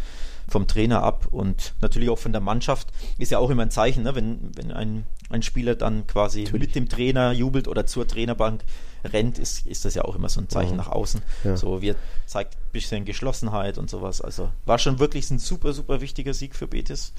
vom 0.48 0.66
Trainer 0.66 1.02
ab 1.02 1.28
und 1.30 1.74
natürlich 1.80 2.10
auch 2.10 2.18
von 2.18 2.32
der 2.32 2.40
Mannschaft. 2.40 2.88
Ist 3.18 3.30
ja 3.30 3.38
auch 3.38 3.50
immer 3.50 3.62
ein 3.62 3.70
Zeichen, 3.70 4.02
ne? 4.04 4.14
wenn, 4.14 4.50
wenn 4.56 4.72
ein, 4.72 5.06
ein 5.30 5.42
Spieler 5.42 5.74
dann 5.74 6.06
quasi 6.06 6.44
natürlich. 6.44 6.68
mit 6.68 6.74
dem 6.74 6.88
Trainer 6.88 7.32
jubelt 7.32 7.68
oder 7.68 7.86
zur 7.86 8.06
Trainerbank 8.06 8.64
rennt, 9.04 9.38
ist, 9.38 9.66
ist 9.66 9.84
das 9.84 9.94
ja 9.94 10.02
auch 10.02 10.14
immer 10.14 10.28
so 10.28 10.40
ein 10.40 10.48
Zeichen 10.48 10.72
mhm. 10.72 10.78
nach 10.78 10.88
außen. 10.88 11.22
Ja. 11.44 11.56
So, 11.56 11.82
wir 11.82 11.96
zeigt 12.26 12.54
ein 12.54 12.72
bisschen 12.72 13.04
Geschlossenheit 13.04 13.78
und 13.78 13.90
sowas. 13.90 14.20
Also 14.20 14.50
war 14.64 14.78
schon 14.78 14.98
wirklich 14.98 15.30
ein 15.30 15.38
super, 15.38 15.72
super 15.72 16.00
wichtiger 16.00 16.34
Sieg 16.34 16.54
für 16.54 16.66
Betis 16.66 17.12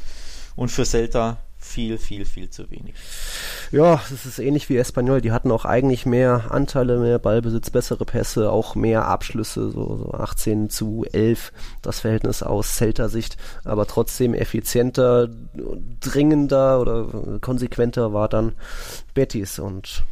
und 0.55 0.69
für 0.69 0.85
Celta 0.85 1.37
viel, 1.65 1.97
viel, 1.97 2.25
viel 2.25 2.49
zu 2.49 2.69
wenig. 2.69 2.93
Ja, 3.71 4.01
es 4.13 4.25
ist 4.25 4.39
ähnlich 4.39 4.69
wie 4.69 4.77
Espanyol. 4.77 5.21
Die 5.21 5.31
hatten 5.31 5.51
auch 5.51 5.65
eigentlich 5.65 6.05
mehr 6.05 6.45
Anteile, 6.51 6.99
mehr 6.99 7.19
Ballbesitz, 7.19 7.69
bessere 7.69 8.05
Pässe, 8.05 8.51
auch 8.51 8.75
mehr 8.75 9.07
Abschlüsse, 9.07 9.71
so, 9.71 9.97
so 9.97 10.13
18 10.13 10.69
zu 10.69 11.05
11, 11.11 11.51
das 11.81 11.99
Verhältnis 11.99 12.43
aus 12.43 12.75
Celta-Sicht. 12.75 13.37
Aber 13.63 13.87
trotzdem 13.87 14.33
effizienter, 14.33 15.29
dringender 15.99 16.79
oder 16.79 17.39
konsequenter 17.41 18.13
war 18.13 18.29
dann 18.29 18.53
Betis 19.13 19.59
und 19.59 20.03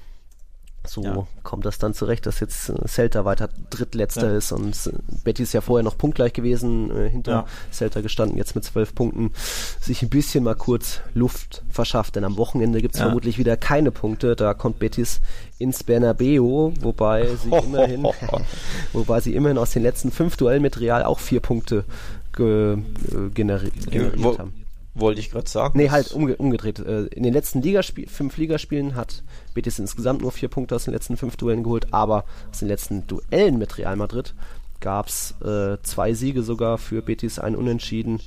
so 0.86 1.04
ja. 1.04 1.28
kommt 1.44 1.66
das 1.66 1.78
dann 1.78 1.94
zurecht, 1.94 2.26
dass 2.26 2.40
jetzt 2.40 2.70
äh, 2.70 2.88
Celta 2.88 3.26
weiter 3.26 3.50
drittletzter 3.70 4.32
ja. 4.32 4.38
ist 4.38 4.52
und 4.52 4.92
Betty 5.24 5.44
ist 5.44 5.54
ja 5.54 5.62
vorher 5.62 5.84
noch 5.84 5.98
punktgleich 5.98 6.34
gewesen, 6.34 6.92
äh, 6.92 7.10
hinter 7.10 7.32
ja. 7.32 7.46
Celta 7.72 8.02
gestanden, 8.02 8.38
jetzt 8.38 8.56
mit 8.56 8.64
zwölf 8.66 8.94
Punkten, 8.94 9.32
sich 9.80 10.02
ein 10.02 10.10
bisschen 10.10 10.44
mal 10.44 10.56
kurz 10.56 11.02
Luft 11.14 11.64
verschafft, 11.70 12.16
denn 12.16 12.24
am 12.24 12.38
Wochenende 12.38 12.82
gibt 12.82 12.96
es 12.96 13.02
vermutlich 13.02 13.38
wieder 13.38 13.56
keine 13.58 13.92
Punkte, 13.92 14.36
da 14.36 14.54
kommt 14.54 14.80
Betis 14.80 15.22
ins 15.58 15.84
Bernabeu, 15.84 16.72
wobei 16.82 17.28
sie 17.36 17.50
immerhin, 17.66 18.08
wobei 18.94 19.22
sie 19.22 19.36
immerhin 19.36 19.58
aus 19.58 19.72
den 19.72 19.84
letzten 19.84 20.12
fünf 20.12 20.38
Duellen 20.38 20.62
mit 20.62 20.80
Real 20.80 21.04
auch 21.04 21.20
vier 21.20 21.40
Punkte 21.40 21.86
ge, 22.34 22.74
äh, 22.74 23.30
generi 23.34 23.72
generiert 23.90 24.40
haben. 24.40 24.62
Wollte 24.96 25.20
ich 25.20 25.32
gerade 25.32 25.50
sagen. 25.50 25.78
Nee, 25.78 25.89
halt 25.89 26.12
umge 26.12 26.36
umgedreht. 26.38 26.80
Äh, 26.80 27.06
in 27.06 27.24
den 27.24 27.34
letzten 27.34 27.62
Ligaspiel 27.62 28.08
fünf 28.08 28.38
Ligaspielen 28.38 28.96
hat 28.96 29.24
Betis 29.54 29.80
insgesamt 29.80 30.22
nur 30.22 30.32
vier 30.32 30.50
Punkte 30.50 30.76
aus 30.76 30.86
den 30.86 30.94
letzten 30.94 31.18
fünf 31.18 31.36
Duellen 31.36 31.64
geholt, 31.64 31.88
aber 31.91 32.26
aus 32.52 32.60
den 32.60 32.68
letzten 32.68 33.08
Duellen 33.08 33.58
mit 33.58 33.78
Real 33.78 33.96
Madrid 33.96 34.36
gab 34.80 35.08
es 35.08 35.34
äh, 35.44 35.78
zwei 35.82 36.14
Siege 36.14 36.44
sogar 36.44 36.78
für 36.78 37.02
Betis, 37.02 37.39
ein 37.39 37.56
Unentschieden. 37.56 38.22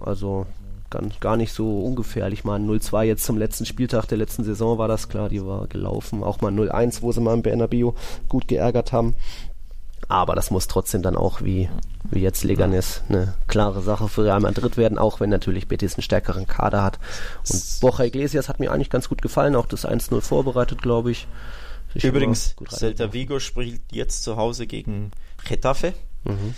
Also 0.00 0.46
ganz, 0.90 1.20
gar 1.20 1.36
nicht 1.36 1.52
so 1.52 1.80
ungefährlich. 1.80 2.44
Mal 2.44 2.60
0-2 2.60 3.04
jetzt 3.04 3.24
zum 3.24 3.38
letzten 3.38 3.66
Spieltag 3.66 4.06
der 4.06 4.18
letzten 4.18 4.42
Saison 4.42 4.78
war 4.78 4.88
das 4.88 5.08
klar, 5.08 5.28
die 5.28 5.44
war 5.44 5.66
gelaufen. 5.66 6.22
Auch 6.24 6.40
mal 6.40 6.52
0-1, 6.52 7.02
wo 7.02 7.12
sie 7.12 7.20
mal 7.20 7.34
im 7.34 7.42
Bernabeu 7.42 7.92
gut 8.28 8.48
geärgert 8.48 8.92
haben. 8.92 9.14
Aber 10.12 10.34
das 10.34 10.50
muss 10.50 10.68
trotzdem 10.68 11.00
dann 11.00 11.16
auch 11.16 11.40
wie, 11.40 11.70
wie 12.10 12.20
jetzt 12.20 12.44
Leganes 12.44 13.00
eine 13.08 13.32
klare 13.48 13.80
Sache 13.80 14.08
für 14.08 14.24
Real 14.24 14.40
Madrid 14.40 14.76
werden, 14.76 14.98
auch 14.98 15.20
wenn 15.20 15.30
natürlich 15.30 15.68
Betis 15.68 15.94
einen 15.94 16.02
stärkeren 16.02 16.46
Kader 16.46 16.82
hat. 16.82 16.98
Und 17.50 17.64
Borja 17.80 18.04
Iglesias 18.04 18.50
hat 18.50 18.60
mir 18.60 18.72
eigentlich 18.72 18.90
ganz 18.90 19.08
gut 19.08 19.22
gefallen, 19.22 19.56
auch 19.56 19.64
das 19.64 19.88
1-0 19.88 20.20
vorbereitet, 20.20 20.82
glaube 20.82 21.12
ich. 21.12 21.26
ich. 21.94 22.04
Übrigens, 22.04 22.54
Celta 22.68 23.14
Vigo 23.14 23.38
spielt 23.38 23.80
jetzt 23.90 24.22
zu 24.22 24.36
Hause 24.36 24.66
gegen 24.66 25.12
Getafe. 25.48 25.94
Mhm. 26.24 26.56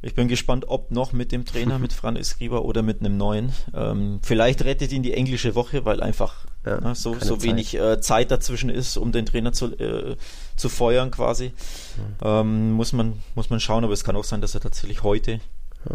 Ich 0.00 0.14
bin 0.14 0.28
gespannt, 0.28 0.64
ob 0.66 0.90
noch 0.90 1.12
mit 1.12 1.32
dem 1.32 1.44
Trainer, 1.44 1.78
mit 1.78 1.92
Fran 1.92 2.16
Escriba 2.16 2.60
oder 2.60 2.80
mit 2.80 3.00
einem 3.00 3.18
neuen. 3.18 3.52
Ähm, 3.74 4.20
vielleicht 4.22 4.64
rettet 4.64 4.90
ihn 4.92 5.02
die 5.02 5.12
englische 5.12 5.54
Woche, 5.54 5.84
weil 5.84 6.02
einfach 6.02 6.46
ja, 6.64 6.80
ne, 6.80 6.94
so, 6.94 7.18
so 7.18 7.42
wenig 7.42 7.74
äh, 7.74 8.00
Zeit 8.00 8.30
dazwischen 8.30 8.68
ist, 8.68 8.96
um 8.96 9.12
den 9.12 9.26
Trainer 9.26 9.52
zu, 9.52 9.66
äh, 9.78 10.16
zu 10.56 10.68
feuern 10.68 11.10
quasi. 11.10 11.48
Mhm. 11.48 12.02
Ähm, 12.22 12.72
muss, 12.72 12.92
man, 12.92 13.14
muss 13.34 13.50
man 13.50 13.60
schauen, 13.60 13.84
aber 13.84 13.94
es 13.94 14.04
kann 14.04 14.16
auch 14.16 14.24
sein, 14.24 14.40
dass 14.40 14.54
er 14.54 14.60
tatsächlich 14.60 15.02
heute, 15.02 15.32
ja. 15.32 15.40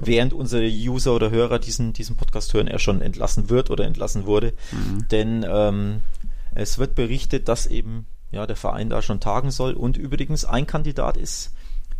während 0.02 0.34
unsere 0.34 0.66
User 0.66 1.14
oder 1.14 1.30
Hörer 1.30 1.60
diesen, 1.60 1.94
diesen 1.94 2.16
Podcast 2.16 2.54
hören, 2.54 2.68
er 2.68 2.80
schon 2.80 3.02
entlassen 3.02 3.50
wird 3.50 3.70
oder 3.70 3.86
entlassen 3.86 4.26
wurde. 4.26 4.54
Mhm. 4.72 5.08
Denn 5.10 5.46
ähm, 5.48 6.02
es 6.56 6.80
wird 6.80 6.96
berichtet, 6.96 7.48
dass 7.48 7.68
eben 7.68 8.08
ja, 8.32 8.48
der 8.48 8.56
Verein 8.56 8.90
da 8.90 9.02
schon 9.02 9.20
tagen 9.20 9.52
soll. 9.52 9.74
Und 9.74 9.98
übrigens 9.98 10.46
ein 10.46 10.66
Kandidat 10.66 11.18
ist 11.18 11.52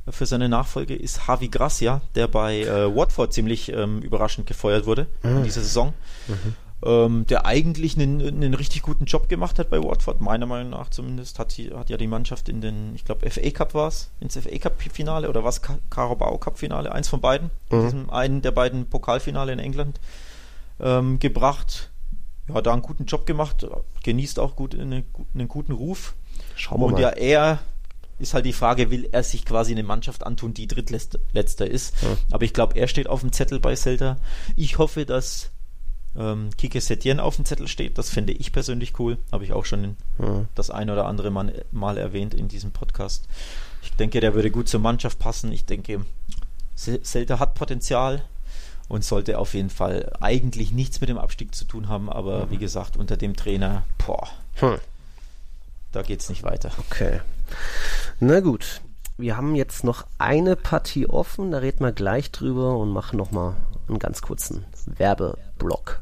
für 0.10 0.26
seine 0.26 0.50
Nachfolge 0.50 0.96
ist 0.96 1.22
Javi 1.28 1.48
Gracia, 1.48 2.02
der 2.14 2.28
bei 2.28 2.62
äh, 2.62 2.96
Watford 2.96 3.34
ziemlich 3.34 3.72
ähm, 3.72 4.02
überraschend 4.02 4.46
gefeuert 4.46 4.86
wurde 4.86 5.08
mhm. 5.24 5.38
in 5.38 5.44
dieser 5.44 5.62
Saison. 5.62 5.94
Mhm. 6.28 6.56
Ähm, 6.86 7.26
der 7.26 7.48
eigentlich 7.48 7.98
einen, 7.98 8.22
einen 8.22 8.54
richtig 8.54 8.84
guten 8.84 9.06
Job 9.06 9.28
gemacht 9.28 9.58
hat 9.58 9.72
bei 9.72 9.82
Watford, 9.82 10.22
meiner 10.22 10.46
Meinung 10.46 10.70
nach 10.70 10.90
zumindest, 10.92 11.40
hat, 11.40 11.52
hat 11.74 11.90
ja 11.90 11.98
die 11.98 12.06
Mannschaft 12.06 12.48
in 12.48 12.62
den, 12.62 12.94
ich 12.94 13.04
glaube, 13.04 13.28
FA 13.28 13.50
Cup 13.50 13.74
war 13.74 13.88
es, 13.88 14.12
ins 14.20 14.38
FA 14.38 14.56
Cup 14.60 14.80
Finale 14.92 15.28
oder 15.28 15.44
was 15.44 15.64
Carabao 15.90 16.38
Cup 16.38 16.60
Finale, 16.60 16.92
eins 16.92 17.08
von 17.08 17.22
beiden, 17.22 17.50
mhm. 17.72 17.82
diesem 17.82 18.10
einen 18.12 18.44
der 18.44 18.52
beiden 18.52 18.86
Pokalfinale 18.86 19.52
in 19.52 19.58
England 19.58 20.00
ähm, 20.80 21.18
gebracht. 21.18 21.90
Ja, 22.48 22.62
da 22.62 22.74
einen 22.74 22.84
guten 22.84 23.06
Job 23.06 23.26
gemacht, 23.26 23.66
genießt 24.04 24.38
auch 24.38 24.56
gut 24.56 24.80
eine, 24.80 25.04
einen 25.34 25.48
guten 25.48 25.72
Ruf. 25.72 26.14
Schauen 26.56 26.82
wir 26.82 26.86
Und 26.86 26.94
mal. 26.94 27.02
ja, 27.02 27.10
er 27.10 27.60
ist 28.20 28.36
halt 28.36 28.46
die 28.46 28.54
Frage, 28.54 28.92
will 28.92 29.10
er 29.12 29.24
sich 29.24 29.44
quasi 29.44 29.72
eine 29.72 29.82
Mannschaft 29.82 30.24
antun, 30.24 30.54
die 30.54 30.68
drittletzter 30.68 31.68
ist. 31.68 31.96
Ja. 32.04 32.10
Aber 32.32 32.46
ich 32.46 32.54
glaube, 32.54 32.78
er 32.78 32.88
steht 32.88 33.10
auf 33.10 33.22
dem 33.22 33.32
Zettel 33.32 33.60
bei 33.60 33.76
Celta. 33.76 34.18
Ich 34.56 34.78
hoffe, 34.78 35.08
dass 35.08 35.50
ähm, 36.18 36.50
Kike 36.58 36.82
Setien 36.82 37.20
auf 37.20 37.36
dem 37.36 37.46
Zettel 37.46 37.68
steht. 37.68 37.98
Das 37.98 38.10
finde 38.10 38.34
ich 38.34 38.52
persönlich 38.52 39.00
cool. 39.00 39.18
Habe 39.32 39.44
ich 39.44 39.54
auch 39.54 39.66
schon 39.66 39.98
ja. 40.20 40.46
das 40.56 40.70
ein 40.70 40.90
oder 40.90 41.06
andere 41.06 41.32
mal, 41.32 41.66
mal 41.72 41.98
erwähnt 41.98 42.34
in 42.34 42.48
diesem 42.48 42.72
Podcast. 42.72 43.28
Ich 43.84 43.92
denke, 43.94 44.20
der 44.20 44.34
würde 44.34 44.52
gut 44.52 44.68
zur 44.68 44.80
Mannschaft 44.80 45.20
passen. 45.20 45.52
Ich 45.52 45.66
denke, 45.66 46.06
Celta 46.76 47.40
hat 47.40 47.56
Potenzial 47.56 48.24
und 48.88 49.04
sollte 49.04 49.40
auf 49.40 49.54
jeden 49.54 49.70
Fall 49.70 50.12
eigentlich 50.20 50.72
nichts 50.72 51.02
mit 51.02 51.10
dem 51.10 51.18
Abstieg 51.18 51.56
zu 51.56 51.66
tun 51.66 51.90
haben. 51.90 52.10
Aber 52.10 52.46
mhm. 52.46 52.52
wie 52.52 52.58
gesagt, 52.58 52.98
unter 52.98 53.18
dem 53.18 53.36
Trainer, 53.36 53.84
boah, 54.06 54.28
hm. 54.56 54.78
da 55.92 56.02
geht 56.02 56.22
es 56.22 56.30
nicht 56.30 56.44
weiter. 56.44 56.72
Okay. 56.80 57.22
Na 58.20 58.40
gut, 58.40 58.82
wir 59.18 59.38
haben 59.38 59.56
jetzt 59.56 59.84
noch 59.84 60.06
eine 60.18 60.56
Partie 60.56 61.08
offen, 61.08 61.52
da 61.52 61.60
reden 61.60 61.84
wir 61.84 61.92
gleich 61.92 62.32
drüber 62.32 62.78
und 62.78 62.90
machen 62.90 63.18
nochmal 63.18 63.56
einen 63.88 64.00
ganz 64.00 64.22
kurzen 64.22 64.66
Werbeblock. 64.86 66.02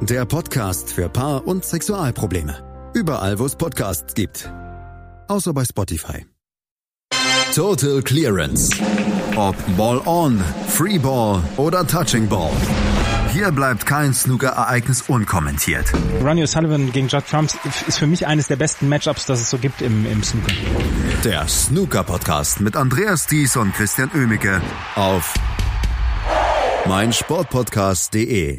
Der 0.00 0.24
Podcast 0.24 0.92
für 0.92 1.08
Paar- 1.08 1.44
und 1.44 1.64
Sexualprobleme. 1.64 2.90
Überall, 2.94 3.38
wo 3.40 3.46
es 3.46 3.56
Podcasts 3.56 4.14
gibt. 4.14 4.48
Außer 5.26 5.52
bei 5.52 5.64
Spotify. 5.64 6.24
Total 7.52 8.00
Clearance. 8.02 8.70
Ob 9.34 9.56
Ball 9.76 10.00
on, 10.06 10.40
Free 10.68 10.98
Ball 10.98 11.42
oder 11.56 11.84
Touching 11.84 12.28
Ball. 12.28 12.52
Hier 13.32 13.50
bleibt 13.50 13.86
kein 13.86 14.14
Snooker-Ereignis 14.14 15.02
unkommentiert. 15.08 15.92
Ronnie 16.22 16.44
O'Sullivan 16.44 16.92
gegen 16.92 17.08
Judd 17.08 17.24
Trump 17.28 17.50
ist 17.88 17.98
für 17.98 18.06
mich 18.06 18.24
eines 18.26 18.46
der 18.46 18.56
besten 18.56 18.88
Matchups, 18.88 19.26
das 19.26 19.40
es 19.40 19.50
so 19.50 19.58
gibt 19.58 19.82
im, 19.82 20.06
im 20.06 20.22
Snooker. 20.22 20.52
Der 21.24 21.48
Snooker-Podcast 21.48 22.60
mit 22.60 22.76
Andreas 22.76 23.26
Dies 23.26 23.56
und 23.56 23.74
Christian 23.74 24.10
Oemicke 24.14 24.62
auf 24.94 25.34
meinsportpodcast.de. 26.86 28.58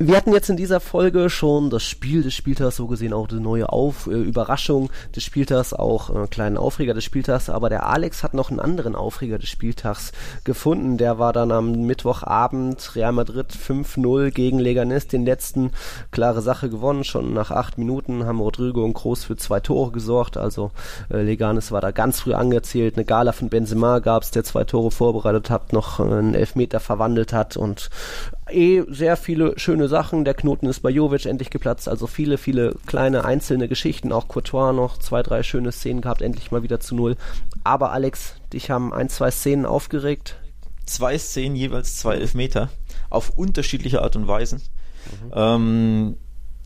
Wir 0.00 0.16
hatten 0.16 0.32
jetzt 0.32 0.48
in 0.48 0.56
dieser 0.56 0.78
Folge 0.78 1.28
schon 1.28 1.70
das 1.70 1.82
Spiel 1.82 2.22
des 2.22 2.32
Spieltags, 2.32 2.76
so 2.76 2.86
gesehen 2.86 3.12
auch 3.12 3.26
die 3.26 3.40
neue 3.40 3.72
Auf 3.72 4.06
äh, 4.06 4.10
Überraschung 4.12 4.90
des 5.16 5.24
Spieltags, 5.24 5.72
auch 5.72 6.08
einen 6.08 6.26
äh, 6.26 6.28
kleinen 6.28 6.56
Aufreger 6.56 6.94
des 6.94 7.02
Spieltags, 7.02 7.50
aber 7.50 7.68
der 7.68 7.84
Alex 7.84 8.22
hat 8.22 8.32
noch 8.32 8.50
einen 8.50 8.60
anderen 8.60 8.94
Aufreger 8.94 9.40
des 9.40 9.48
Spieltags 9.48 10.12
gefunden. 10.44 10.98
Der 10.98 11.18
war 11.18 11.32
dann 11.32 11.50
am 11.50 11.72
Mittwochabend 11.84 12.94
Real 12.94 13.10
Madrid 13.10 13.48
5-0 13.52 14.30
gegen 14.30 14.60
Leganes, 14.60 15.08
den 15.08 15.24
letzten 15.24 15.72
klare 16.12 16.42
Sache 16.42 16.70
gewonnen. 16.70 17.02
Schon 17.02 17.34
nach 17.34 17.50
acht 17.50 17.76
Minuten 17.76 18.24
haben 18.24 18.38
Rodrigo 18.38 18.84
und 18.84 18.94
Groß 18.94 19.24
für 19.24 19.36
zwei 19.36 19.58
Tore 19.58 19.90
gesorgt, 19.90 20.36
also 20.36 20.70
äh, 21.10 21.22
Leganes 21.22 21.72
war 21.72 21.80
da 21.80 21.90
ganz 21.90 22.20
früh 22.20 22.34
angezählt. 22.34 22.94
Eine 22.94 23.04
Gala 23.04 23.32
von 23.32 23.48
Benzema 23.48 23.98
gab's, 23.98 24.30
der 24.30 24.44
zwei 24.44 24.62
Tore 24.62 24.92
vorbereitet 24.92 25.50
hat, 25.50 25.72
noch 25.72 25.98
einen 25.98 26.36
Elfmeter 26.36 26.78
verwandelt 26.78 27.32
hat 27.32 27.56
und 27.56 27.90
eh 28.48 28.84
sehr 28.88 29.16
viele 29.16 29.58
schöne 29.58 29.87
Sachen. 29.88 30.24
Der 30.24 30.34
Knoten 30.34 30.66
ist 30.66 30.80
bei 30.80 30.90
Jovic 30.90 31.26
endlich 31.26 31.50
geplatzt. 31.50 31.88
Also 31.88 32.06
viele, 32.06 32.38
viele 32.38 32.74
kleine 32.86 33.24
einzelne 33.24 33.68
Geschichten. 33.68 34.12
Auch 34.12 34.28
Courtois 34.28 34.72
noch 34.72 34.98
zwei, 34.98 35.22
drei 35.22 35.42
schöne 35.42 35.72
Szenen 35.72 36.00
gehabt. 36.00 36.22
Endlich 36.22 36.50
mal 36.50 36.62
wieder 36.62 36.80
zu 36.80 36.94
Null. 36.94 37.16
Aber 37.64 37.92
Alex, 37.92 38.34
dich 38.52 38.70
haben 38.70 38.92
ein, 38.92 39.08
zwei 39.08 39.30
Szenen 39.30 39.66
aufgeregt. 39.66 40.36
Zwei 40.86 41.18
Szenen, 41.18 41.56
jeweils 41.56 41.96
zwei 41.96 42.16
Elfmeter. 42.16 42.70
Auf 43.10 43.30
unterschiedliche 43.36 44.02
Art 44.02 44.16
und 44.16 44.28
Weisen. 44.28 44.62
Mhm. 45.10 45.32
Ähm, 45.34 46.16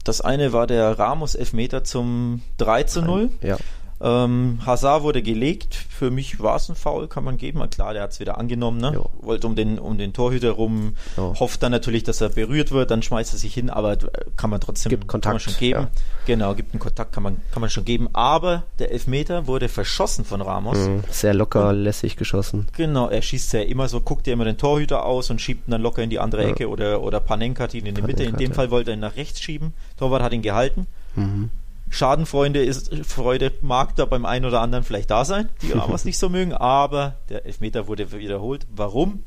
das 0.04 0.20
eine 0.20 0.52
war 0.52 0.66
der 0.66 0.98
Ramos 0.98 1.34
Elfmeter 1.34 1.84
zum 1.84 2.42
3 2.58 2.82
zu 2.84 3.02
0. 3.02 3.30
Ja. 3.40 3.56
Ähm, 4.02 4.58
Hazard 4.66 5.04
wurde 5.04 5.22
gelegt. 5.22 5.74
Für 5.74 6.10
mich 6.10 6.40
war 6.40 6.56
es 6.56 6.68
ein 6.68 6.74
Foul, 6.74 7.06
kann 7.06 7.22
man 7.22 7.36
geben. 7.36 7.62
Klar, 7.70 7.92
der 7.92 8.02
hat 8.02 8.10
es 8.10 8.20
wieder 8.20 8.36
angenommen. 8.36 8.80
Ne? 8.80 9.00
Wollte 9.20 9.46
um 9.46 9.54
den, 9.54 9.78
um 9.78 9.96
den 9.96 10.12
Torhüter 10.12 10.50
rum. 10.50 10.96
Jo. 11.16 11.34
Hofft 11.38 11.62
dann 11.62 11.70
natürlich, 11.70 12.02
dass 12.02 12.20
er 12.20 12.30
berührt 12.30 12.72
wird. 12.72 12.90
Dann 12.90 13.02
schmeißt 13.02 13.32
er 13.32 13.38
sich 13.38 13.54
hin. 13.54 13.70
Aber 13.70 13.96
kann 14.36 14.50
man 14.50 14.60
trotzdem 14.60 14.90
gibt 14.90 15.06
Kontakt, 15.06 15.42
schon 15.42 15.54
geben. 15.56 15.82
Ja. 15.82 15.90
Genau, 16.26 16.54
gibt 16.56 16.74
einen 16.74 16.80
Kontakt, 16.80 17.12
kann 17.12 17.22
man, 17.22 17.40
kann 17.52 17.60
man 17.60 17.70
schon 17.70 17.84
geben. 17.84 18.08
Aber 18.12 18.64
der 18.80 18.90
Elfmeter 18.90 19.46
wurde 19.46 19.68
verschossen 19.68 20.24
von 20.24 20.40
Ramos. 20.42 20.78
Mhm, 20.78 21.04
sehr 21.08 21.34
locker, 21.34 21.68
und, 21.68 21.76
lässig 21.76 22.16
geschossen. 22.16 22.66
Genau, 22.76 23.08
er 23.08 23.22
schießt 23.22 23.52
ja 23.52 23.60
immer 23.60 23.88
so, 23.88 24.00
guckt 24.00 24.26
ja 24.26 24.32
immer 24.32 24.44
den 24.44 24.58
Torhüter 24.58 25.04
aus 25.04 25.30
und 25.30 25.40
schiebt 25.40 25.68
ihn 25.68 25.70
dann 25.70 25.82
locker 25.82 26.02
in 26.02 26.10
die 26.10 26.18
andere 26.18 26.42
ja. 26.42 26.48
Ecke. 26.48 26.68
Oder, 26.68 27.02
oder 27.02 27.20
Panenka 27.20 27.64
hat 27.64 27.74
ihn 27.74 27.86
in 27.86 27.94
die 27.94 28.02
Mitte. 28.02 28.24
In 28.24 28.36
dem 28.36 28.52
Fall 28.52 28.72
wollte 28.72 28.90
er 28.90 28.96
ihn 28.96 29.00
nach 29.00 29.16
rechts 29.16 29.40
schieben. 29.40 29.74
Torwart 29.96 30.22
hat 30.22 30.32
ihn 30.32 30.42
gehalten. 30.42 30.88
Mhm. 31.14 31.50
Schadenfreude 31.92 32.64
ist, 32.64 32.94
Freude 33.04 33.52
mag 33.60 33.94
da 33.96 34.06
beim 34.06 34.24
einen 34.24 34.46
oder 34.46 34.62
anderen 34.62 34.82
vielleicht 34.82 35.10
da 35.10 35.26
sein, 35.26 35.50
die 35.60 35.72
Ramos 35.72 36.06
nicht 36.06 36.18
so 36.18 36.30
mögen, 36.30 36.54
aber 36.54 37.16
der 37.28 37.44
Elfmeter 37.44 37.86
wurde 37.86 38.12
wiederholt. 38.12 38.66
Warum? 38.74 39.22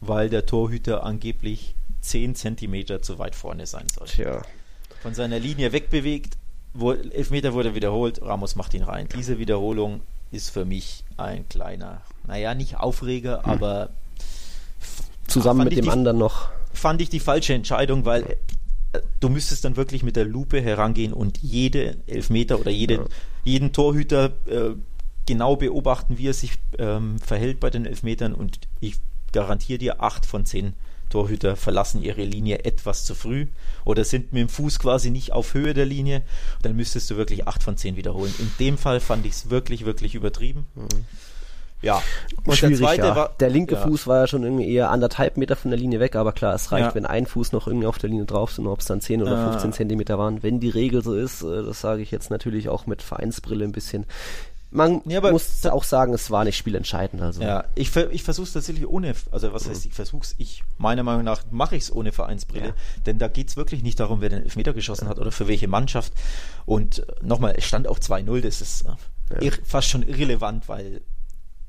Weil 0.00 0.30
der 0.30 0.46
Torhüter 0.46 1.04
angeblich 1.04 1.74
10 2.00 2.34
Zentimeter 2.34 3.02
zu 3.02 3.18
weit 3.18 3.34
vorne 3.34 3.66
sein 3.66 3.86
soll. 3.94 4.06
Tja. 4.06 4.40
Von 5.02 5.12
seiner 5.12 5.38
Linie 5.38 5.72
wegbewegt, 5.72 6.38
wo, 6.72 6.92
Elfmeter 6.92 7.52
wurde 7.52 7.74
wiederholt, 7.74 8.22
Ramos 8.22 8.56
macht 8.56 8.72
ihn 8.72 8.82
rein. 8.82 9.08
Diese 9.14 9.38
Wiederholung 9.38 10.00
ist 10.32 10.48
für 10.48 10.64
mich 10.64 11.04
ein 11.18 11.46
kleiner, 11.50 12.00
naja, 12.26 12.54
nicht 12.54 12.78
Aufreger, 12.78 13.42
hm. 13.42 13.50
aber 13.50 13.90
zusammen 15.26 15.64
mit 15.64 15.76
dem 15.76 15.84
die, 15.84 15.90
anderen 15.90 16.16
noch. 16.16 16.48
Fand 16.72 17.02
ich 17.02 17.10
die 17.10 17.20
falsche 17.20 17.52
Entscheidung, 17.52 18.06
weil 18.06 18.38
du 19.20 19.28
müsstest 19.28 19.64
dann 19.64 19.76
wirklich 19.76 20.02
mit 20.02 20.16
der 20.16 20.24
Lupe 20.24 20.60
herangehen 20.60 21.12
und 21.12 21.38
jede 21.38 21.96
Elfmeter 22.06 22.60
oder 22.60 22.70
jede, 22.70 22.94
ja. 22.94 23.04
jeden 23.44 23.72
Torhüter 23.72 24.32
äh, 24.46 24.74
genau 25.26 25.56
beobachten, 25.56 26.18
wie 26.18 26.28
er 26.28 26.34
sich 26.34 26.52
ähm, 26.78 27.18
verhält 27.18 27.60
bei 27.60 27.70
den 27.70 27.86
Elfmetern 27.86 28.34
und 28.34 28.60
ich 28.80 28.96
garantiere 29.32 29.78
dir, 29.78 30.02
acht 30.02 30.24
von 30.24 30.46
zehn 30.46 30.74
Torhüter 31.10 31.56
verlassen 31.56 32.02
ihre 32.02 32.24
Linie 32.24 32.64
etwas 32.64 33.04
zu 33.04 33.14
früh 33.14 33.46
oder 33.84 34.04
sind 34.04 34.32
mit 34.32 34.40
dem 34.40 34.48
Fuß 34.48 34.78
quasi 34.78 35.10
nicht 35.10 35.32
auf 35.32 35.54
Höhe 35.54 35.74
der 35.74 35.86
Linie, 35.86 36.22
dann 36.62 36.74
müsstest 36.74 37.10
du 37.10 37.16
wirklich 37.16 37.46
acht 37.46 37.62
von 37.62 37.76
zehn 37.76 37.96
wiederholen. 37.96 38.34
In 38.38 38.50
dem 38.58 38.78
Fall 38.78 39.00
fand 39.00 39.24
ich 39.26 39.32
es 39.32 39.50
wirklich, 39.50 39.84
wirklich 39.84 40.14
übertrieben. 40.14 40.66
Mhm. 40.74 40.88
Ja, 41.82 42.02
und 42.44 42.56
Schwierig, 42.56 42.78
der 42.78 42.86
zweite 42.86 43.06
ja. 43.08 43.16
war. 43.16 43.34
Der 43.38 43.50
linke 43.50 43.74
ja. 43.74 43.82
Fuß 43.82 44.06
war 44.06 44.20
ja 44.20 44.26
schon 44.26 44.42
irgendwie 44.42 44.72
eher 44.72 44.90
anderthalb 44.90 45.36
Meter 45.36 45.56
von 45.56 45.70
der 45.70 45.78
Linie 45.78 46.00
weg, 46.00 46.16
aber 46.16 46.32
klar, 46.32 46.54
es 46.54 46.72
reicht, 46.72 46.88
ja. 46.88 46.94
wenn 46.94 47.06
ein 47.06 47.26
Fuß 47.26 47.52
noch 47.52 47.66
irgendwie 47.66 47.86
auf 47.86 47.98
der 47.98 48.10
Linie 48.10 48.24
drauf 48.24 48.52
sind, 48.52 48.66
ob 48.66 48.80
es 48.80 48.86
dann 48.86 49.00
10 49.00 49.22
oder 49.22 49.50
15 49.50 49.72
Zentimeter 49.72 50.18
waren. 50.18 50.42
Wenn 50.42 50.58
die 50.58 50.70
Regel 50.70 51.02
so 51.02 51.14
ist, 51.14 51.42
äh, 51.42 51.62
das 51.62 51.80
sage 51.80 52.02
ich 52.02 52.10
jetzt 52.10 52.30
natürlich 52.30 52.68
auch 52.68 52.86
mit 52.86 53.02
Vereinsbrille 53.02 53.64
ein 53.64 53.72
bisschen, 53.72 54.06
man 54.70 55.02
muss 55.04 55.64
auch 55.66 55.84
sagen, 55.84 56.12
es 56.12 56.30
war 56.30 56.44
nicht 56.44 56.56
spielentscheidend. 56.56 57.22
Also. 57.22 57.40
Ja, 57.40 57.64
ich, 57.74 57.94
ich 57.96 58.22
versuche 58.22 58.46
es 58.46 58.52
tatsächlich 58.52 58.86
ohne, 58.86 59.14
also 59.30 59.52
was 59.52 59.68
heißt, 59.68 59.86
ich 59.86 59.94
versuche 59.94 60.22
es, 60.24 60.34
ich, 60.38 60.64
meiner 60.76 61.02
Meinung 61.02 61.24
nach 61.24 61.42
mache 61.50 61.76
ich 61.76 61.84
es 61.84 61.92
ohne 61.92 62.12
Vereinsbrille, 62.12 62.74
denn 63.06 63.18
da 63.18 63.28
geht 63.28 63.48
es 63.48 63.56
wirklich 63.56 63.82
nicht 63.82 64.00
darum, 64.00 64.20
wer 64.20 64.28
den 64.28 64.42
Elfmeter 64.42 64.74
geschossen 64.74 65.08
hat 65.08 65.18
oder 65.18 65.32
für 65.32 65.48
welche 65.48 65.68
Mannschaft. 65.68 66.12
Und 66.66 66.98
äh, 66.98 67.04
nochmal, 67.22 67.54
es 67.56 67.64
stand 67.64 67.88
auch 67.88 67.98
2-0, 67.98 68.40
das 68.40 68.60
ist 68.60 68.84
äh, 69.30 69.50
fast 69.64 69.88
schon 69.88 70.02
irrelevant, 70.02 70.68
weil 70.68 71.00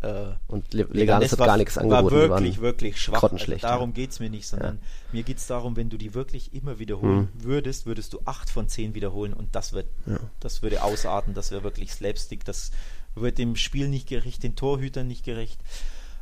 äh, 0.02 0.28
und 0.48 0.74
Le 0.74 0.88
Leganes 0.91 1.32
hat 1.32 1.39
gar 1.39 1.58
nichts 1.58 1.78
angeboten. 1.78 2.16
War 2.16 2.30
wirklich, 2.30 2.62
wirklich 2.62 3.02
schwach. 3.02 3.24
Also 3.24 3.56
darum 3.56 3.93
ja. 3.95 4.06
es 4.06 4.20
mir 4.20 4.30
nicht, 4.30 4.48
sondern 4.48 4.76
ja. 4.76 4.82
mir 5.12 5.24
geht 5.24 5.38
es 5.38 5.48
darum, 5.48 5.76
wenn 5.76 5.89
du 5.89 5.98
die 5.98 6.14
wirklich 6.14 6.54
immer 6.54 6.78
wiederholen 6.78 7.30
mhm. 7.34 7.43
würdest, 7.43 7.86
würdest 7.88 8.14
du 8.14 8.20
acht 8.26 8.50
von 8.50 8.68
zehn 8.68 8.93
wiederholen 8.93 9.34
und 9.34 9.56
das 9.56 9.74
wird, 9.74 9.88
ja. 10.06 10.20
das 10.39 10.62
würde 10.62 10.84
ausarten, 10.84 11.34
das 11.34 11.52
wäre 11.52 11.64
wirklich 11.64 11.91
Slapstick, 11.91 12.45
das 12.45 12.72
wird 13.16 13.39
dem 13.39 13.56
Spiel 13.56 13.88
nicht 13.88 14.08
gerecht, 14.08 14.43
den 14.43 14.56
Torhütern 14.56 15.08
nicht 15.08 15.26
gerecht. 15.26 15.60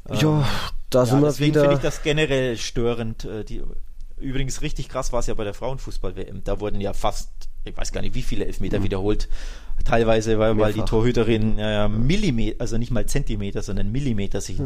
Ja, 0.10 0.40
ähm, 0.40 0.46
da 0.90 1.06
sind 1.06 1.22
wir 1.22 1.28
deswegen 1.28 1.52
wieder. 1.54 1.62
finde 1.62 1.76
ich 1.76 1.82
das 1.82 2.02
generell 2.02 2.58
störend. 2.58 3.26
Äh, 3.26 3.44
die, 3.44 3.62
übrigens 4.18 4.62
richtig 4.62 4.88
krass 4.88 5.12
war 5.12 5.20
es 5.20 5.28
ja 5.28 5.34
bei 5.34 5.44
der 5.44 5.54
Frauenfußball-WM. 5.54 6.44
Da 6.46 6.62
wurden 6.62 6.80
ja 6.80 6.94
fast, 6.94 7.30
ich 7.66 7.76
weiß 7.76 7.92
gar 7.92 8.02
nicht, 8.02 8.16
wie 8.16 8.22
viele 8.22 8.46
Elfmeter 8.46 8.80
mhm. 8.80 8.84
wiederholt 8.84 9.28
teilweise, 9.86 10.38
weil, 10.40 10.58
weil 10.58 10.74
die 10.74 10.82
Torhüterin 10.82 11.58
ja, 11.58 11.88
Millimeter, 11.88 12.60
also 12.60 12.78
nicht 12.78 12.92
mal 12.92 13.06
Zentimeter, 13.06 13.62
sondern 13.62 13.92
Millimeter 13.92 14.42
sich 14.42 14.58
ja 14.58 14.66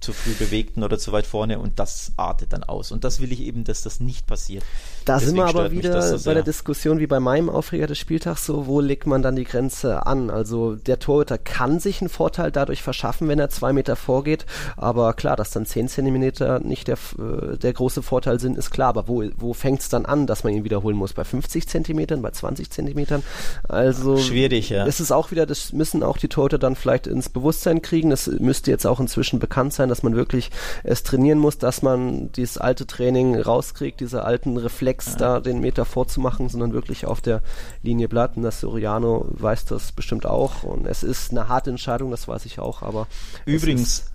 zu 0.00 0.12
früh 0.12 0.32
bewegten 0.32 0.82
oder 0.82 0.98
zu 0.98 1.12
weit 1.12 1.26
vorne 1.26 1.58
und 1.58 1.78
das 1.78 2.12
artet 2.16 2.52
dann 2.52 2.64
aus. 2.64 2.90
Und 2.90 3.04
das 3.04 3.20
will 3.20 3.32
ich 3.32 3.40
eben, 3.40 3.64
dass 3.64 3.82
das 3.82 4.00
nicht 4.00 4.26
passiert. 4.26 4.64
Da 5.04 5.14
Deswegen 5.14 5.36
sind 5.36 5.36
wir 5.36 5.46
aber 5.46 5.70
wieder 5.70 6.18
so 6.18 6.24
bei 6.24 6.34
der 6.34 6.42
Diskussion 6.42 7.00
wie 7.00 7.06
bei 7.06 7.20
meinem 7.20 7.50
Aufreger 7.50 7.86
des 7.86 7.98
Spieltags 7.98 8.46
so, 8.46 8.66
wo 8.66 8.80
legt 8.80 9.06
man 9.06 9.22
dann 9.22 9.36
die 9.36 9.44
Grenze 9.44 10.06
an? 10.06 10.30
Also 10.30 10.74
der 10.74 10.98
Torhüter 10.98 11.36
kann 11.36 11.80
sich 11.80 12.00
einen 12.00 12.08
Vorteil 12.08 12.50
dadurch 12.50 12.82
verschaffen, 12.82 13.28
wenn 13.28 13.38
er 13.38 13.50
zwei 13.50 13.72
Meter 13.72 13.94
vorgeht, 13.94 14.46
aber 14.76 15.12
klar, 15.12 15.36
dass 15.36 15.50
dann 15.50 15.66
zehn 15.66 15.88
Zentimeter 15.88 16.60
nicht 16.60 16.88
der, 16.88 16.96
äh, 17.18 17.58
der 17.58 17.72
große 17.72 18.02
Vorteil 18.02 18.40
sind, 18.40 18.56
ist 18.56 18.70
klar, 18.70 18.88
aber 18.88 19.06
wo, 19.06 19.22
wo 19.36 19.52
fängt 19.52 19.82
es 19.82 19.90
dann 19.90 20.06
an, 20.06 20.26
dass 20.26 20.44
man 20.44 20.54
ihn 20.54 20.64
wiederholen 20.64 20.96
muss? 20.96 21.12
Bei 21.12 21.24
50 21.24 21.68
Zentimetern, 21.68 22.22
bei 22.22 22.30
20 22.30 22.70
Zentimetern? 22.70 23.22
Also 23.68 24.16
schwierig, 24.16 24.70
ja. 24.70 24.86
Es 24.86 25.00
ist 25.00 25.12
auch 25.12 25.30
wieder, 25.30 25.44
das 25.44 25.74
müssen 25.74 26.02
auch 26.02 26.16
die 26.16 26.28
Torhüter 26.28 26.58
dann 26.58 26.74
vielleicht 26.74 27.06
ins 27.06 27.28
Bewusstsein 27.28 27.82
kriegen, 27.82 28.08
das 28.08 28.26
müsste 28.26 28.70
jetzt 28.70 28.86
auch 28.86 29.00
inzwischen 29.00 29.38
bekannt 29.38 29.74
sein, 29.74 29.89
dass 29.90 30.02
man 30.02 30.16
wirklich 30.16 30.50
es 30.82 31.02
trainieren 31.02 31.38
muss, 31.38 31.58
dass 31.58 31.82
man 31.82 32.32
dieses 32.32 32.56
alte 32.56 32.86
Training 32.86 33.38
rauskriegt, 33.38 34.00
diese 34.00 34.24
alten 34.24 34.56
Reflex 34.56 35.12
ja. 35.12 35.16
da 35.16 35.40
den 35.40 35.60
Meter 35.60 35.84
vorzumachen, 35.84 36.48
sondern 36.48 36.72
wirklich 36.72 37.06
auf 37.06 37.20
der 37.20 37.42
Linie 37.82 38.08
bleibt. 38.08 38.36
Und 38.36 38.42
das 38.42 38.60
Soriano 38.60 39.26
weiß 39.30 39.66
das 39.66 39.92
bestimmt 39.92 40.24
auch. 40.24 40.62
Und 40.62 40.86
es 40.86 41.02
ist 41.02 41.30
eine 41.30 41.48
harte 41.48 41.70
Entscheidung, 41.70 42.10
das 42.10 42.26
weiß 42.26 42.46
ich 42.46 42.58
auch, 42.58 42.82
aber 42.82 43.06
übrigens 43.44 44.10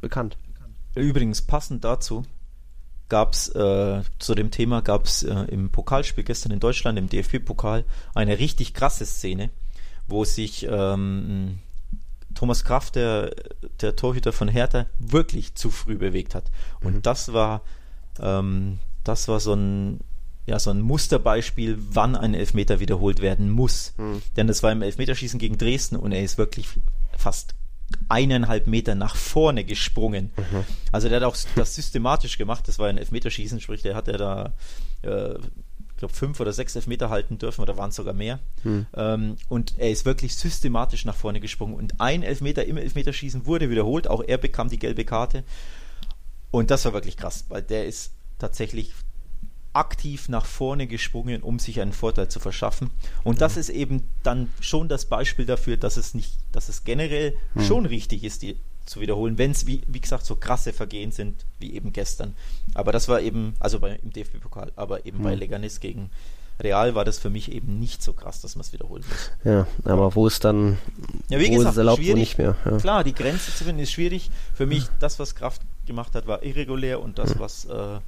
bekannt. 0.00 0.36
Übrigens 0.94 1.42
passend 1.42 1.84
dazu 1.84 2.24
gab 3.08 3.32
es 3.32 3.48
äh, 3.48 4.02
zu 4.18 4.34
dem 4.34 4.50
Thema 4.50 4.80
gab 4.80 5.04
es 5.04 5.22
äh, 5.22 5.34
im 5.48 5.70
Pokalspiel 5.70 6.24
gestern 6.24 6.52
in 6.52 6.60
Deutschland 6.60 6.98
im 6.98 7.08
DFB-Pokal 7.08 7.84
eine 8.14 8.38
richtig 8.38 8.72
krasse 8.72 9.04
Szene, 9.04 9.50
wo 10.06 10.24
sich 10.24 10.66
ähm, 10.70 11.58
Thomas 12.40 12.64
Kraft, 12.64 12.96
der, 12.96 13.34
der 13.82 13.96
Torhüter 13.96 14.32
von 14.32 14.48
Hertha, 14.48 14.86
wirklich 14.98 15.56
zu 15.56 15.70
früh 15.70 15.98
bewegt 15.98 16.34
hat. 16.34 16.50
Und 16.82 16.94
mhm. 16.94 17.02
das 17.02 17.34
war, 17.34 17.60
ähm, 18.18 18.78
das 19.04 19.28
war 19.28 19.40
so 19.40 19.52
ein, 19.52 20.00
ja, 20.46 20.58
so 20.58 20.70
ein 20.70 20.80
Musterbeispiel, 20.80 21.76
wann 21.78 22.16
ein 22.16 22.32
Elfmeter 22.32 22.80
wiederholt 22.80 23.20
werden 23.20 23.50
muss. 23.50 23.92
Mhm. 23.98 24.22
Denn 24.38 24.46
das 24.46 24.62
war 24.62 24.72
im 24.72 24.80
Elfmeterschießen 24.80 25.38
gegen 25.38 25.58
Dresden 25.58 25.96
und 25.96 26.12
er 26.12 26.22
ist 26.22 26.38
wirklich 26.38 26.66
fast 27.14 27.54
eineinhalb 28.08 28.66
Meter 28.66 28.94
nach 28.94 29.16
vorne 29.16 29.64
gesprungen. 29.64 30.30
Mhm. 30.38 30.64
Also 30.92 31.10
der 31.10 31.20
hat 31.20 31.24
auch 31.24 31.36
das 31.56 31.74
systematisch 31.74 32.38
gemacht. 32.38 32.66
Das 32.68 32.78
war 32.78 32.88
ein 32.88 32.96
Elfmeterschießen, 32.96 33.60
sprich, 33.60 33.82
der 33.82 33.94
hat 33.94 34.08
er 34.08 34.16
da 34.16 34.52
äh, 35.02 35.34
glaube, 36.00 36.14
fünf 36.14 36.40
oder 36.40 36.52
sechs 36.52 36.74
Elfmeter 36.74 37.10
halten 37.10 37.38
dürfen 37.38 37.62
oder 37.62 37.76
waren 37.76 37.90
es 37.90 37.96
sogar 37.96 38.14
mehr. 38.14 38.40
Hm. 38.62 38.86
Ähm, 38.94 39.36
und 39.48 39.78
er 39.78 39.90
ist 39.90 40.04
wirklich 40.04 40.34
systematisch 40.34 41.04
nach 41.04 41.14
vorne 41.14 41.40
gesprungen. 41.40 41.74
Und 41.74 42.00
ein 42.00 42.22
Elfmeter 42.22 42.64
im 42.64 42.76
Elfmeterschießen 42.76 43.46
wurde 43.46 43.70
wiederholt. 43.70 44.08
Auch 44.08 44.22
er 44.26 44.38
bekam 44.38 44.68
die 44.68 44.78
gelbe 44.78 45.04
Karte. 45.04 45.44
Und 46.50 46.70
das 46.70 46.84
war 46.84 46.92
wirklich 46.92 47.16
krass, 47.16 47.44
weil 47.48 47.62
der 47.62 47.86
ist 47.86 48.12
tatsächlich 48.38 48.92
aktiv 49.72 50.28
nach 50.28 50.46
vorne 50.46 50.88
gesprungen, 50.88 51.42
um 51.42 51.60
sich 51.60 51.80
einen 51.80 51.92
Vorteil 51.92 52.28
zu 52.28 52.40
verschaffen. 52.40 52.90
Und 53.22 53.40
das 53.40 53.56
ist 53.56 53.68
eben 53.68 54.08
dann 54.24 54.50
schon 54.60 54.88
das 54.88 55.04
Beispiel 55.04 55.46
dafür, 55.46 55.76
dass 55.76 55.96
es 55.96 56.12
nicht, 56.14 56.34
dass 56.50 56.68
es 56.68 56.82
generell 56.82 57.36
hm. 57.54 57.62
schon 57.62 57.86
richtig 57.86 58.24
ist, 58.24 58.42
die 58.42 58.56
zu 58.86 59.00
wiederholen, 59.00 59.38
wenn 59.38 59.52
es, 59.52 59.66
wie, 59.66 59.82
wie 59.86 60.00
gesagt, 60.00 60.26
so 60.26 60.36
krasse 60.36 60.72
Vergehen 60.72 61.12
sind, 61.12 61.44
wie 61.58 61.74
eben 61.74 61.92
gestern. 61.92 62.34
Aber 62.74 62.92
das 62.92 63.08
war 63.08 63.20
eben, 63.20 63.54
also 63.60 63.78
bei, 63.78 63.98
im 64.02 64.12
DFB-Pokal, 64.12 64.72
aber 64.76 65.06
eben 65.06 65.18
mhm. 65.18 65.22
bei 65.22 65.34
Leganis 65.34 65.80
gegen 65.80 66.10
Real 66.60 66.94
war 66.94 67.04
das 67.04 67.18
für 67.18 67.30
mich 67.30 67.50
eben 67.52 67.78
nicht 67.78 68.02
so 68.02 68.12
krass, 68.12 68.40
dass 68.40 68.54
man 68.54 68.60
es 68.60 68.72
wiederholen 68.72 69.04
muss. 69.08 69.30
Ja, 69.44 69.66
aber 69.84 70.14
wo 70.14 70.26
ist 70.26 70.44
dann, 70.44 70.78
ja, 71.28 71.38
wie 71.38 71.46
wo 71.46 71.52
gesagt, 71.52 71.64
ist 71.64 71.70
es 71.72 71.76
erlaubt, 71.78 72.06
wo 72.06 72.12
nicht 72.12 72.36
mehr. 72.36 72.54
Ja. 72.64 72.76
Klar, 72.76 73.04
die 73.04 73.14
Grenze 73.14 73.54
zu 73.54 73.64
finden 73.64 73.80
ist 73.80 73.92
schwierig. 73.92 74.30
Für 74.54 74.66
mich, 74.66 74.84
das, 74.98 75.18
was 75.18 75.34
Kraft 75.34 75.62
gemacht 75.86 76.14
hat, 76.14 76.26
war 76.26 76.42
irregulär 76.42 77.00
und 77.00 77.18
das, 77.18 77.34
mhm. 77.34 77.40
was 77.40 77.64
äh, 77.64 78.00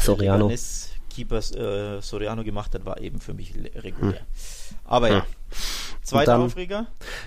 Soriano. 0.00 0.46
Leganis 0.46 0.90
Keeper 1.10 1.38
äh, 1.38 2.02
Soriano 2.02 2.42
gemacht 2.42 2.74
hat, 2.74 2.84
war 2.84 3.00
eben 3.00 3.20
für 3.20 3.34
mich 3.34 3.54
regulär. 3.76 4.22
Mhm. 4.22 4.76
Aber 4.84 5.10
ja. 5.10 5.26
Zweiter 6.02 6.32
dann, 6.32 6.42
Aufreger? 6.42 6.86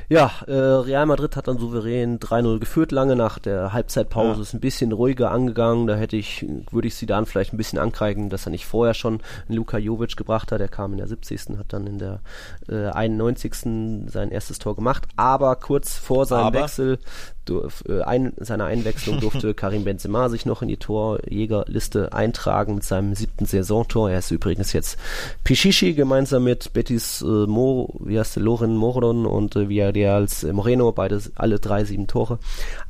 Ja, 0.09 0.31
äh, 0.47 0.51
Real 0.51 1.05
Madrid 1.05 1.37
hat 1.37 1.47
dann 1.47 1.57
souverän 1.57 2.19
3-0 2.19 2.59
geführt, 2.59 2.91
lange 2.91 3.15
nach 3.15 3.39
der 3.39 3.71
Halbzeitpause. 3.71 4.35
Ja. 4.35 4.41
Ist 4.41 4.53
ein 4.53 4.59
bisschen 4.59 4.91
ruhiger 4.91 5.31
angegangen. 5.31 5.87
Da 5.87 5.95
hätte 5.95 6.17
ich, 6.17 6.45
würde 6.71 6.89
ich 6.89 6.95
sie 6.95 7.05
dann 7.05 7.25
vielleicht 7.25 7.53
ein 7.53 7.57
bisschen 7.57 7.79
ankreiden, 7.79 8.29
dass 8.29 8.45
er 8.45 8.49
nicht 8.49 8.65
vorher 8.65 8.93
schon 8.93 9.21
Luka 9.47 9.77
Jovic 9.77 10.17
gebracht 10.17 10.51
hat. 10.51 10.59
Der 10.59 10.67
kam 10.67 10.91
in 10.91 10.97
der 10.97 11.07
70. 11.07 11.57
hat 11.57 11.71
dann 11.71 11.87
in 11.87 11.99
der 11.99 12.19
äh, 12.67 12.87
91. 12.87 14.09
sein 14.11 14.31
erstes 14.31 14.59
Tor 14.59 14.75
gemacht. 14.75 15.07
Aber 15.15 15.55
kurz 15.55 15.95
vor 15.95 16.25
seinem 16.25 16.47
Aber 16.47 16.63
Wechsel 16.63 16.99
durf, 17.45 17.83
äh, 17.87 18.01
ein, 18.01 18.33
seiner 18.37 18.65
Einwechslung 18.65 19.19
durfte 19.19 19.53
Karim 19.55 19.83
Benzema 19.83 20.29
sich 20.29 20.45
noch 20.45 20.61
in 20.61 20.67
die 20.67 20.77
Torjägerliste 20.77 22.13
eintragen 22.13 22.75
mit 22.75 22.83
seinem 22.83 23.15
siebten 23.15 23.45
Saisontor. 23.45 24.09
Er 24.09 24.19
ist 24.19 24.31
übrigens 24.31 24.73
jetzt 24.73 24.97
Pichichi 25.43 25.93
gemeinsam 25.93 26.43
mit 26.43 26.73
Betis 26.73 27.21
äh, 27.21 27.25
Mo, 27.25 27.93
wie 27.99 28.19
heißt 28.19 28.35
der, 28.35 28.43
Loren 28.43 28.75
Moron 28.75 29.25
und 29.25 29.55
äh, 29.55 29.69
Villarreals 29.69 30.43
Moreno, 30.43 30.91
beide 30.91 31.21
alle 31.35 31.59
drei 31.59 31.83
sieben 31.85 32.07
Tore. 32.07 32.39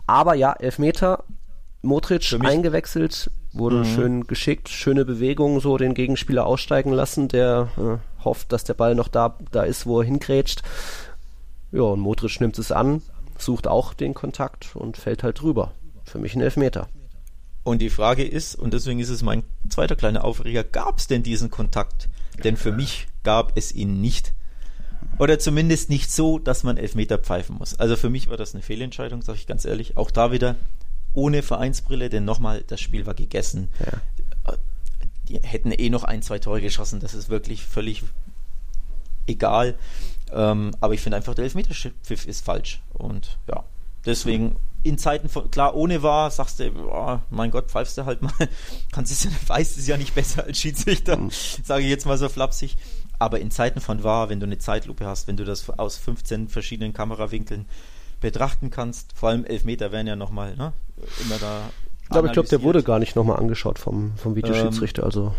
Aber 0.08 0.36
ja, 0.36 0.54
Elfmeter, 0.54 1.24
Modric 1.82 2.36
eingewechselt, 2.40 3.30
wurde 3.54 3.78
mhm. 3.78 3.86
schön 3.86 4.28
geschickt, 4.28 4.70
schöne 4.70 5.06
Bewegung, 5.06 5.60
so 5.60 5.78
den 5.78 5.94
Gegenspieler 5.94 6.46
aussteigen 6.46 6.92
lassen, 6.92 7.28
der 7.28 7.70
äh, 7.78 8.24
hofft, 8.26 8.52
dass 8.52 8.64
der 8.64 8.74
Ball 8.74 8.96
noch 8.96 9.08
da, 9.08 9.38
da 9.52 9.64
ist, 9.64 9.86
wo 9.86 10.02
er 10.02 10.06
hingrätscht. 10.06 10.64
Ja, 11.72 11.82
und 11.82 12.00
Modric 12.00 12.40
nimmt 12.42 12.58
es 12.60 12.72
an, 12.72 13.02
sucht 13.38 13.68
auch 13.68 13.94
den 13.94 14.14
Kontakt 14.14 14.76
und 14.76 14.98
fällt 14.98 15.24
halt 15.24 15.42
drüber. 15.42 15.74
Für 16.04 16.20
mich 16.20 16.36
ein 16.36 16.42
Elfmeter. 16.42 16.88
Und 17.64 17.82
die 17.82 17.90
Frage 17.90 18.24
ist, 18.24 18.56
und 18.56 18.74
deswegen 18.74 19.00
ist 19.00 19.10
es 19.10 19.24
mein 19.24 19.44
zweiter 19.70 19.96
kleiner 19.96 20.24
Aufreger, 20.24 20.64
gab 20.64 21.00
es 21.00 21.08
denn 21.08 21.24
diesen 21.24 21.50
Kontakt? 21.50 22.10
Denn 22.44 22.58
für 22.58 22.72
mich 22.72 23.08
gab 23.24 23.58
es 23.58 23.74
ihn 23.74 24.02
nicht. 24.02 24.34
Oder 25.18 25.40
zumindest 25.40 25.90
nicht 25.90 26.12
so, 26.12 26.40
dass 26.40 26.64
man 26.64 26.78
Elfmeter 26.78 27.18
pfeifen 27.18 27.58
muss. 27.58 27.80
Also 27.80 27.96
für 27.96 28.10
mich 28.10 28.30
war 28.30 28.38
das 28.38 28.54
eine 28.54 28.62
Fehlentscheidung, 28.62 29.22
sage 29.22 29.40
ich 29.40 29.48
ganz 29.48 29.66
ehrlich. 29.66 29.98
Auch 29.98 30.12
da 30.12 30.32
wieder 30.32 30.56
ohne 31.14 31.42
Vereinsbrille, 31.42 32.10
denn 32.10 32.26
nochmal, 32.26 32.64
das 32.68 32.82
Spiel 32.82 33.06
war 33.06 33.14
gegessen. 33.14 33.70
Ja. 33.80 34.58
Die 35.30 35.40
hätten 35.40 35.72
eh 35.72 35.90
noch 35.90 36.04
ein, 36.04 36.22
zwei 36.22 36.38
Tore 36.38 36.62
geschossen. 36.62 37.00
Das 37.00 37.16
ist 37.16 37.30
wirklich 37.30 37.66
völlig 37.66 38.04
egal. 39.28 39.76
Ähm, 40.32 40.72
aber 40.82 40.94
ich 40.94 41.02
finde 41.02 41.18
einfach, 41.18 41.36
der 41.36 41.44
Elfmeterpfiff 41.44 42.26
ist 42.26 42.46
falsch. 42.46 42.82
Und 42.94 43.38
ja, 43.48 43.64
deswegen 44.06 44.58
in 44.86 45.00
Zeiten 45.00 45.30
von, 45.30 45.50
klar, 45.50 45.76
ohne 45.76 46.04
war, 46.04 46.30
sagst 46.30 46.60
du, 46.60 46.72
oh, 46.92 47.20
mein 47.32 47.50
Gott, 47.50 47.72
pfeifst 47.72 47.98
du 47.98 48.06
halt 48.06 48.22
mal, 48.22 48.32
kannst 48.92 49.12
es 49.12 49.24
ja, 49.24 49.32
weißt 49.48 49.78
es 49.80 49.88
ja 49.88 49.98
nicht 49.98 50.14
besser 50.14 50.44
als 50.44 50.60
Schiedsrichter, 50.60 51.18
mhm. 51.18 51.32
sage 51.64 51.84
ich 51.84 51.90
jetzt 51.90 52.06
mal 52.06 52.18
so 52.18 52.30
flapsig. 52.30 52.78
Aber 53.18 53.40
in 53.40 53.50
Zeiten 53.50 53.80
von 53.80 54.04
war, 54.04 54.30
wenn 54.30 54.40
du 54.40 54.46
eine 54.46 54.60
Zeitlupe 54.60 55.06
hast, 55.06 55.28
wenn 55.28 55.38
du 55.38 55.44
das 55.44 55.70
aus 55.70 55.98
15 55.98 56.50
verschiedenen 56.50 56.94
Kamerawinkeln 56.94 57.66
betrachten 58.20 58.70
kannst, 58.70 59.14
vor 59.16 59.30
allem 59.30 59.46
Elfmeter 59.46 59.92
werden 59.92 60.08
ja 60.08 60.16
nochmal, 60.16 60.56
ne, 60.56 60.74
immer 61.24 61.38
da. 61.40 61.62
Aber 62.10 62.28
ich 62.28 62.34
glaube, 62.34 62.50
der 62.50 62.62
wurde 62.62 62.84
gar 62.84 63.00
nicht 63.00 63.16
nochmal 63.16 63.38
angeschaut 63.38 63.80
vom, 63.80 64.16
vom 64.18 64.36
Videoschiedsrichter, 64.36 65.02
ähm, 65.02 65.06
also 65.06 65.34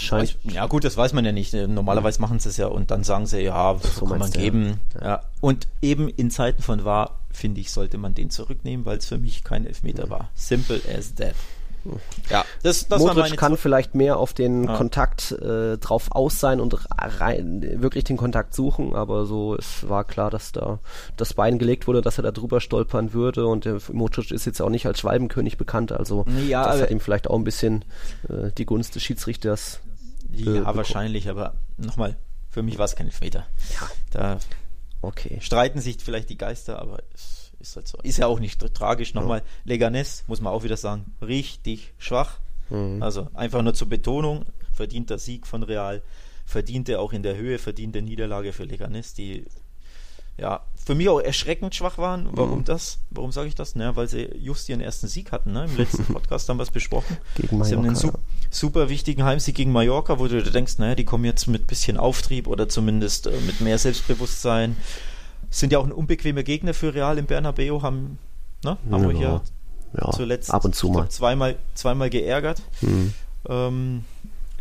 scheint. 0.00 0.36
Ja, 0.44 0.66
gut, 0.66 0.84
das 0.84 0.96
weiß 0.96 1.12
man 1.12 1.24
ja 1.24 1.32
nicht. 1.32 1.52
Normalerweise 1.52 2.20
machen 2.20 2.38
sie 2.38 2.48
es 2.48 2.56
ja 2.56 2.66
und 2.66 2.90
dann 2.90 3.04
sagen 3.04 3.26
sie, 3.26 3.40
ja, 3.40 3.76
so 3.78 4.06
kann 4.06 4.18
man 4.18 4.30
geben. 4.30 4.80
Ja. 5.00 5.06
ja. 5.06 5.22
Und 5.40 5.68
eben 5.82 6.08
in 6.08 6.30
Zeiten 6.30 6.62
von 6.62 6.84
war, 6.84 7.18
finde 7.30 7.60
ich, 7.60 7.70
sollte 7.70 7.98
man 7.98 8.14
den 8.14 8.30
zurücknehmen, 8.30 8.86
weil 8.86 8.98
es 8.98 9.06
für 9.06 9.18
mich 9.18 9.44
kein 9.44 9.66
Elfmeter 9.66 10.06
mhm. 10.06 10.10
war. 10.10 10.30
Simple 10.34 10.80
as 10.96 11.14
that. 11.14 11.34
Ja, 12.30 12.44
das, 12.62 12.88
das 12.88 13.00
Modric 13.00 13.36
kann 13.36 13.56
vielleicht 13.56 13.94
mehr 13.94 14.18
auf 14.18 14.32
den 14.32 14.64
ja. 14.64 14.76
Kontakt 14.76 15.32
äh, 15.32 15.78
drauf 15.78 16.08
aus 16.10 16.40
sein 16.40 16.60
und 16.60 16.76
rein, 16.98 17.62
wirklich 17.80 18.04
den 18.04 18.16
Kontakt 18.16 18.54
suchen, 18.54 18.94
aber 18.94 19.26
so 19.26 19.54
es 19.54 19.88
war 19.88 20.04
klar, 20.04 20.30
dass 20.30 20.52
da 20.52 20.78
das 21.16 21.34
Bein 21.34 21.58
gelegt 21.58 21.86
wurde, 21.86 22.02
dass 22.02 22.18
er 22.18 22.24
da 22.24 22.32
drüber 22.32 22.60
stolpern 22.60 23.12
würde 23.12 23.46
und 23.46 23.64
der 23.64 23.78
Modric 23.92 24.30
ist 24.30 24.46
jetzt 24.46 24.60
auch 24.60 24.70
nicht 24.70 24.86
als 24.86 25.00
Schwalbenkönig 25.00 25.58
bekannt, 25.58 25.92
also 25.92 26.24
ja, 26.48 26.64
das 26.64 26.82
hat 26.82 26.90
ihm 26.90 27.00
vielleicht 27.00 27.30
auch 27.30 27.36
ein 27.36 27.44
bisschen 27.44 27.84
äh, 28.28 28.50
die 28.56 28.66
Gunst 28.66 28.94
des 28.94 29.02
Schiedsrichters 29.02 29.80
ja, 30.32 30.44
bekommen. 30.44 30.76
wahrscheinlich, 30.76 31.28
aber 31.28 31.54
nochmal, 31.76 32.16
für 32.48 32.62
mich 32.62 32.78
war 32.78 32.84
es 32.84 32.96
kein 32.96 33.06
Elfmeter. 33.06 33.46
Ja. 33.74 33.90
Da 34.10 34.38
okay. 35.02 35.38
streiten 35.40 35.80
sich 35.80 35.98
vielleicht 35.98 36.30
die 36.30 36.38
Geister, 36.38 36.80
aber 36.80 36.98
es 37.14 37.52
ist 37.60 37.76
halt 37.76 37.88
so. 37.88 37.98
Ist 38.02 38.18
ja 38.18 38.26
auch 38.26 38.40
nicht 38.40 38.60
tragisch. 38.74 39.14
Nochmal, 39.14 39.40
ja. 39.40 39.44
Leganes, 39.64 40.24
muss 40.26 40.40
man 40.40 40.52
auch 40.52 40.62
wieder 40.62 40.76
sagen, 40.76 41.14
richtig 41.20 41.92
schwach. 41.98 42.40
Mhm. 42.70 43.02
Also 43.02 43.28
einfach 43.34 43.62
nur 43.62 43.74
zur 43.74 43.88
Betonung, 43.88 44.44
verdienter 44.72 45.18
Sieg 45.18 45.46
von 45.46 45.62
Real, 45.62 46.02
verdiente 46.44 47.00
auch 47.00 47.12
in 47.12 47.22
der 47.22 47.36
Höhe, 47.36 47.58
verdiente 47.58 48.02
Niederlage 48.02 48.52
für 48.52 48.64
Leganes, 48.64 49.14
die 49.14 49.44
ja, 50.38 50.60
für 50.76 50.94
mich 50.94 51.08
auch 51.08 51.20
erschreckend 51.20 51.74
schwach 51.74 51.98
waren. 51.98 52.28
Warum 52.32 52.60
mhm. 52.60 52.64
das? 52.64 52.98
Warum 53.10 53.32
sage 53.32 53.48
ich 53.48 53.54
das? 53.54 53.74
Naja, 53.74 53.96
weil 53.96 54.08
sie 54.08 54.28
just 54.38 54.68
ihren 54.68 54.80
ersten 54.80 55.08
Sieg 55.08 55.32
hatten. 55.32 55.52
Ne? 55.52 55.64
Im 55.64 55.76
letzten 55.78 56.04
Podcast 56.04 56.48
haben 56.48 56.58
wir 56.58 56.62
es 56.62 56.70
besprochen. 56.70 57.16
Gegen 57.34 57.58
Mallorca, 57.58 57.68
sie 57.68 57.76
haben 57.76 57.84
einen 57.84 57.96
su 57.96 58.12
super 58.50 58.88
wichtigen 58.88 59.24
Heimsieg 59.24 59.56
gegen 59.56 59.72
Mallorca, 59.72 60.18
wo 60.18 60.28
du 60.28 60.42
denkst, 60.42 60.78
naja, 60.78 60.94
die 60.94 61.04
kommen 61.04 61.24
jetzt 61.24 61.46
mit 61.46 61.66
bisschen 61.66 61.96
Auftrieb 61.96 62.46
oder 62.46 62.68
zumindest 62.68 63.26
äh, 63.26 63.32
mit 63.44 63.60
mehr 63.60 63.78
Selbstbewusstsein. 63.78 64.76
Sind 65.50 65.72
ja 65.72 65.78
auch 65.78 65.84
ein 65.84 65.92
unbequemer 65.92 66.42
Gegner 66.42 66.74
für 66.74 66.94
Real 66.94 67.18
im 67.18 67.26
Bernabeu, 67.26 67.82
haben, 67.82 68.18
ne, 68.62 68.76
haben 68.90 69.02
ja, 69.02 69.08
wir 69.08 69.16
hier 69.16 69.40
ja, 69.98 70.10
zuletzt 70.12 70.52
ab 70.52 70.64
und 70.64 70.74
zu 70.74 70.88
mal. 70.88 71.00
Glaub, 71.00 71.12
zweimal, 71.12 71.56
zweimal 71.74 72.10
geärgert. 72.10 72.62
Mhm. 72.80 73.12
Ähm, 73.48 74.04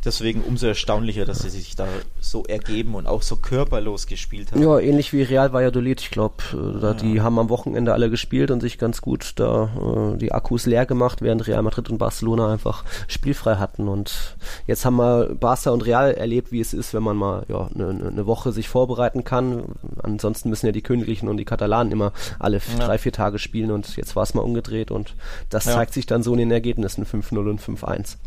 Deswegen 0.05 0.41
umso 0.41 0.67
erstaunlicher, 0.67 1.25
dass 1.25 1.39
sie 1.39 1.49
sich 1.49 1.75
da 1.75 1.87
so 2.19 2.43
ergeben 2.43 2.93
und 2.93 3.07
auch 3.07 3.23
so 3.23 3.37
körperlos 3.37 4.05
gespielt 4.05 4.51
haben. 4.51 4.61
Ja, 4.61 4.77
ähnlich 4.77 5.13
wie 5.13 5.23
Real 5.23 5.51
Valladolid. 5.51 5.99
Ich 5.99 6.11
glaube, 6.11 6.35
äh, 6.53 6.81
ja. 6.81 6.93
die 6.93 7.21
haben 7.21 7.39
am 7.39 7.49
Wochenende 7.49 7.91
alle 7.93 8.11
gespielt 8.11 8.51
und 8.51 8.61
sich 8.61 8.77
ganz 8.77 9.01
gut 9.01 9.33
da 9.37 10.13
äh, 10.13 10.17
die 10.17 10.31
Akkus 10.31 10.67
leer 10.67 10.85
gemacht, 10.85 11.23
während 11.23 11.47
Real 11.47 11.63
Madrid 11.63 11.89
und 11.89 11.97
Barcelona 11.97 12.51
einfach 12.51 12.85
spielfrei 13.07 13.55
hatten. 13.55 13.87
Und 13.87 14.37
jetzt 14.67 14.85
haben 14.85 14.97
wir 14.97 15.35
Barca 15.35 15.71
und 15.71 15.85
Real 15.85 16.11
erlebt, 16.11 16.51
wie 16.51 16.61
es 16.61 16.73
ist, 16.73 16.93
wenn 16.93 17.03
man 17.03 17.17
mal 17.17 17.45
ja 17.47 17.67
eine 17.73 17.93
ne 17.93 18.27
Woche 18.27 18.51
sich 18.51 18.69
vorbereiten 18.69 19.23
kann. 19.23 19.63
Ansonsten 20.03 20.49
müssen 20.49 20.67
ja 20.67 20.71
die 20.71 20.83
Königlichen 20.83 21.27
und 21.27 21.37
die 21.37 21.45
Katalanen 21.45 21.91
immer 21.91 22.13
alle 22.37 22.57
ja. 22.57 22.85
drei, 22.85 22.99
vier 22.99 23.11
Tage 23.11 23.39
spielen 23.39 23.71
und 23.71 23.95
jetzt 23.95 24.15
war 24.15 24.23
es 24.23 24.35
mal 24.35 24.41
umgedreht 24.41 24.91
und 24.91 25.15
das 25.49 25.65
ja. 25.65 25.73
zeigt 25.73 25.93
sich 25.93 26.05
dann 26.05 26.21
so 26.21 26.33
in 26.33 26.39
den 26.39 26.51
Ergebnissen 26.51 27.05
5-0 27.05 27.49
und 27.49 27.61
5-1. 27.61 28.17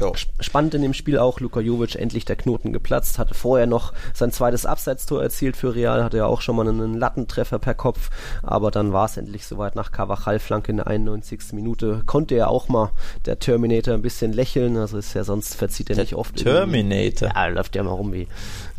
Jo. 0.00 0.14
Spannend 0.38 0.74
in 0.74 0.82
dem 0.82 0.94
Spiel 0.94 1.18
auch, 1.18 1.40
Luka 1.40 1.58
Jovic 1.58 1.96
endlich 1.96 2.24
der 2.24 2.36
Knoten 2.36 2.72
geplatzt, 2.72 3.18
hatte 3.18 3.34
vorher 3.34 3.66
noch 3.66 3.92
sein 4.14 4.30
zweites 4.30 4.64
Abseitstor 4.64 5.20
erzielt 5.20 5.56
für 5.56 5.74
Real, 5.74 6.04
hatte 6.04 6.18
ja 6.18 6.26
auch 6.26 6.40
schon 6.40 6.54
mal 6.54 6.68
einen 6.68 6.94
Lattentreffer 6.94 7.58
per 7.58 7.74
Kopf, 7.74 8.10
aber 8.42 8.70
dann 8.70 8.92
war 8.92 9.06
es 9.06 9.16
endlich 9.16 9.46
soweit 9.46 9.74
nach 9.74 9.90
Cavachal-Flanke 9.90 10.70
in 10.70 10.76
der 10.76 10.86
91. 10.86 11.52
Minute. 11.52 12.02
Konnte 12.06 12.36
er 12.36 12.48
auch 12.48 12.68
mal 12.68 12.90
der 13.26 13.40
Terminator 13.40 13.94
ein 13.94 14.02
bisschen 14.02 14.32
lächeln, 14.32 14.76
also 14.76 14.98
ist 14.98 15.14
ja 15.14 15.24
sonst 15.24 15.56
verzieht 15.56 15.90
er 15.90 15.96
der 15.96 16.04
nicht 16.04 16.14
oft. 16.14 16.36
Terminator? 16.36 17.30
Ja, 17.34 17.46
läuft 17.48 17.74
ja 17.74 17.82
mal 17.82 17.90
rum 17.90 18.12
wie, 18.12 18.28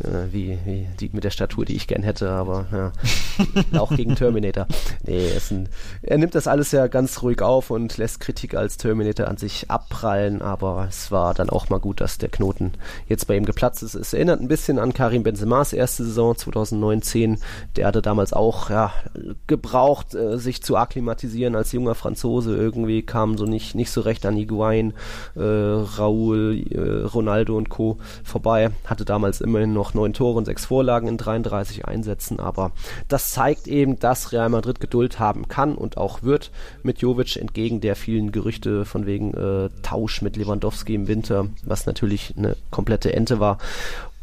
äh, 0.02 0.32
wie, 0.32 0.58
wie 0.64 0.86
die, 0.98 1.10
mit 1.12 1.24
der 1.24 1.30
Statur, 1.30 1.66
die 1.66 1.76
ich 1.76 1.86
gern 1.86 2.02
hätte, 2.02 2.30
aber 2.30 2.66
ja, 2.72 3.78
auch 3.78 3.94
gegen 3.94 4.16
Terminator. 4.16 4.66
Nee, 5.02 5.30
ein, 5.50 5.68
er 6.00 6.16
nimmt 6.16 6.34
das 6.34 6.46
alles 6.46 6.72
ja 6.72 6.86
ganz 6.86 7.20
ruhig 7.20 7.42
auf 7.42 7.70
und 7.70 7.98
lässt 7.98 8.20
Kritik 8.20 8.54
als 8.54 8.78
Terminator 8.78 9.28
an 9.28 9.36
sich 9.36 9.70
abprallen, 9.70 10.40
aber 10.40 10.86
es 10.88 11.09
war 11.10 11.34
dann 11.34 11.50
auch 11.50 11.68
mal 11.68 11.78
gut, 11.78 12.00
dass 12.00 12.18
der 12.18 12.28
Knoten 12.28 12.72
jetzt 13.06 13.26
bei 13.26 13.36
ihm 13.36 13.44
geplatzt 13.44 13.82
ist. 13.82 13.94
Es 13.94 14.12
erinnert 14.12 14.40
ein 14.40 14.48
bisschen 14.48 14.78
an 14.78 14.92
Karim 14.92 15.22
Benzemas 15.22 15.72
erste 15.72 16.04
Saison 16.04 16.36
2019. 16.36 17.38
Der 17.76 17.86
hatte 17.86 18.02
damals 18.02 18.32
auch 18.32 18.70
ja, 18.70 18.92
gebraucht, 19.46 20.14
äh, 20.14 20.38
sich 20.38 20.62
zu 20.62 20.76
akklimatisieren 20.76 21.56
als 21.56 21.72
junger 21.72 21.94
Franzose. 21.94 22.56
Irgendwie 22.56 23.02
kam 23.02 23.36
so 23.38 23.44
nicht, 23.44 23.74
nicht 23.74 23.90
so 23.90 24.00
recht 24.00 24.24
an 24.26 24.36
Higuain, 24.36 24.94
äh, 25.36 25.40
Raúl, 25.40 26.66
äh, 26.70 27.04
Ronaldo 27.06 27.56
und 27.56 27.70
Co. 27.70 27.98
vorbei. 28.24 28.70
Hatte 28.84 29.04
damals 29.04 29.40
immerhin 29.40 29.72
noch 29.72 29.94
neun 29.94 30.12
Tore 30.12 30.38
und 30.38 30.44
sechs 30.44 30.66
Vorlagen 30.66 31.08
in 31.08 31.16
33 31.16 31.86
Einsätzen. 31.86 32.40
Aber 32.40 32.72
das 33.08 33.30
zeigt 33.30 33.66
eben, 33.66 33.98
dass 33.98 34.32
Real 34.32 34.48
Madrid 34.48 34.80
Geduld 34.80 35.18
haben 35.18 35.48
kann 35.48 35.74
und 35.74 35.96
auch 35.96 36.22
wird 36.22 36.50
mit 36.82 36.98
Jovic 36.98 37.36
entgegen 37.36 37.80
der 37.80 37.96
vielen 37.96 38.32
Gerüchte 38.32 38.84
von 38.84 39.06
wegen 39.06 39.34
äh, 39.34 39.68
Tausch 39.82 40.22
mit 40.22 40.36
Lewandowski 40.36 40.99
im 41.00 41.08
Winter, 41.08 41.46
was 41.64 41.86
natürlich 41.86 42.34
eine 42.36 42.56
komplette 42.70 43.12
Ente 43.12 43.40
war. 43.40 43.58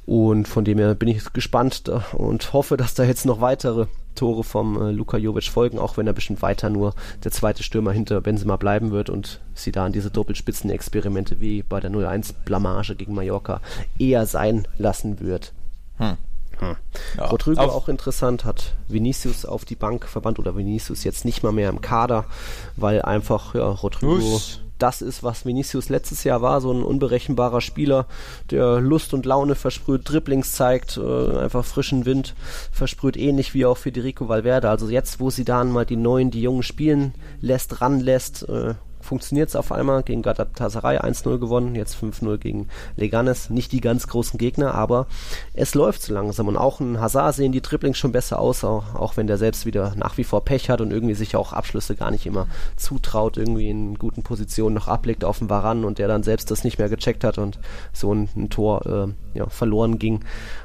Und 0.06 0.48
von 0.48 0.64
dem 0.64 0.78
her 0.78 0.96
bin 0.96 1.10
ich 1.10 1.34
gespannt 1.34 1.92
und 2.14 2.54
hoffe, 2.54 2.78
dass 2.78 2.94
da 2.94 3.04
jetzt 3.04 3.26
noch 3.26 3.42
weitere 3.42 3.88
Tore 4.16 4.44
vom 4.44 4.82
äh, 4.82 4.92
Luka 4.92 5.18
Jovic 5.18 5.50
folgen, 5.50 5.80
auch 5.80 5.98
wenn 5.98 6.08
er 6.08 6.14
bestimmt 6.14 6.42
weiter 6.42 6.70
nur 6.70 6.94
der 7.24 7.32
zweite 7.32 7.62
Stürmer 7.62 7.92
hinter 7.92 8.22
Benzema 8.22 8.56
bleiben 8.56 8.92
wird 8.92 9.10
und 9.10 9.42
sie 9.54 9.72
da 9.72 9.86
an 9.86 9.92
diese 9.92 10.10
Doppelspitzenexperimente 10.10 11.42
wie 11.42 11.62
bei 11.62 11.82
der 11.82 11.92
0-1 11.92 12.34
Blamage 12.46 12.96
gegen 12.96 13.14
Mallorca 13.14 13.62
eher 14.00 14.26
sein 14.26 14.68
lassen 14.78 15.20
wird. 15.20 15.54
Hm. 15.98 16.18
Hm. 16.60 16.76
Ja, 17.18 17.26
Rodrigo 17.26 17.62
auch 17.62 17.88
interessant, 17.88 18.46
hat 18.46 18.74
Vinicius 18.88 19.46
auf 19.46 19.66
die 19.66 19.76
Bank 19.76 20.06
verbannt 20.08 20.40
oder 20.40 20.56
Vinicius 20.56 21.04
jetzt 21.04 21.26
nicht 21.26 21.44
mal 21.44 21.52
mehr 21.52 21.70
im 21.70 21.82
Kader, 21.82 22.26
weil 22.78 23.02
einfach 23.04 23.54
ja, 23.54 23.68
Rodrigo 23.68 24.16
Usch 24.16 24.60
das 24.78 25.02
ist, 25.02 25.24
was 25.24 25.46
Vinicius 25.46 25.90
letztes 25.90 26.24
Jahr 26.24 26.42
war, 26.42 26.62
so 26.62 26.72
ein 26.72 26.84
unberechenbarer 26.84 27.62
Spieler, 27.62 28.06
der 28.52 28.80
Lust 28.80 29.14
und 29.14 29.26
Laune 29.26 29.56
versprüht, 29.56 30.02
Dribblings 30.06 30.52
zeigt, 30.54 30.98
äh, 30.98 31.38
einfach 31.38 31.66
frischen 31.66 32.06
Wind 32.06 32.36
versprüht, 32.72 33.18
ähnlich 33.18 33.54
wie 33.54 33.66
auch 33.66 33.78
Federico 33.78 34.28
Valverde. 34.28 34.70
Also 34.70 34.90
jetzt, 34.90 35.20
wo 35.20 35.30
sie 35.30 35.46
dann 35.46 35.72
mal 35.72 35.86
die 35.86 35.96
Neuen, 35.96 36.32
die 36.32 36.42
Jungen 36.42 36.64
spielen 36.64 37.14
lässt, 37.42 37.82
ranlässt, 37.82 38.48
äh, 38.48 38.76
funktioniert 39.08 39.50
es 39.50 39.56
auf 39.56 39.72
einmal. 39.72 40.04
Gegen 40.04 40.22
Galatasaray 40.22 41.00
1-0 41.00 41.40
gewonnen, 41.40 41.76
jetzt 41.76 41.96
5-0 41.96 42.38
gegen 42.38 42.68
Leganes. 42.96 43.50
Nicht 43.50 43.72
die 43.72 43.82
ganz 43.82 44.08
großen 44.08 44.38
Gegner, 44.38 44.76
aber 44.76 45.08
es 45.54 45.74
läuft 45.74 46.02
so 46.02 46.14
langsam. 46.14 46.48
Und 46.48 46.58
auch 46.58 46.80
ein 46.80 47.00
Hazard 47.00 47.36
sehen 47.36 47.52
die 47.52 47.62
Dribblings 47.62 47.98
schon 47.98 48.12
besser 48.12 48.40
aus, 48.40 48.64
auch, 48.64 48.96
auch 48.96 49.18
wenn 49.18 49.28
der 49.28 49.38
selbst 49.38 49.66
wieder 49.66 49.94
nach 49.96 50.18
wie 50.18 50.24
vor 50.24 50.44
Pech 50.44 50.70
hat 50.70 50.82
und 50.82 50.92
irgendwie 50.92 51.16
sich 51.16 51.36
auch 51.36 51.54
Abschlüsse 51.54 51.96
gar 51.96 52.12
nicht 52.12 52.26
immer 52.26 52.48
zutraut, 52.76 53.38
irgendwie 53.38 53.70
in 53.70 53.98
guten 53.98 54.24
Positionen 54.24 54.76
noch 54.76 54.88
ablegt 54.88 55.24
auf 55.24 55.40
den 55.40 55.50
Varan 55.50 55.86
und 55.86 55.98
der 55.98 56.08
dann 56.08 56.24
selbst 56.24 56.52
das 56.52 56.64
nicht 56.64 56.78
mehr 56.78 56.90
gecheckt 56.90 57.24
hat 57.24 57.38
und 57.38 57.60
so 57.94 58.14
ein, 58.14 58.30
ein 58.36 58.50
Tor 58.50 58.86
äh, 58.86 59.38
ja, 59.38 59.48
verloren 59.50 60.00
ging. 60.00 60.24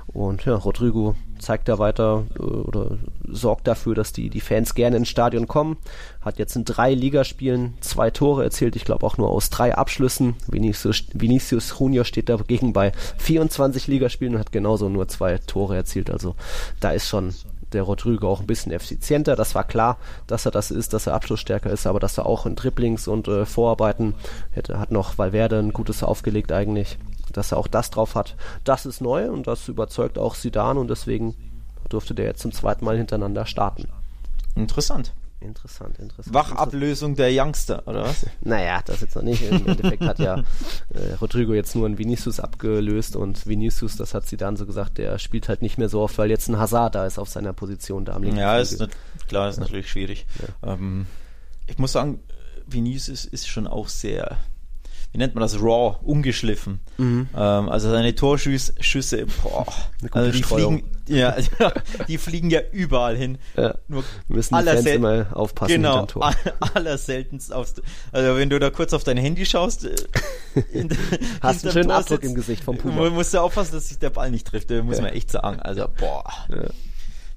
Und 0.09 0.45
ja, 0.45 0.55
Rodrigo 0.55 1.15
zeigt 1.43 1.69
da 1.69 1.79
weiter 1.79 2.25
äh, 2.39 2.43
oder 2.43 2.99
sorgt 3.29 3.67
dafür, 3.67 3.95
dass 3.95 4.13
die, 4.13 4.31
die 4.31 4.41
Fans 4.41 4.75
gerne 4.75 4.97
ins 4.97 5.09
Stadion 5.09 5.49
kommen. 5.49 5.77
Hat 6.21 6.39
jetzt 6.39 6.57
in 6.57 6.65
drei 6.65 6.95
Ligaspielen 6.95 7.75
zwei 7.81 8.11
Tore 8.11 8.45
erzielt, 8.45 8.77
ich 8.77 8.85
glaube 8.85 9.05
auch 9.05 9.19
nur 9.19 9.31
aus 9.31 9.51
drei 9.51 9.75
Abschlüssen. 9.75 10.35
Vinicius, 10.47 11.05
Vinicius 11.13 11.75
Junior 11.79 12.05
steht 12.05 12.29
dagegen 12.29 12.73
bei 12.73 12.93
24 13.19 13.87
Ligaspielen 13.89 14.35
und 14.35 14.41
hat 14.41 14.53
genauso 14.53 14.89
nur 14.89 15.09
zwei 15.09 15.39
Tore 15.39 15.77
erzielt. 15.77 16.11
Also 16.11 16.37
da 16.81 16.93
ist 16.93 17.09
schon 17.09 17.35
der 17.73 17.83
Rodrigo 17.83 18.29
auch 18.29 18.41
ein 18.41 18.47
bisschen 18.47 18.73
effizienter. 18.73 19.35
Das 19.35 19.55
war 19.55 19.65
klar, 19.65 19.99
dass 20.27 20.45
er 20.45 20.51
das 20.51 20.71
ist, 20.71 20.93
dass 20.93 21.07
er 21.07 21.15
abschlussstärker 21.15 21.71
ist, 21.71 21.87
aber 21.87 22.01
dass 22.01 22.19
er 22.19 22.27
auch 22.27 22.47
in 22.47 22.55
Dribblings 22.55 23.09
und 23.09 23.29
äh, 23.29 23.47
Vorarbeiten 23.47 24.15
hätte, 24.51 24.79
hat 24.79 24.91
noch 24.91 25.19
Valverde 25.19 25.59
ein 25.59 25.73
gutes 25.73 26.03
aufgelegt 26.03 26.53
eigentlich 26.53 26.99
dass 27.33 27.53
er 27.53 27.59
auch 27.59 27.69
das 27.69 27.91
drauf 27.91 28.15
hat. 28.15 28.37
Das 28.65 28.87
ist 28.87 29.01
neu 29.01 29.31
und 29.31 29.47
das 29.47 29.69
überzeugt 29.69 30.19
auch 30.19 30.35
Sidan 30.35 30.79
und 30.79 30.89
deswegen 30.89 31.35
durfte 31.89 32.15
der 32.15 32.27
jetzt 32.27 32.43
zum 32.43 32.53
zweiten 32.53 32.85
Mal 32.85 32.97
hintereinander 32.97 33.47
starten. 33.47 33.89
Interessant. 34.55 35.13
Interessant, 35.43 35.99
interessant. 35.99 36.35
Wachablösung 36.35 37.17
der 37.17 37.31
Youngster, 37.33 37.83
oder 37.87 38.05
was? 38.05 38.27
Naja, 38.43 38.81
das 38.85 39.01
jetzt 39.01 39.17
noch 39.17 39.23
nicht. 39.23 39.43
Im 39.43 39.67
Endeffekt 39.67 40.05
hat 40.05 40.19
ja 40.21 40.37
äh, 40.95 41.15
Rodrigo 41.21 41.53
jetzt 41.53 41.75
nur 41.75 41.87
einen 41.87 41.99
Vinicius 41.99 42.39
abgelöst 42.39 43.17
und 43.17 43.47
Vinicius, 43.47 43.97
das 43.97 44.15
hat 44.15 44.27
sie 44.27 44.37
dann 44.37 44.57
so 44.57 44.67
gesagt, 44.67 44.99
der 44.99 45.19
spielt 45.19 45.49
halt 45.49 45.61
nicht 45.61 45.79
mehr 45.79 45.89
so 45.89 46.01
oft, 46.01 46.17
weil 46.19 46.31
jetzt 46.31 46.49
ein 46.49 46.59
Hazard 46.59 46.95
da 46.95 47.07
ist 47.07 47.19
auf 47.19 47.29
seiner 47.29 47.53
Position 47.53 48.05
da 48.05 48.15
am 48.15 48.23
linken 48.23 48.39
Ja, 48.39 48.59
ist 48.59 48.87
klar, 49.27 49.49
ist 49.49 49.59
natürlich 49.59 49.91
schwierig. 49.91 50.27
Ähm, 50.63 51.07
ich 51.67 51.79
muss 51.79 51.93
sagen, 51.93 52.21
Vinicius 52.67 53.25
ist 53.25 53.49
schon 53.49 53.67
auch 53.67 53.89
sehr, 53.89 54.39
wie 55.13 55.19
nennt 55.19 55.35
man 55.35 55.43
das, 55.43 55.61
raw, 55.61 55.97
ungeschliffen. 56.03 56.81
Ähm, 56.99 57.29
also 57.35 57.91
seine 57.91 58.15
Torschüsse, 58.15 59.27
boah, 59.43 59.67
Eine 60.01 60.09
gute 60.09 60.15
also 60.15 60.33
die 60.33 60.39
Streuung. 60.43 60.79
fliegen, 60.79 61.19
ja, 61.19 61.37
die 62.09 62.17
fliegen 62.19 62.49
ja 62.51 62.61
überall 62.73 63.17
hin. 63.17 63.39
Ja. 63.57 63.75
Nur 63.89 64.05
Müssen 64.29 64.57
die 64.57 64.65
Fans 64.65 64.87
immer 64.87 65.27
aufpassen 65.37 65.75
Genau, 65.75 66.07
Tor. 66.07 66.25
all- 66.61 66.71
allerseltenst 66.75 67.53
aufs, 67.53 67.75
also 68.13 68.37
wenn 68.37 68.49
du 68.51 68.59
da 68.59 68.71
kurz 68.71 68.93
auf 68.95 69.05
dein 69.05 69.17
Handy 69.19 69.45
schaust, 69.45 69.85
äh, 69.85 69.95
in, 70.73 70.89
Hast 71.41 71.65
einen 71.65 71.73
schönen 71.73 71.89
Tor 71.89 71.99
Abdruck 71.99 72.21
sitzt, 72.23 72.31
im 72.31 72.35
Gesicht 72.35 72.65
vom 72.65 72.79
Puma. 72.79 72.95
mu- 72.95 73.11
musst 73.11 73.35
du 73.35 73.39
aufpassen, 73.39 73.73
dass 73.75 73.89
sich 73.89 73.99
der 73.99 74.11
Ball 74.11 74.31
nicht 74.31 74.47
trifft, 74.47 74.71
äh, 74.71 74.83
muss 74.83 75.01
man 75.01 75.11
echt 75.11 75.31
sagen. 75.31 75.61
Also, 75.61 75.89
boah. 75.99 76.25
Sei- 76.49 76.71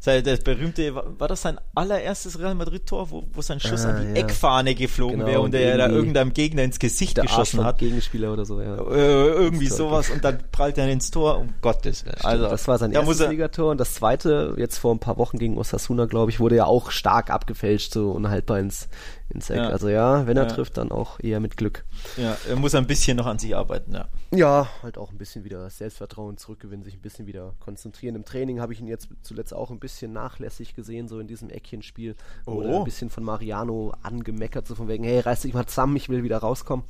Das 0.05 0.39
berühmte, 0.41 0.93
war 0.95 1.27
das 1.27 1.41
sein 1.41 1.57
allererstes 1.73 2.39
Real 2.39 2.53
Madrid-Tor, 2.55 3.09
wo, 3.11 3.23
wo 3.33 3.41
sein 3.41 3.59
Schuss 3.59 3.85
Ah, 3.85 3.89
an 3.89 4.01
die 4.01 4.19
ja. 4.19 4.25
Eckfahne 4.25 4.75
geflogen 4.75 5.17
Genau, 5.17 5.27
wäre 5.27 5.39
und 5.39 5.45
und 5.45 5.51
der 5.53 5.77
da 5.77 5.87
irgendeinem 5.89 6.33
Gegner 6.33 6.63
ins 6.63 6.79
Gesicht 6.79 7.19
geschossen 7.19 7.63
hat? 7.63 7.79
Gegenspieler 7.79 8.31
oder 8.31 8.45
so, 8.45 8.61
ja. 8.61 8.75
Äh, 8.75 9.27
irgendwie 9.29 9.67
sowas 9.67 10.09
und 10.09 10.23
dann 10.23 10.39
prallt 10.51 10.77
er 10.77 10.87
ins 10.89 11.11
Tor, 11.11 11.39
um 11.39 11.53
Gottes 11.61 12.05
Willen. 12.05 12.17
Also, 12.21 12.47
das 12.49 12.67
war 12.67 12.77
sein 12.77 12.91
da 12.91 12.99
erstes 13.01 13.19
er, 13.19 13.29
Ligator 13.29 13.71
und 13.71 13.79
das 13.79 13.95
zweite, 13.95 14.53
jetzt 14.57 14.77
vor 14.77 14.93
ein 14.93 14.99
paar 14.99 15.17
Wochen 15.17 15.39
gegen 15.39 15.57
Osasuna, 15.57 16.05
glaube 16.05 16.31
ich, 16.31 16.39
wurde 16.39 16.55
ja 16.55 16.65
auch 16.65 16.91
stark 16.91 17.29
abgefälscht, 17.29 17.93
so 17.93 18.11
unhaltbar 18.11 18.59
ins 18.59 18.87
Eck. 19.31 19.49
Ja. 19.49 19.69
Also 19.69 19.89
ja, 19.89 20.27
wenn 20.27 20.37
er 20.37 20.43
Ja. 20.43 20.49
trifft, 20.49 20.77
dann 20.77 20.91
auch 20.91 21.19
eher 21.19 21.39
mit 21.39 21.57
Glück. 21.57 21.83
ja, 22.15 22.37
er 22.47 22.55
muss 22.55 22.75
ein 22.75 22.87
bisschen 22.87 23.17
noch 23.17 23.25
an 23.25 23.39
sich 23.39 23.55
arbeiten, 23.55 23.93
ja. 23.93 24.07
Ja, 24.31 24.67
halt 24.83 24.97
auch 24.97 25.11
ein 25.11 25.17
bisschen 25.17 25.43
wieder 25.43 25.61
das 25.63 25.77
Selbstvertrauen 25.79 26.37
zurückgewinnen, 26.37 26.83
sich 26.83 26.95
ein 26.95 27.01
bisschen 27.01 27.25
wieder 27.25 27.53
konzentrieren. 27.59 28.15
Im 28.15 28.23
Training 28.25 28.59
habe 28.61 28.73
ich 28.73 28.79
ihn 28.79 28.87
jetzt 28.87 29.09
zuletzt 29.23 29.53
auch 29.53 29.71
ein 29.71 29.79
bisschen 29.79 30.13
nachlässig 30.13 30.75
gesehen, 30.75 31.07
so 31.07 31.19
in 31.19 31.27
diesem 31.27 31.49
Eckchenspiel. 31.49 32.15
Wurde 32.45 32.69
Oh. 32.69 32.77
ein 32.79 32.83
bisschen 32.85 33.09
von 33.09 33.23
Mariano 33.23 33.93
angemeckert, 34.03 34.67
so 34.67 34.75
von 34.75 34.87
wegen, 34.87 35.03
hey, 35.03 35.19
reiß 35.19 35.41
dich 35.41 35.53
mal 35.53 35.65
zusammen, 35.65 35.95
ich 35.95 36.07
will 36.09 36.23
wieder 36.23 36.37
rauskommen. 36.37 36.85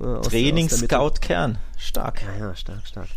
Äh, 0.00 0.04
Mitte. 0.04 0.28
Trainingsscout 0.28 1.20
Kern, 1.20 1.58
stark. 1.76 2.22
Ja, 2.22 2.48
ja, 2.48 2.54
stark, 2.56 2.86
stark. 2.86 3.08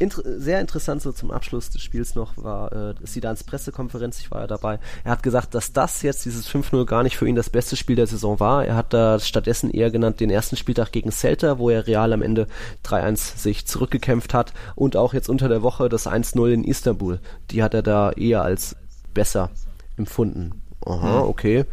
Inter 0.00 0.22
sehr 0.24 0.60
interessant 0.60 1.02
so 1.02 1.12
zum 1.12 1.30
Abschluss 1.30 1.68
des 1.68 1.82
Spiels 1.82 2.14
noch 2.14 2.36
war 2.38 2.72
äh, 2.72 2.94
Sidans 3.04 3.44
Pressekonferenz, 3.44 4.18
ich 4.18 4.30
war 4.30 4.40
ja 4.40 4.46
dabei. 4.46 4.78
Er 5.04 5.12
hat 5.12 5.22
gesagt, 5.22 5.54
dass 5.54 5.74
das 5.74 6.00
jetzt, 6.00 6.24
dieses 6.24 6.48
5-0, 6.48 6.86
gar 6.86 7.02
nicht 7.02 7.18
für 7.18 7.28
ihn 7.28 7.34
das 7.34 7.50
beste 7.50 7.76
Spiel 7.76 7.96
der 7.96 8.06
Saison 8.06 8.40
war. 8.40 8.64
Er 8.64 8.76
hat 8.76 8.94
da 8.94 9.20
stattdessen 9.20 9.70
eher 9.70 9.90
genannt 9.90 10.20
den 10.20 10.30
ersten 10.30 10.56
Spieltag 10.56 10.90
gegen 10.90 11.12
Celta, 11.12 11.58
wo 11.58 11.68
er 11.68 11.86
Real 11.86 12.14
am 12.14 12.22
Ende 12.22 12.46
3-1 12.84 13.36
sich 13.36 13.66
zurückgekämpft 13.66 14.32
hat 14.32 14.54
und 14.74 14.96
auch 14.96 15.12
jetzt 15.12 15.28
unter 15.28 15.48
der 15.48 15.62
Woche 15.62 15.90
das 15.90 16.06
1-0 16.06 16.50
in 16.50 16.64
Istanbul. 16.64 17.20
Die 17.50 17.62
hat 17.62 17.74
er 17.74 17.82
da 17.82 18.10
eher 18.10 18.42
als 18.42 18.76
besser 19.12 19.50
empfunden. 19.98 20.59
Aha, 20.86 21.20
okay. 21.20 21.64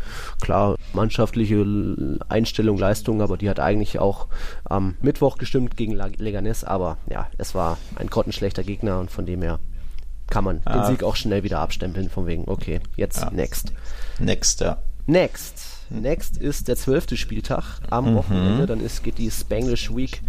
Klar, 0.41 0.76
mannschaftliche 0.93 1.66
Einstellung, 2.28 2.78
Leistung, 2.78 3.22
aber 3.22 3.38
die 3.38 3.49
hat 3.49 3.60
eigentlich 3.60 3.99
auch 3.99 4.28
am 4.66 4.95
Mittwoch 5.01 5.38
gestimmt 5.38 5.78
gegen 5.78 5.93
Leganes, 5.93 6.64
aber 6.64 6.97
ja, 7.10 7.28
es 7.38 7.55
war 7.55 7.78
ein 7.95 8.08
grottenschlechter 8.08 8.64
Gegner 8.64 8.99
und 8.99 9.10
von 9.12 9.26
dem 9.26 9.41
her 9.41 9.60
kann 10.30 10.43
man 10.43 10.58
den 10.58 10.68
Ah. 10.74 10.88
Sieg 10.88 11.03
auch 11.03 11.16
schnell 11.16 11.43
wieder 11.43 11.60
abstempeln, 11.60 12.10
von 12.10 12.26
wegen, 12.28 12.43
okay, 12.47 12.82
jetzt 12.97 13.22
Ja. 13.22 13.32
next. 13.32 13.72
Next, 14.20 14.60
ja. 14.60 14.78
Next. 15.05 15.78
Next 15.89 16.36
ist 16.36 16.68
der 16.68 16.76
zwölfte 16.76 17.16
Spieltag 17.16 17.80
am 17.89 18.14
Wochenende. 18.16 18.66
Dann 18.66 18.82
ist, 18.82 19.03
geht 19.05 19.18
die 19.20 19.32
Spanglish 19.32 19.95
Week 19.95 20.22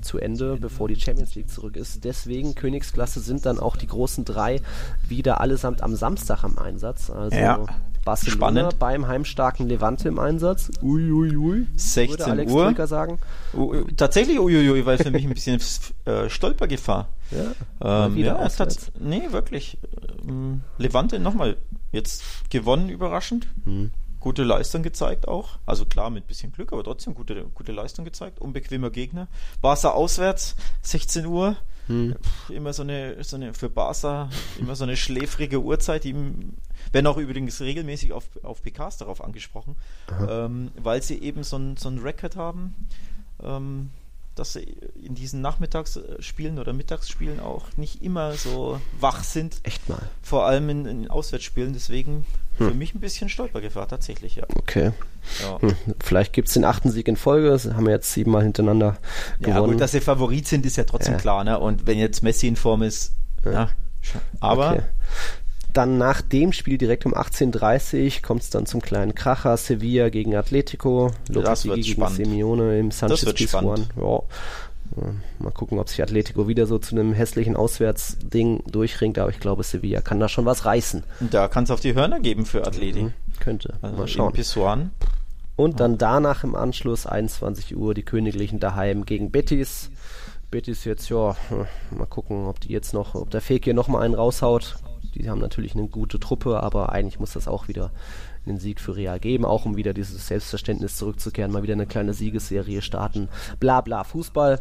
zu 0.00 0.18
Ende, 0.18 0.56
bevor 0.56 0.88
die 0.88 0.98
Champions 0.98 1.34
League 1.34 1.50
zurück 1.50 1.76
ist. 1.76 2.04
Deswegen 2.04 2.54
Königsklasse 2.54 3.20
sind 3.20 3.44
dann 3.46 3.58
auch 3.58 3.76
die 3.76 3.86
großen 3.86 4.24
drei 4.24 4.60
wieder 5.06 5.40
allesamt 5.40 5.82
am 5.82 5.94
Samstag 5.96 6.44
am 6.44 6.58
Einsatz. 6.58 7.10
Also 7.10 7.36
Ja. 7.36 7.64
Barcelona 8.04 8.32
Spannend. 8.62 8.78
beim 8.80 9.06
heimstarken 9.06 9.68
Levante 9.68 10.08
im 10.08 10.18
Einsatz. 10.18 10.70
Ui, 10.82 11.12
ui, 11.12 11.36
ui. 11.36 11.66
16 11.76 12.08
würde 12.10 12.24
Alex 12.32 12.52
Uhr. 12.52 12.64
Troika 12.64 12.86
sagen. 12.88 13.18
U- 13.54 13.74
Tatsächlich 13.96 14.40
uiuiui, 14.40 14.84
weil 14.84 14.98
für 14.98 15.12
mich 15.12 15.24
ein 15.24 15.32
bisschen 15.32 15.60
äh, 16.06 16.28
Stolpergefahr. 16.28 17.10
Ja. 17.80 18.06
Ähm, 18.06 18.16
wieder 18.16 18.40
ja, 18.40 18.66
nee, 18.98 19.22
wirklich. 19.30 19.78
Ähm, 20.28 20.62
Levante 20.78 21.20
nochmal 21.20 21.56
jetzt 21.92 22.24
gewonnen, 22.50 22.88
überraschend. 22.88 23.46
Hm. 23.66 23.92
Gute 24.22 24.44
Leistung 24.44 24.84
gezeigt 24.84 25.26
auch. 25.26 25.58
Also 25.66 25.84
klar, 25.84 26.08
mit 26.08 26.28
bisschen 26.28 26.52
Glück, 26.52 26.72
aber 26.72 26.84
trotzdem 26.84 27.12
gute, 27.12 27.44
gute 27.54 27.72
Leistung 27.72 28.04
gezeigt. 28.04 28.38
Unbequemer 28.40 28.90
Gegner. 28.90 29.26
Barca 29.60 29.90
auswärts, 29.90 30.54
16 30.82 31.26
Uhr. 31.26 31.56
Hm. 31.88 32.14
Pff, 32.22 32.50
Immer 32.50 32.72
so 32.72 32.82
eine, 32.82 33.24
so 33.24 33.34
eine, 33.34 33.52
für 33.52 33.68
Barca 33.68 34.30
immer 34.60 34.76
so 34.76 34.84
eine 34.84 34.96
schläfrige 34.96 35.60
Uhrzeit. 35.60 36.04
Die 36.04 36.14
werden 36.92 37.06
auch 37.08 37.16
übrigens 37.16 37.60
regelmäßig 37.60 38.12
auf, 38.12 38.28
auf 38.44 38.62
PKs 38.62 38.98
darauf 38.98 39.24
angesprochen, 39.24 39.74
ähm, 40.30 40.70
weil 40.80 41.02
sie 41.02 41.20
eben 41.20 41.42
so 41.42 41.56
ein, 41.58 41.76
so 41.76 41.88
ein 41.88 41.98
Record 41.98 42.36
haben. 42.36 42.76
Ähm, 43.42 43.90
dass 44.36 44.54
sie 44.54 44.76
in 45.04 45.14
diesen 45.14 45.40
Nachmittagsspielen 45.40 46.58
oder 46.58 46.72
Mittagsspielen 46.72 47.40
auch 47.40 47.64
nicht 47.76 48.02
immer 48.02 48.32
so 48.34 48.80
wach 48.98 49.24
sind, 49.24 49.60
Echt 49.62 49.88
mal. 49.88 50.08
vor 50.22 50.46
allem 50.46 50.70
in, 50.70 50.86
in 50.86 51.10
Auswärtsspielen. 51.10 51.72
Deswegen 51.74 52.24
für 52.68 52.74
mich 52.74 52.94
ein 52.94 53.00
bisschen 53.00 53.28
Stolpergefahr 53.28 53.88
tatsächlich, 53.88 54.36
ja. 54.36 54.44
Okay. 54.56 54.92
Ja, 55.42 55.60
Hm. 55.60 55.74
Vielleicht 56.02 56.32
gibt 56.32 56.48
es 56.48 56.54
den 56.54 56.64
achten 56.64 56.90
Sieg 56.90 57.06
in 57.08 57.16
Folge. 57.16 57.50
Das 57.50 57.66
haben 57.66 57.86
wir 57.86 57.92
jetzt 57.92 58.12
siebenmal 58.12 58.42
hintereinander 58.42 58.96
ja 59.40 59.54
gewonnen. 59.54 59.72
gut, 59.72 59.80
dass 59.80 59.92
sie 59.92 60.00
Favorit 60.00 60.46
sind, 60.48 60.66
ist 60.66 60.76
ja 60.76 60.84
trotzdem 60.84 61.14
Ja. 61.14 61.20
klar. 61.20 61.44
Ne? 61.44 61.58
Und 61.58 61.86
wenn 61.86 61.98
jetzt 61.98 62.22
Messi 62.22 62.48
in 62.48 62.56
Form 62.56 62.82
ist, 62.82 63.12
ja, 63.44 63.70
schon. 64.00 64.20
aber 64.40 64.70
Okay. 64.72 64.82
Dann 65.72 65.96
nach 65.96 66.20
dem 66.20 66.52
Spiel 66.52 66.76
direkt 66.76 67.06
um 67.06 67.14
18.30 67.14 68.16
Uhr 68.16 68.22
kommt 68.22 68.42
es 68.42 68.50
dann 68.50 68.66
zum 68.66 68.82
kleinen 68.82 69.14
Kracher. 69.14 69.56
Sevilla 69.56 70.10
gegen 70.10 70.36
Atletico. 70.36 71.12
Wird 71.28 71.62
gegen 71.62 71.82
spannend. 71.82 72.16
Simeone 72.16 72.78
im 72.78 72.90
Sanchez 72.90 73.24
Pizjuan. 73.32 73.86
Ja. 73.98 74.20
Mal 75.38 75.50
gucken, 75.50 75.78
ob 75.78 75.88
sich 75.88 76.02
Atletico 76.02 76.48
wieder 76.48 76.66
so 76.66 76.78
zu 76.78 76.94
einem 76.94 77.12
hässlichen 77.12 77.56
Auswärtsding 77.56 78.62
durchringt. 78.66 79.18
Aber 79.18 79.30
ich 79.30 79.40
glaube, 79.40 79.62
Sevilla 79.62 80.00
kann 80.00 80.20
da 80.20 80.28
schon 80.28 80.44
was 80.44 80.64
reißen. 80.64 81.02
da 81.30 81.48
kann 81.48 81.64
es 81.64 81.70
auf 81.70 81.80
die 81.80 81.94
Hörner 81.94 82.20
geben 82.20 82.44
für 82.44 82.66
Athletik. 82.66 83.02
Hm, 83.04 83.12
Könnte. 83.40 83.74
Also 83.80 83.96
Mal 83.96 84.08
schauen. 84.08 84.32
Pisuan. 84.32 84.90
Und 85.56 85.80
dann 85.80 85.98
danach 85.98 86.44
im 86.44 86.54
Anschluss 86.54 87.06
21 87.06 87.76
Uhr 87.76 87.94
die 87.94 88.02
Königlichen 88.04 88.58
daheim 88.58 89.04
gegen 89.04 89.30
Betis. 89.30 89.90
Betis 90.50 90.84
jetzt, 90.84 91.08
ja, 91.08 91.36
hm, 91.48 91.66
mal 91.96 92.06
gucken, 92.06 92.46
ob 92.46 92.60
die 92.60 92.72
jetzt 92.72 92.92
noch, 92.92 93.14
ob 93.14 93.30
der 93.30 93.40
Fake 93.40 93.64
hier 93.64 93.74
nochmal 93.74 94.02
einen 94.02 94.14
raushaut. 94.14 94.76
Die 95.14 95.28
haben 95.28 95.40
natürlich 95.40 95.74
eine 95.74 95.88
gute 95.88 96.18
Truppe, 96.18 96.62
aber 96.62 96.92
eigentlich 96.92 97.20
muss 97.20 97.32
das 97.32 97.48
auch 97.48 97.68
wieder 97.68 97.90
einen 98.46 98.58
Sieg 98.58 98.80
für 98.80 98.96
Real 98.96 99.20
geben, 99.20 99.44
auch 99.44 99.64
um 99.66 99.76
wieder 99.76 99.94
dieses 99.94 100.26
Selbstverständnis 100.26 100.96
zurückzukehren, 100.96 101.52
mal 101.52 101.62
wieder 101.62 101.74
eine 101.74 101.86
kleine 101.86 102.12
Siegesserie 102.14 102.82
starten. 102.82 103.28
Bla 103.60 103.80
bla 103.80 104.04
Fußball. 104.04 104.60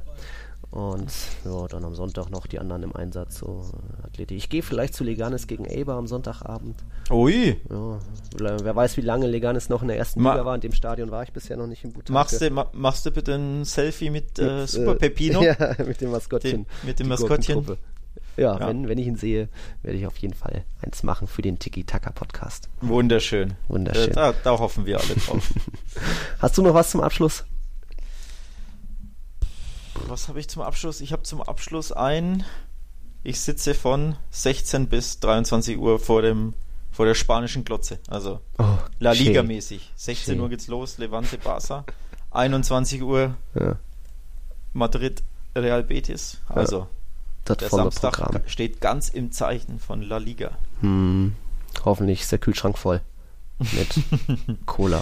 Und 0.69 1.11
ja, 1.43 1.67
dann 1.67 1.83
am 1.83 1.95
Sonntag 1.95 2.29
noch 2.29 2.47
die 2.47 2.57
anderen 2.57 2.83
im 2.83 2.95
Einsatz, 2.95 3.39
so 3.39 3.65
äh, 4.03 4.05
Athletik. 4.07 4.37
Ich 4.37 4.47
gehe 4.47 4.61
vielleicht 4.63 4.93
zu 4.93 5.03
Leganes 5.03 5.47
gegen 5.47 5.65
Eber 5.65 5.95
am 5.95 6.07
Sonntagabend. 6.07 6.77
Ui, 7.09 7.59
Ja, 7.69 7.99
wer 8.39 8.73
weiß, 8.73 8.95
wie 8.95 9.01
lange 9.01 9.27
Leganes 9.27 9.67
noch 9.67 9.81
in 9.81 9.89
der 9.89 9.97
ersten 9.97 10.21
Ma- 10.21 10.31
Liga 10.31 10.45
war. 10.45 10.55
In 10.55 10.61
dem 10.61 10.71
Stadion 10.71 11.11
war 11.11 11.23
ich 11.23 11.33
bisher 11.33 11.57
noch 11.57 11.67
nicht 11.67 11.83
im 11.83 11.91
Butanke. 11.91 12.13
machst 12.13 12.39
du, 12.39 12.49
ma, 12.51 12.69
machst 12.71 13.05
du 13.05 13.11
bitte 13.11 13.33
ein 13.35 13.65
Selfie 13.65 14.09
mit, 14.09 14.39
äh, 14.39 14.61
Mit, 14.61 14.69
Super 14.69 14.91
äh, 14.93 14.95
Pepino? 14.95 15.41
Ja, 15.43 15.75
mit 15.85 15.99
dem 15.99 16.11
Maskottchen. 16.11 16.51
Dem- 16.51 16.65
mit 16.83 16.99
dem 16.99 17.03
Die 17.05 17.09
Maskottchen. 17.09 17.65
Ja, 18.37 18.57
Ja. 18.59 18.67
Wenn, 18.67 18.87
wenn 18.87 18.97
ich 18.97 19.07
ihn 19.07 19.15
sehe, 19.17 19.49
werde 19.83 19.97
ich 19.97 20.07
auf 20.07 20.17
jeden 20.17 20.33
Fall 20.33 20.63
eins 20.81 21.03
machen 21.03 21.27
für 21.27 21.41
den 21.41 21.59
Tiki-Taka-Podcast. 21.59 22.69
Wunderschön. 22.81 23.55
Wunderschön. 23.67 24.13
Da, 24.13 24.33
da 24.33 24.51
hoffen 24.57 24.85
wir 24.85 24.99
alle 24.99 25.15
drauf. 25.15 25.53
Hast 26.39 26.57
du 26.57 26.61
noch 26.61 26.73
was 26.73 26.91
zum 26.91 27.01
Abschluss? 27.01 27.43
Was 30.07 30.27
habe 30.27 30.39
ich 30.39 30.47
zum 30.47 30.61
Abschluss? 30.61 31.01
Ich 31.01 31.11
habe 31.13 31.23
zum 31.23 31.41
Abschluss 31.41 31.91
ein. 31.91 32.43
Ich 33.23 33.39
sitze 33.39 33.73
von 33.75 34.15
16 34.31 34.87
bis 34.87 35.19
23 35.19 35.77
Uhr 35.77 35.99
vor 35.99 36.21
dem 36.21 36.53
vor 36.91 37.05
der 37.05 37.13
spanischen 37.15 37.63
Glotze. 37.63 37.99
Also 38.09 38.39
Oh, 38.57 38.65
La. 38.99 39.11
Liga 39.11 39.43
mäßig. 39.43 39.91
16 39.95 40.33
Schön. 40.33 40.41
Uhr 40.41 40.49
geht's 40.49 40.67
los, 40.67 40.97
Levante 40.97 41.37
Barça. 41.37 41.83
21 42.31 43.01
Uhr 43.03 43.35
Ja, 43.57 43.77
Madrid 44.73 45.21
Real 45.55 45.83
Betis. 45.83 46.41
Also 46.49 46.87
das 47.45 47.57
der 47.57 47.69
volle 47.69 47.83
Samstag 47.83 48.13
Programm. 48.13 48.41
steht 48.47 48.81
ganz 48.81 49.09
im 49.09 49.31
Zeichen 49.31 49.79
von 49.79 50.01
La 50.01 50.17
Liga. 50.17 50.51
Hm, 50.81 51.33
hoffentlich 51.85 52.21
ist 52.21 52.31
der 52.31 52.39
Kühlschrank 52.39 52.77
voll. 52.77 53.01
Mit 53.59 54.65
Cola, 54.65 55.01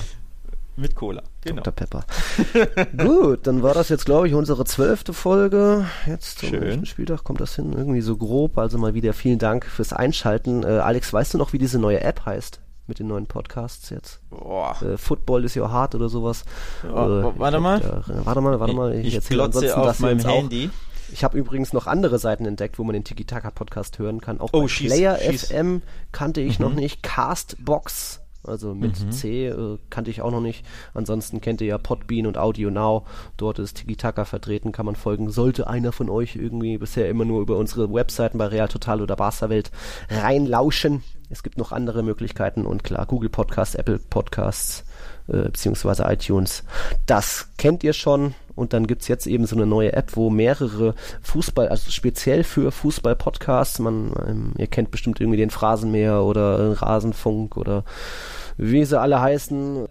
Mit 0.76 0.96
Cola. 0.96 1.22
Genau. 1.42 1.62
Dr. 1.62 1.72
Pepper. 1.74 2.04
Gut, 2.98 3.48
dann 3.48 3.64
war 3.64 3.74
das 3.74 3.88
jetzt, 3.90 4.06
glaube 4.06 4.28
ich, 4.28 4.34
unsere 4.34 4.66
zwölfte 4.66 5.14
Folge. 5.14 5.86
Jetzt 6.06 6.40
zum 6.40 6.50
Schön. 6.50 6.60
nächsten 6.62 6.86
Spieltag 6.86 7.24
kommt 7.24 7.40
das 7.40 7.56
hin, 7.56 7.72
irgendwie 7.74 8.02
so 8.02 8.18
grob. 8.18 8.58
Also 8.58 8.78
mal 8.78 8.94
wieder 8.94 9.14
vielen 9.14 9.40
Dank 9.40 9.66
fürs 9.66 9.94
Einschalten. 9.94 10.64
Äh, 10.64 10.80
Alex, 10.80 11.14
weißt 11.14 11.34
du 11.34 11.38
noch, 11.38 11.54
wie 11.54 11.58
diese 11.58 11.80
neue 11.80 12.02
App 12.02 12.26
heißt? 12.26 12.60
Mit 12.88 13.00
den 13.00 13.08
neuen 13.08 13.28
Podcasts 13.28 13.90
jetzt? 13.92 14.20
Boah. 14.32 14.76
äh, 14.82 14.98
Football 14.98 15.46
is 15.46 15.56
your 15.56 15.72
heart 15.72 15.96
oder 15.96 16.10
sowas. 16.10 16.44
Ja, 16.84 16.90
Äh, 17.30 17.40
warte 17.40 17.58
ich 17.58 17.64
mal. 17.64 17.76
hab 17.84 18.06
Da, 18.08 18.26
warte 18.26 18.42
mal, 18.42 18.60
warte 18.60 18.74
mal. 18.74 18.96
Ich, 18.96 19.14
erzähl 19.14 19.38
glotze 19.38 19.60
ansonsten, 19.76 19.80
auf 19.80 20.00
wir 20.00 20.06
meinem 20.08 20.18
uns 20.18 20.26
auch- 20.26 20.36
Handy. 20.36 20.70
Ich 21.12 21.24
habe 21.24 21.38
übrigens 21.38 21.74
noch 21.74 21.88
andere 21.88 22.20
Seiten 22.20 22.46
entdeckt, 22.46 22.80
wo 22.80 22.84
man 22.84 22.94
den 22.94 23.04
Tiki-Taka-Podcast 23.04 24.00
hören 24.00 24.22
kann. 24.22 24.40
Auch 24.40 24.50
Oh, 24.54 24.62
bei 24.64 24.68
schieß, 24.68 24.92
Player 24.94 25.18
schieß. 25.18 25.46
FM 25.52 25.82
kannte 26.12 26.42
ich 26.42 26.60
noch 26.60 26.70
Mhm. 26.72 26.76
nicht. 26.78 27.04
Castbox, 27.04 28.22
also 28.44 28.74
mit 28.74 29.00
Mhm. 29.04 29.12
C, 29.12 29.48
äh, 29.48 29.78
kannte 29.90 30.12
ich 30.12 30.22
auch 30.22 30.32
noch 30.32 30.42
nicht. 30.42 30.66
Ansonsten 30.94 31.42
kennt 31.42 31.62
ihr 31.62 31.68
ja 31.68 31.78
Podbean 31.78 32.26
und 32.26 32.38
Audio 32.38 32.70
Now. 32.72 33.06
Dort 33.38 33.60
ist 33.60 33.78
Tiki-Taka 33.78 34.26
vertreten, 34.26 34.72
kann 34.72 34.86
man 34.86 34.96
folgen. 34.96 35.30
Sollte 35.30 35.68
einer 35.68 35.92
von 35.92 36.10
euch 36.10 36.36
irgendwie 36.36 36.78
bisher 36.78 37.10
immer 37.10 37.26
nur 37.26 37.42
über 37.42 37.58
unsere 37.58 37.92
Webseiten 37.94 38.38
bei 38.38 38.48
Real 38.48 38.68
Total 38.68 39.02
oder 39.02 39.16
Barca 39.16 39.50
Welt 39.50 39.72
reinlauschen. 40.10 41.04
Es 41.30 41.44
gibt 41.44 41.58
noch 41.58 41.72
andere 41.72 42.02
Möglichkeiten 42.04 42.66
und 42.66 42.84
klar, 42.84 43.06
Google 43.06 43.30
Podcasts, 43.30 43.76
Apple 43.76 44.00
Podcasts, 44.00 44.84
äh, 45.28 45.44
beziehungsweise 45.44 46.04
iTunes. 46.08 46.64
Das 47.06 47.50
kennt 47.58 47.84
ihr 47.84 47.94
schon. 47.94 48.34
Und 48.60 48.74
dann 48.74 48.88
gibt's 48.88 49.08
jetzt 49.08 49.26
eben 49.26 49.46
so 49.46 49.56
eine 49.56 49.66
neue 49.66 49.94
App, 49.94 50.16
wo 50.16 50.30
mehrere 50.30 50.94
Fußball, 51.22 51.70
also 51.70 51.90
speziell 51.92 52.44
für 52.44 52.72
Fußball-Podcasts, 52.72 53.80
man, 53.80 54.14
ähm, 54.28 54.54
ihr 54.58 54.68
kennt 54.68 54.92
bestimmt 54.92 55.20
irgendwie 55.22 55.38
den 55.38 55.50
Phrasenmäher 55.50 56.24
oder 56.24 56.82
Rasenfunk 56.82 57.58
oder 57.58 57.84
wie 58.58 58.84
sie 58.86 59.00
alle 59.00 59.22
heißen. 59.22 59.88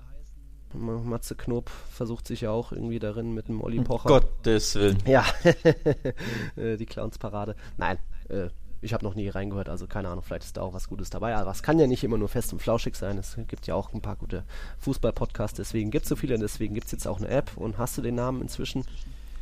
Matze 0.75 1.35
Knob 1.35 1.71
versucht 1.91 2.27
sich 2.27 2.43
ja 2.43 2.51
auch 2.51 2.73
irgendwie 2.73 2.99
darin 2.99 3.33
mit 3.33 3.49
dem 3.49 3.62
Olli 3.62 3.81
Pocher. 3.81 4.09
Gottes 4.09 4.75
Willen. 4.75 4.99
Ja, 5.07 5.25
Äh, 6.57 6.77
die 6.77 6.87
Clownsparade. 6.87 7.55
Nein, 7.77 7.99
äh, 8.29 8.49
ich 8.81 8.93
habe 8.93 9.05
noch 9.05 9.14
nie 9.14 9.29
reingehört, 9.29 9.68
also 9.68 9.87
keine 9.87 10.09
Ahnung, 10.09 10.22
vielleicht 10.22 10.45
ist 10.45 10.57
da 10.57 10.62
auch 10.62 10.72
was 10.72 10.89
Gutes 10.89 11.11
dabei. 11.11 11.35
Aber 11.37 11.51
es 11.51 11.62
kann 11.62 11.79
ja 11.79 11.87
nicht 11.87 12.05
immer 12.05 12.18
nur 12.18 12.29
fest 12.29 12.53
und 12.53 12.61
flauschig 12.61 12.95
sein. 12.95 13.18
Es 13.18 13.37
gibt 13.49 13.66
ja 13.66 13.74
auch 13.74 13.93
ein 13.93 14.01
paar 14.01 14.16
gute 14.16 14.45
Fußball-Podcasts, 14.81 15.57
deswegen 15.57 15.91
gibt 15.91 16.05
es 16.05 16.09
so 16.09 16.16
viele 16.16 16.35
und 16.35 16.41
deswegen 16.41 16.74
gibt 16.74 16.87
es 16.87 16.93
jetzt 16.93 17.07
auch 17.07 17.18
eine 17.18 17.29
App. 17.29 17.57
Und 17.57 17.79
hast 17.79 17.99
du 17.99 18.03
den 18.03 18.14
Namen 18.14 18.43
inzwischen? 18.43 18.85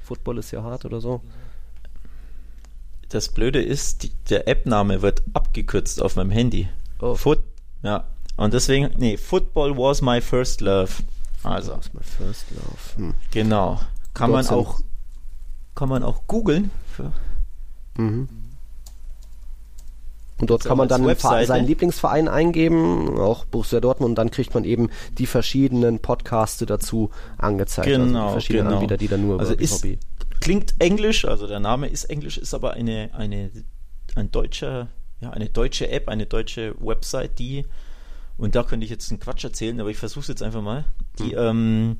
Football 0.04 0.38
ist 0.38 0.52
ja 0.52 0.62
hart 0.62 0.84
oder 0.84 1.00
so. 1.00 1.20
Das 3.08 3.28
Blöde 3.28 3.62
ist, 3.62 4.02
die, 4.02 4.12
der 4.30 4.48
App-Name 4.48 5.02
wird 5.02 5.22
abgekürzt 5.32 6.02
auf 6.02 6.16
meinem 6.16 6.30
Handy. 6.30 6.68
Oh. 7.00 7.14
Foot, 7.14 7.40
ja. 7.82 8.04
Und 8.36 8.52
deswegen, 8.54 8.90
nee, 8.98 9.16
Football 9.16 9.76
was 9.76 10.02
my 10.02 10.20
first 10.20 10.60
love. 10.60 10.92
Also, 11.42 11.74
ist 11.74 11.94
mein 11.94 12.02
First 12.02 12.46
Love. 12.50 12.96
Hm. 12.96 13.14
genau. 13.30 13.80
Kann 14.14 14.30
man 14.30 14.44
Dort 14.46 14.58
auch, 14.58 14.80
kann 15.74 15.88
man 15.88 16.02
auch 16.02 16.26
googeln. 16.26 16.70
Mhm. 17.96 18.28
Und 20.38 20.50
dort 20.50 20.64
kann 20.64 20.76
man 20.76 20.86
dann 20.88 21.06
Webseite? 21.06 21.46
seinen 21.46 21.66
Lieblingsverein 21.66 22.28
eingeben, 22.28 23.18
auch 23.18 23.46
Borussia 23.46 23.80
Dortmund, 23.80 24.10
und 24.10 24.14
dann 24.16 24.30
kriegt 24.30 24.52
man 24.54 24.64
eben 24.64 24.90
die 25.16 25.26
verschiedenen 25.26 26.00
Podcaste 26.00 26.66
dazu 26.66 27.10
angezeigt. 27.38 27.88
also 27.88 28.02
Genau, 28.04 28.26
die 28.26 28.32
verschiedenen 28.32 28.64
genau. 28.66 28.76
Anbieter, 28.76 28.96
die 28.98 29.08
dann 29.08 29.22
nur 29.26 29.40
Also 29.40 29.54
über 29.54 29.62
ist- 29.62 29.80
BVB. 29.82 29.98
Klingt 30.40 30.74
englisch, 30.78 31.24
also 31.24 31.46
der 31.46 31.60
Name 31.60 31.88
ist 31.88 32.04
englisch, 32.04 32.36
ist 32.36 32.52
aber 32.52 32.74
eine, 32.74 33.08
eine, 33.14 33.50
ein 34.14 34.30
deutscher, 34.30 34.88
ja, 35.22 35.30
eine 35.30 35.48
deutsche 35.48 35.88
App, 35.90 36.08
eine 36.10 36.26
deutsche 36.26 36.74
Website, 36.78 37.38
die, 37.38 37.64
und 38.36 38.54
da 38.54 38.62
könnte 38.62 38.84
ich 38.84 38.90
jetzt 38.90 39.10
einen 39.10 39.18
Quatsch 39.18 39.44
erzählen, 39.44 39.80
aber 39.80 39.88
ich 39.88 39.96
versuche 39.96 40.20
es 40.20 40.28
jetzt 40.28 40.42
einfach 40.42 40.60
mal, 40.60 40.84
die, 41.18 41.32
ähm, 41.32 41.96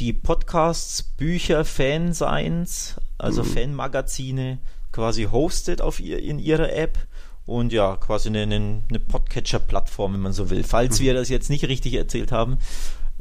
die 0.00 0.12
Podcasts, 0.12 1.02
Bücher, 1.04 1.64
Fanseins, 1.64 2.96
also 3.18 3.44
Fanmagazine 3.44 4.58
quasi 5.00 5.24
hostet 5.24 5.80
auf 5.80 5.98
ihr, 5.98 6.18
in 6.18 6.38
ihrer 6.38 6.74
App 6.74 6.98
und 7.46 7.72
ja, 7.72 7.96
quasi 7.96 8.28
eine, 8.28 8.42
eine, 8.42 9.00
Podcatcher-Plattform, 9.00 10.12
wenn 10.12 10.20
man 10.20 10.34
so 10.34 10.50
will. 10.50 10.62
Falls 10.62 11.00
wir 11.00 11.14
das 11.14 11.30
jetzt 11.30 11.48
nicht 11.48 11.64
richtig 11.64 11.94
erzählt 11.94 12.32
haben, 12.32 12.58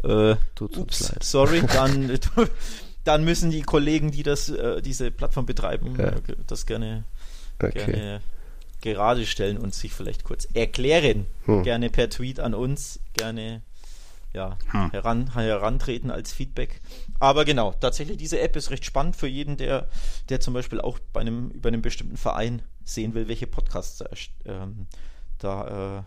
äh, 0.04 0.36
uns 0.60 0.78
ups, 0.78 1.10
leid. 1.10 1.24
sorry, 1.24 1.62
dann, 1.74 2.20
dann 3.06 3.24
müssen 3.24 3.50
die 3.50 3.62
Kollegen, 3.62 4.12
die 4.12 4.24
das, 4.24 4.50
äh, 4.50 4.82
diese 4.82 5.10
Plattform 5.10 5.46
betreiben, 5.46 5.96
Ja. 5.98 6.10
äh, 6.10 6.22
das 6.48 6.66
gerne, 6.66 7.06
Okay. 7.64 7.86
gerne 7.86 8.22
gerade 8.82 9.26
stellen 9.26 9.58
und 9.58 9.74
sich 9.74 9.94
vielleicht 9.94 10.26
kurz 10.26 10.48
erklären. 10.54 11.28
Hm. 11.46 11.64
Gerne 11.64 11.90
per 11.90 12.10
Tweet 12.10 12.42
an 12.42 12.54
uns, 12.54 13.00
gerne 13.14 13.62
ja, 14.34 14.58
Hm. 14.72 14.92
heran, 14.92 15.34
herantreten 15.34 16.12
als 16.12 16.32
Feedback. 16.32 16.82
Aber 17.20 17.46
genau, 17.46 17.74
tatsächlich, 17.74 18.18
diese 18.18 18.40
App 18.40 18.56
ist 18.56 18.70
recht 18.72 18.86
spannend 18.86 19.16
für 19.16 19.28
jeden, 19.28 19.58
der, 19.58 19.88
der 20.30 20.40
zum 20.40 20.54
Beispiel 20.54 20.80
auch 20.82 21.00
bei 21.14 21.22
einem, 21.22 21.50
über 21.50 21.70
einen 21.70 21.82
bestimmten 21.82 22.18
Verein 22.18 22.62
sehen 22.84 23.14
will, 23.14 23.28
welche 23.28 23.48
Podcasts 23.48 24.04
ähm, 24.46 24.88
da 25.40 26.00
äh, 26.00 26.04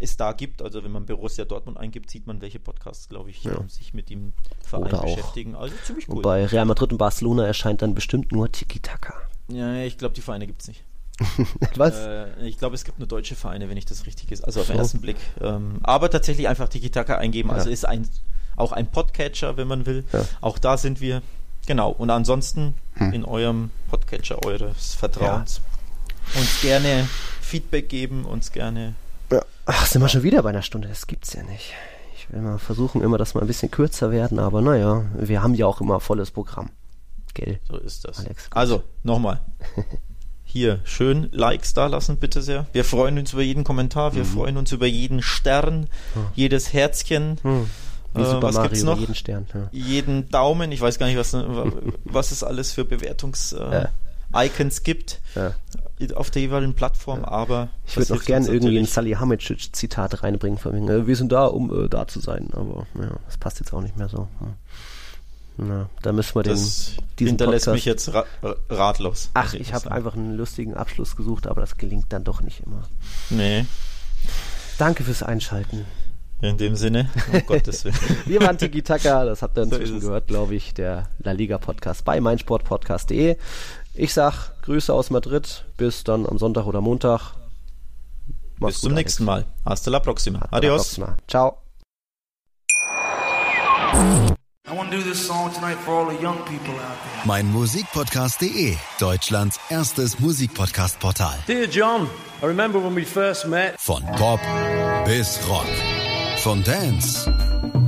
es 0.00 0.16
da 0.16 0.32
gibt. 0.32 0.62
Also 0.62 0.82
wenn 0.84 0.90
man 0.92 1.06
Borussia 1.06 1.44
Dortmund 1.44 1.78
eingibt, 1.78 2.10
sieht 2.10 2.26
man, 2.26 2.40
welche 2.42 2.58
Podcasts, 2.58 3.08
glaube 3.08 3.30
ich, 3.30 3.44
Ja. 3.44 3.56
ähm, 3.58 3.68
sich 3.68 3.94
mit 3.94 4.10
dem 4.10 4.32
Verein 4.62 4.84
Oder 4.84 4.98
auch- 5.04 5.16
beschäftigen. 5.16 5.54
Also 5.54 5.74
ziemlich 5.84 6.08
cool. 6.08 6.16
Und 6.16 6.22
bei 6.22 6.44
Real 6.46 6.64
Madrid 6.66 6.92
und 6.92 6.98
Barcelona 6.98 7.46
erscheint 7.46 7.82
dann 7.82 7.94
bestimmt 7.94 8.32
nur 8.32 8.50
Tiki-Taka. 8.50 9.14
ja, 9.48 9.82
ich 9.82 9.96
glaube, 9.98 10.14
die 10.14 10.20
Vereine 10.22 10.46
gibt 10.46 10.62
es 10.62 10.68
nicht. 10.68 10.84
Was? 11.76 11.94
Äh, 11.96 12.26
ich 12.46 12.58
glaube, 12.58 12.74
es 12.74 12.84
gibt 12.84 12.98
nur 12.98 13.08
deutsche 13.08 13.34
Vereine, 13.36 13.68
wenn 13.68 13.76
ich 13.76 13.84
das 13.86 14.06
richtig 14.06 14.30
ist. 14.32 14.42
Also 14.44 14.60
auf 14.60 14.66
den 14.66 14.76
So. 14.76 14.82
ersten 14.82 15.00
Blick. 15.00 15.16
Ähm, 15.40 15.76
aber 15.82 16.10
tatsächlich 16.10 16.48
einfach 16.48 16.68
Tiki-Taka 16.68 17.16
eingeben. 17.18 17.50
Ja. 17.50 17.56
Also 17.56 17.70
ist 17.70 17.86
ein, 17.86 18.08
auch 18.56 18.72
ein 18.72 18.86
Podcatcher, 18.90 19.56
wenn 19.56 19.68
man 19.68 19.86
will. 19.86 20.04
Ja. 20.12 20.24
Auch 20.40 20.58
da 20.58 20.76
sind 20.76 21.00
wir. 21.00 21.22
Genau. 21.66 21.90
Und 21.90 22.10
ansonsten 22.10 22.74
Hm. 22.94 23.12
in 23.12 23.24
eurem 23.24 23.70
Podcatcher 23.88 24.44
eures 24.44 24.94
Vertrauens. 24.94 25.60
Uns 26.36 26.60
gerne 26.60 27.08
Feedback 27.40 27.88
geben, 27.88 28.24
uns 28.24 28.52
gerne. 28.52 28.94
Ja. 29.30 29.42
Ach, 29.66 29.86
sind 29.86 30.02
wir 30.02 30.08
schon 30.08 30.22
wieder 30.22 30.42
bei 30.42 30.50
einer 30.50 30.62
Stunde? 30.62 30.88
Das 30.88 31.06
gibt's 31.06 31.32
ja 31.32 31.42
nicht. 31.42 31.72
Ich 32.16 32.30
will 32.30 32.40
mal 32.42 32.58
versuchen, 32.58 33.00
immer, 33.02 33.18
dass 33.18 33.34
wir 33.34 33.40
ein 33.40 33.46
bisschen 33.46 33.70
kürzer 33.70 34.10
werden, 34.10 34.38
aber 34.38 34.60
naja, 34.60 35.04
wir 35.14 35.42
haben 35.42 35.54
ja 35.54 35.66
auch 35.66 35.80
immer 35.80 36.00
volles 36.00 36.30
Programm. 36.30 36.70
Gell? 37.34 37.58
So 37.66 37.78
ist 37.78 38.04
das. 38.06 38.18
Alex, 38.20 38.46
also, 38.50 38.82
nochmal. 39.02 39.40
Hier, 40.52 40.80
schön 40.84 41.30
Likes 41.32 41.72
da 41.72 41.86
lassen, 41.86 42.18
bitte 42.18 42.42
sehr. 42.42 42.66
Wir 42.74 42.84
freuen 42.84 43.18
uns 43.18 43.32
über 43.32 43.40
jeden 43.40 43.64
Kommentar, 43.64 44.14
wir 44.14 44.24
Mhm. 44.24 44.28
freuen 44.28 44.56
uns 44.58 44.70
über 44.70 44.84
jeden 44.86 45.22
Stern, 45.22 45.86
jedes 46.34 46.74
Herzchen. 46.74 47.38
Hm. 47.42 47.70
Wie 48.14 48.20
Äh, 48.20 48.26
Super 48.26 48.42
was 48.48 48.54
Mario 48.56 48.68
gibt's 48.68 48.84
noch? 48.84 48.98
jeden 48.98 49.14
Stern. 49.14 49.46
Ja. 49.54 49.68
jeden 49.72 50.28
Daumen. 50.28 50.70
Ich 50.70 50.82
weiß 50.82 50.98
gar 50.98 51.06
nicht, 51.06 51.16
was, 51.16 51.32
was 52.04 52.32
es 52.32 52.44
alles 52.44 52.70
für 52.72 52.84
Bewertungs-Icons 52.84 54.76
Ja. 54.76 54.82
gibt 54.84 55.20
Ja. 55.34 55.54
auf 56.16 56.30
der 56.30 56.42
jeweiligen 56.42 56.74
Plattform, 56.74 57.24
aber 57.24 57.68
Ich 57.86 57.96
würde 57.96 58.12
auch 58.12 58.22
gerne 58.22 58.44
irgendwie 58.48 58.76
ein 58.76 58.82
natürlich. 58.82 58.92
Salihamidzic-Zitat 58.92 60.22
reinbringen, 60.22 60.58
von 60.58 60.74
wegen, 60.74 60.88
äh, 60.90 61.06
wir 61.06 61.16
sind 61.16 61.32
da, 61.32 61.46
um 61.46 61.84
äh, 61.86 61.88
da 61.88 62.06
zu 62.06 62.20
sein, 62.20 62.48
aber 62.52 62.86
ja, 63.00 63.12
das 63.24 63.38
passt 63.38 63.58
jetzt 63.60 63.72
auch 63.72 63.80
nicht 63.80 63.96
mehr 63.96 64.10
so. 64.10 64.28
Hm. 64.40 64.52
Na, 65.62 65.88
da 66.02 66.12
müssen 66.12 66.34
wir 66.34 66.42
den, 66.42 66.52
Das 66.54 66.92
diesen 67.18 67.28
hinterlässt 67.30 67.66
Podcast... 67.66 67.74
mich 67.74 67.84
jetzt 67.84 68.12
ra 68.14 68.24
ra- 68.42 68.56
ratlos. 68.70 69.30
Ach, 69.34 69.54
ich 69.54 69.72
habe 69.74 69.90
einfach 69.92 70.14
einen 70.14 70.36
lustigen 70.36 70.74
Abschluss 70.74 71.14
gesucht, 71.16 71.46
aber 71.46 71.60
das 71.60 71.76
gelingt 71.76 72.12
dann 72.12 72.24
doch 72.24 72.40
nicht 72.42 72.60
immer. 72.66 72.82
Nee, 73.30 73.66
Danke 74.78 75.04
fürs 75.04 75.22
Einschalten. 75.22 75.84
in 76.40 76.56
dem 76.58 76.74
Sinne, 76.76 77.08
um 77.32 77.40
Gottes 77.46 77.84
Willen. 77.84 77.96
Wir 78.26 78.40
waren 78.40 78.58
Tiki 78.58 78.82
Taka, 78.82 79.24
das 79.24 79.42
habt 79.42 79.56
ihr 79.58 79.64
So 79.64 79.70
inzwischen 79.70 79.96
es. 79.98 80.02
gehört, 80.04 80.26
glaube 80.26 80.54
ich, 80.54 80.74
der 80.74 81.08
La 81.18 81.32
Liga 81.32 81.58
Podcast 81.58 82.04
bei 82.04 82.20
meinsportpodcast.de. 82.20 83.36
Ich 83.94 84.12
sag 84.14 84.60
Grüße 84.62 84.92
aus 84.92 85.10
Madrid, 85.10 85.64
bis 85.76 86.02
dann 86.02 86.26
am 86.26 86.38
Sonntag 86.38 86.66
oder 86.66 86.80
Montag. 86.80 87.34
Mach's 88.58 88.74
Bis 88.74 88.80
zum 88.82 88.92
Alex. 88.92 89.04
nächsten 89.06 89.24
Mal. 89.24 89.44
Hasta 89.64 89.90
la 89.90 90.00
próxima. 90.00 90.40
Hasta 90.40 90.50
la 90.52 90.58
Adios. 90.58 90.82
próxima. 90.96 91.16
Ciao. 91.28 91.58
I 94.68 94.74
want 94.74 94.92
to 94.92 94.96
do 94.96 95.02
this 95.02 95.26
song 95.26 95.52
tonight 95.52 95.76
for 95.78 95.90
all 95.92 96.06
the 96.06 96.22
young 96.22 96.38
people 96.44 96.74
out 96.74 96.96
there. 97.04 97.26
Mein 97.26 97.52
Musikpodcast.de, 97.52 98.76
Deutschlands 99.00 99.58
erstes 99.70 100.20
Musikpodcast-Portal. 100.20 101.34
Dear 101.48 101.66
John, 101.66 102.08
I 102.40 102.46
remember 102.46 102.78
when 102.78 102.94
we 102.94 103.04
first 103.04 103.46
met. 103.48 103.80
Von 103.80 104.02
Pop 104.16 104.40
bis 105.04 105.40
Rock. 105.48 105.66
Von 106.44 106.62
Dance 106.62 107.28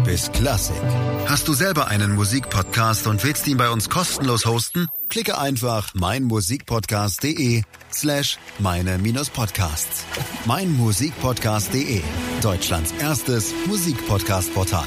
bis 0.04 0.32
Klassik. 0.32 0.82
Hast 1.26 1.46
du 1.46 1.54
selber 1.54 1.86
einen 1.86 2.16
Musikpodcast 2.16 3.06
und 3.06 3.22
willst 3.22 3.46
ihn 3.46 3.56
bei 3.56 3.70
uns 3.70 3.88
kostenlos 3.88 4.44
hosten? 4.44 4.88
Klicke 5.08 5.38
einfach 5.38 5.94
meinmusikpodcast.de 5.94 7.62
slash 7.92 8.36
meine-podcasts. 8.58 10.04
Meinmusikpodcast.de, 10.44 12.02
Deutschlands 12.42 12.92
erstes 12.98 13.54
Musikpodcast-Portal. 13.68 14.86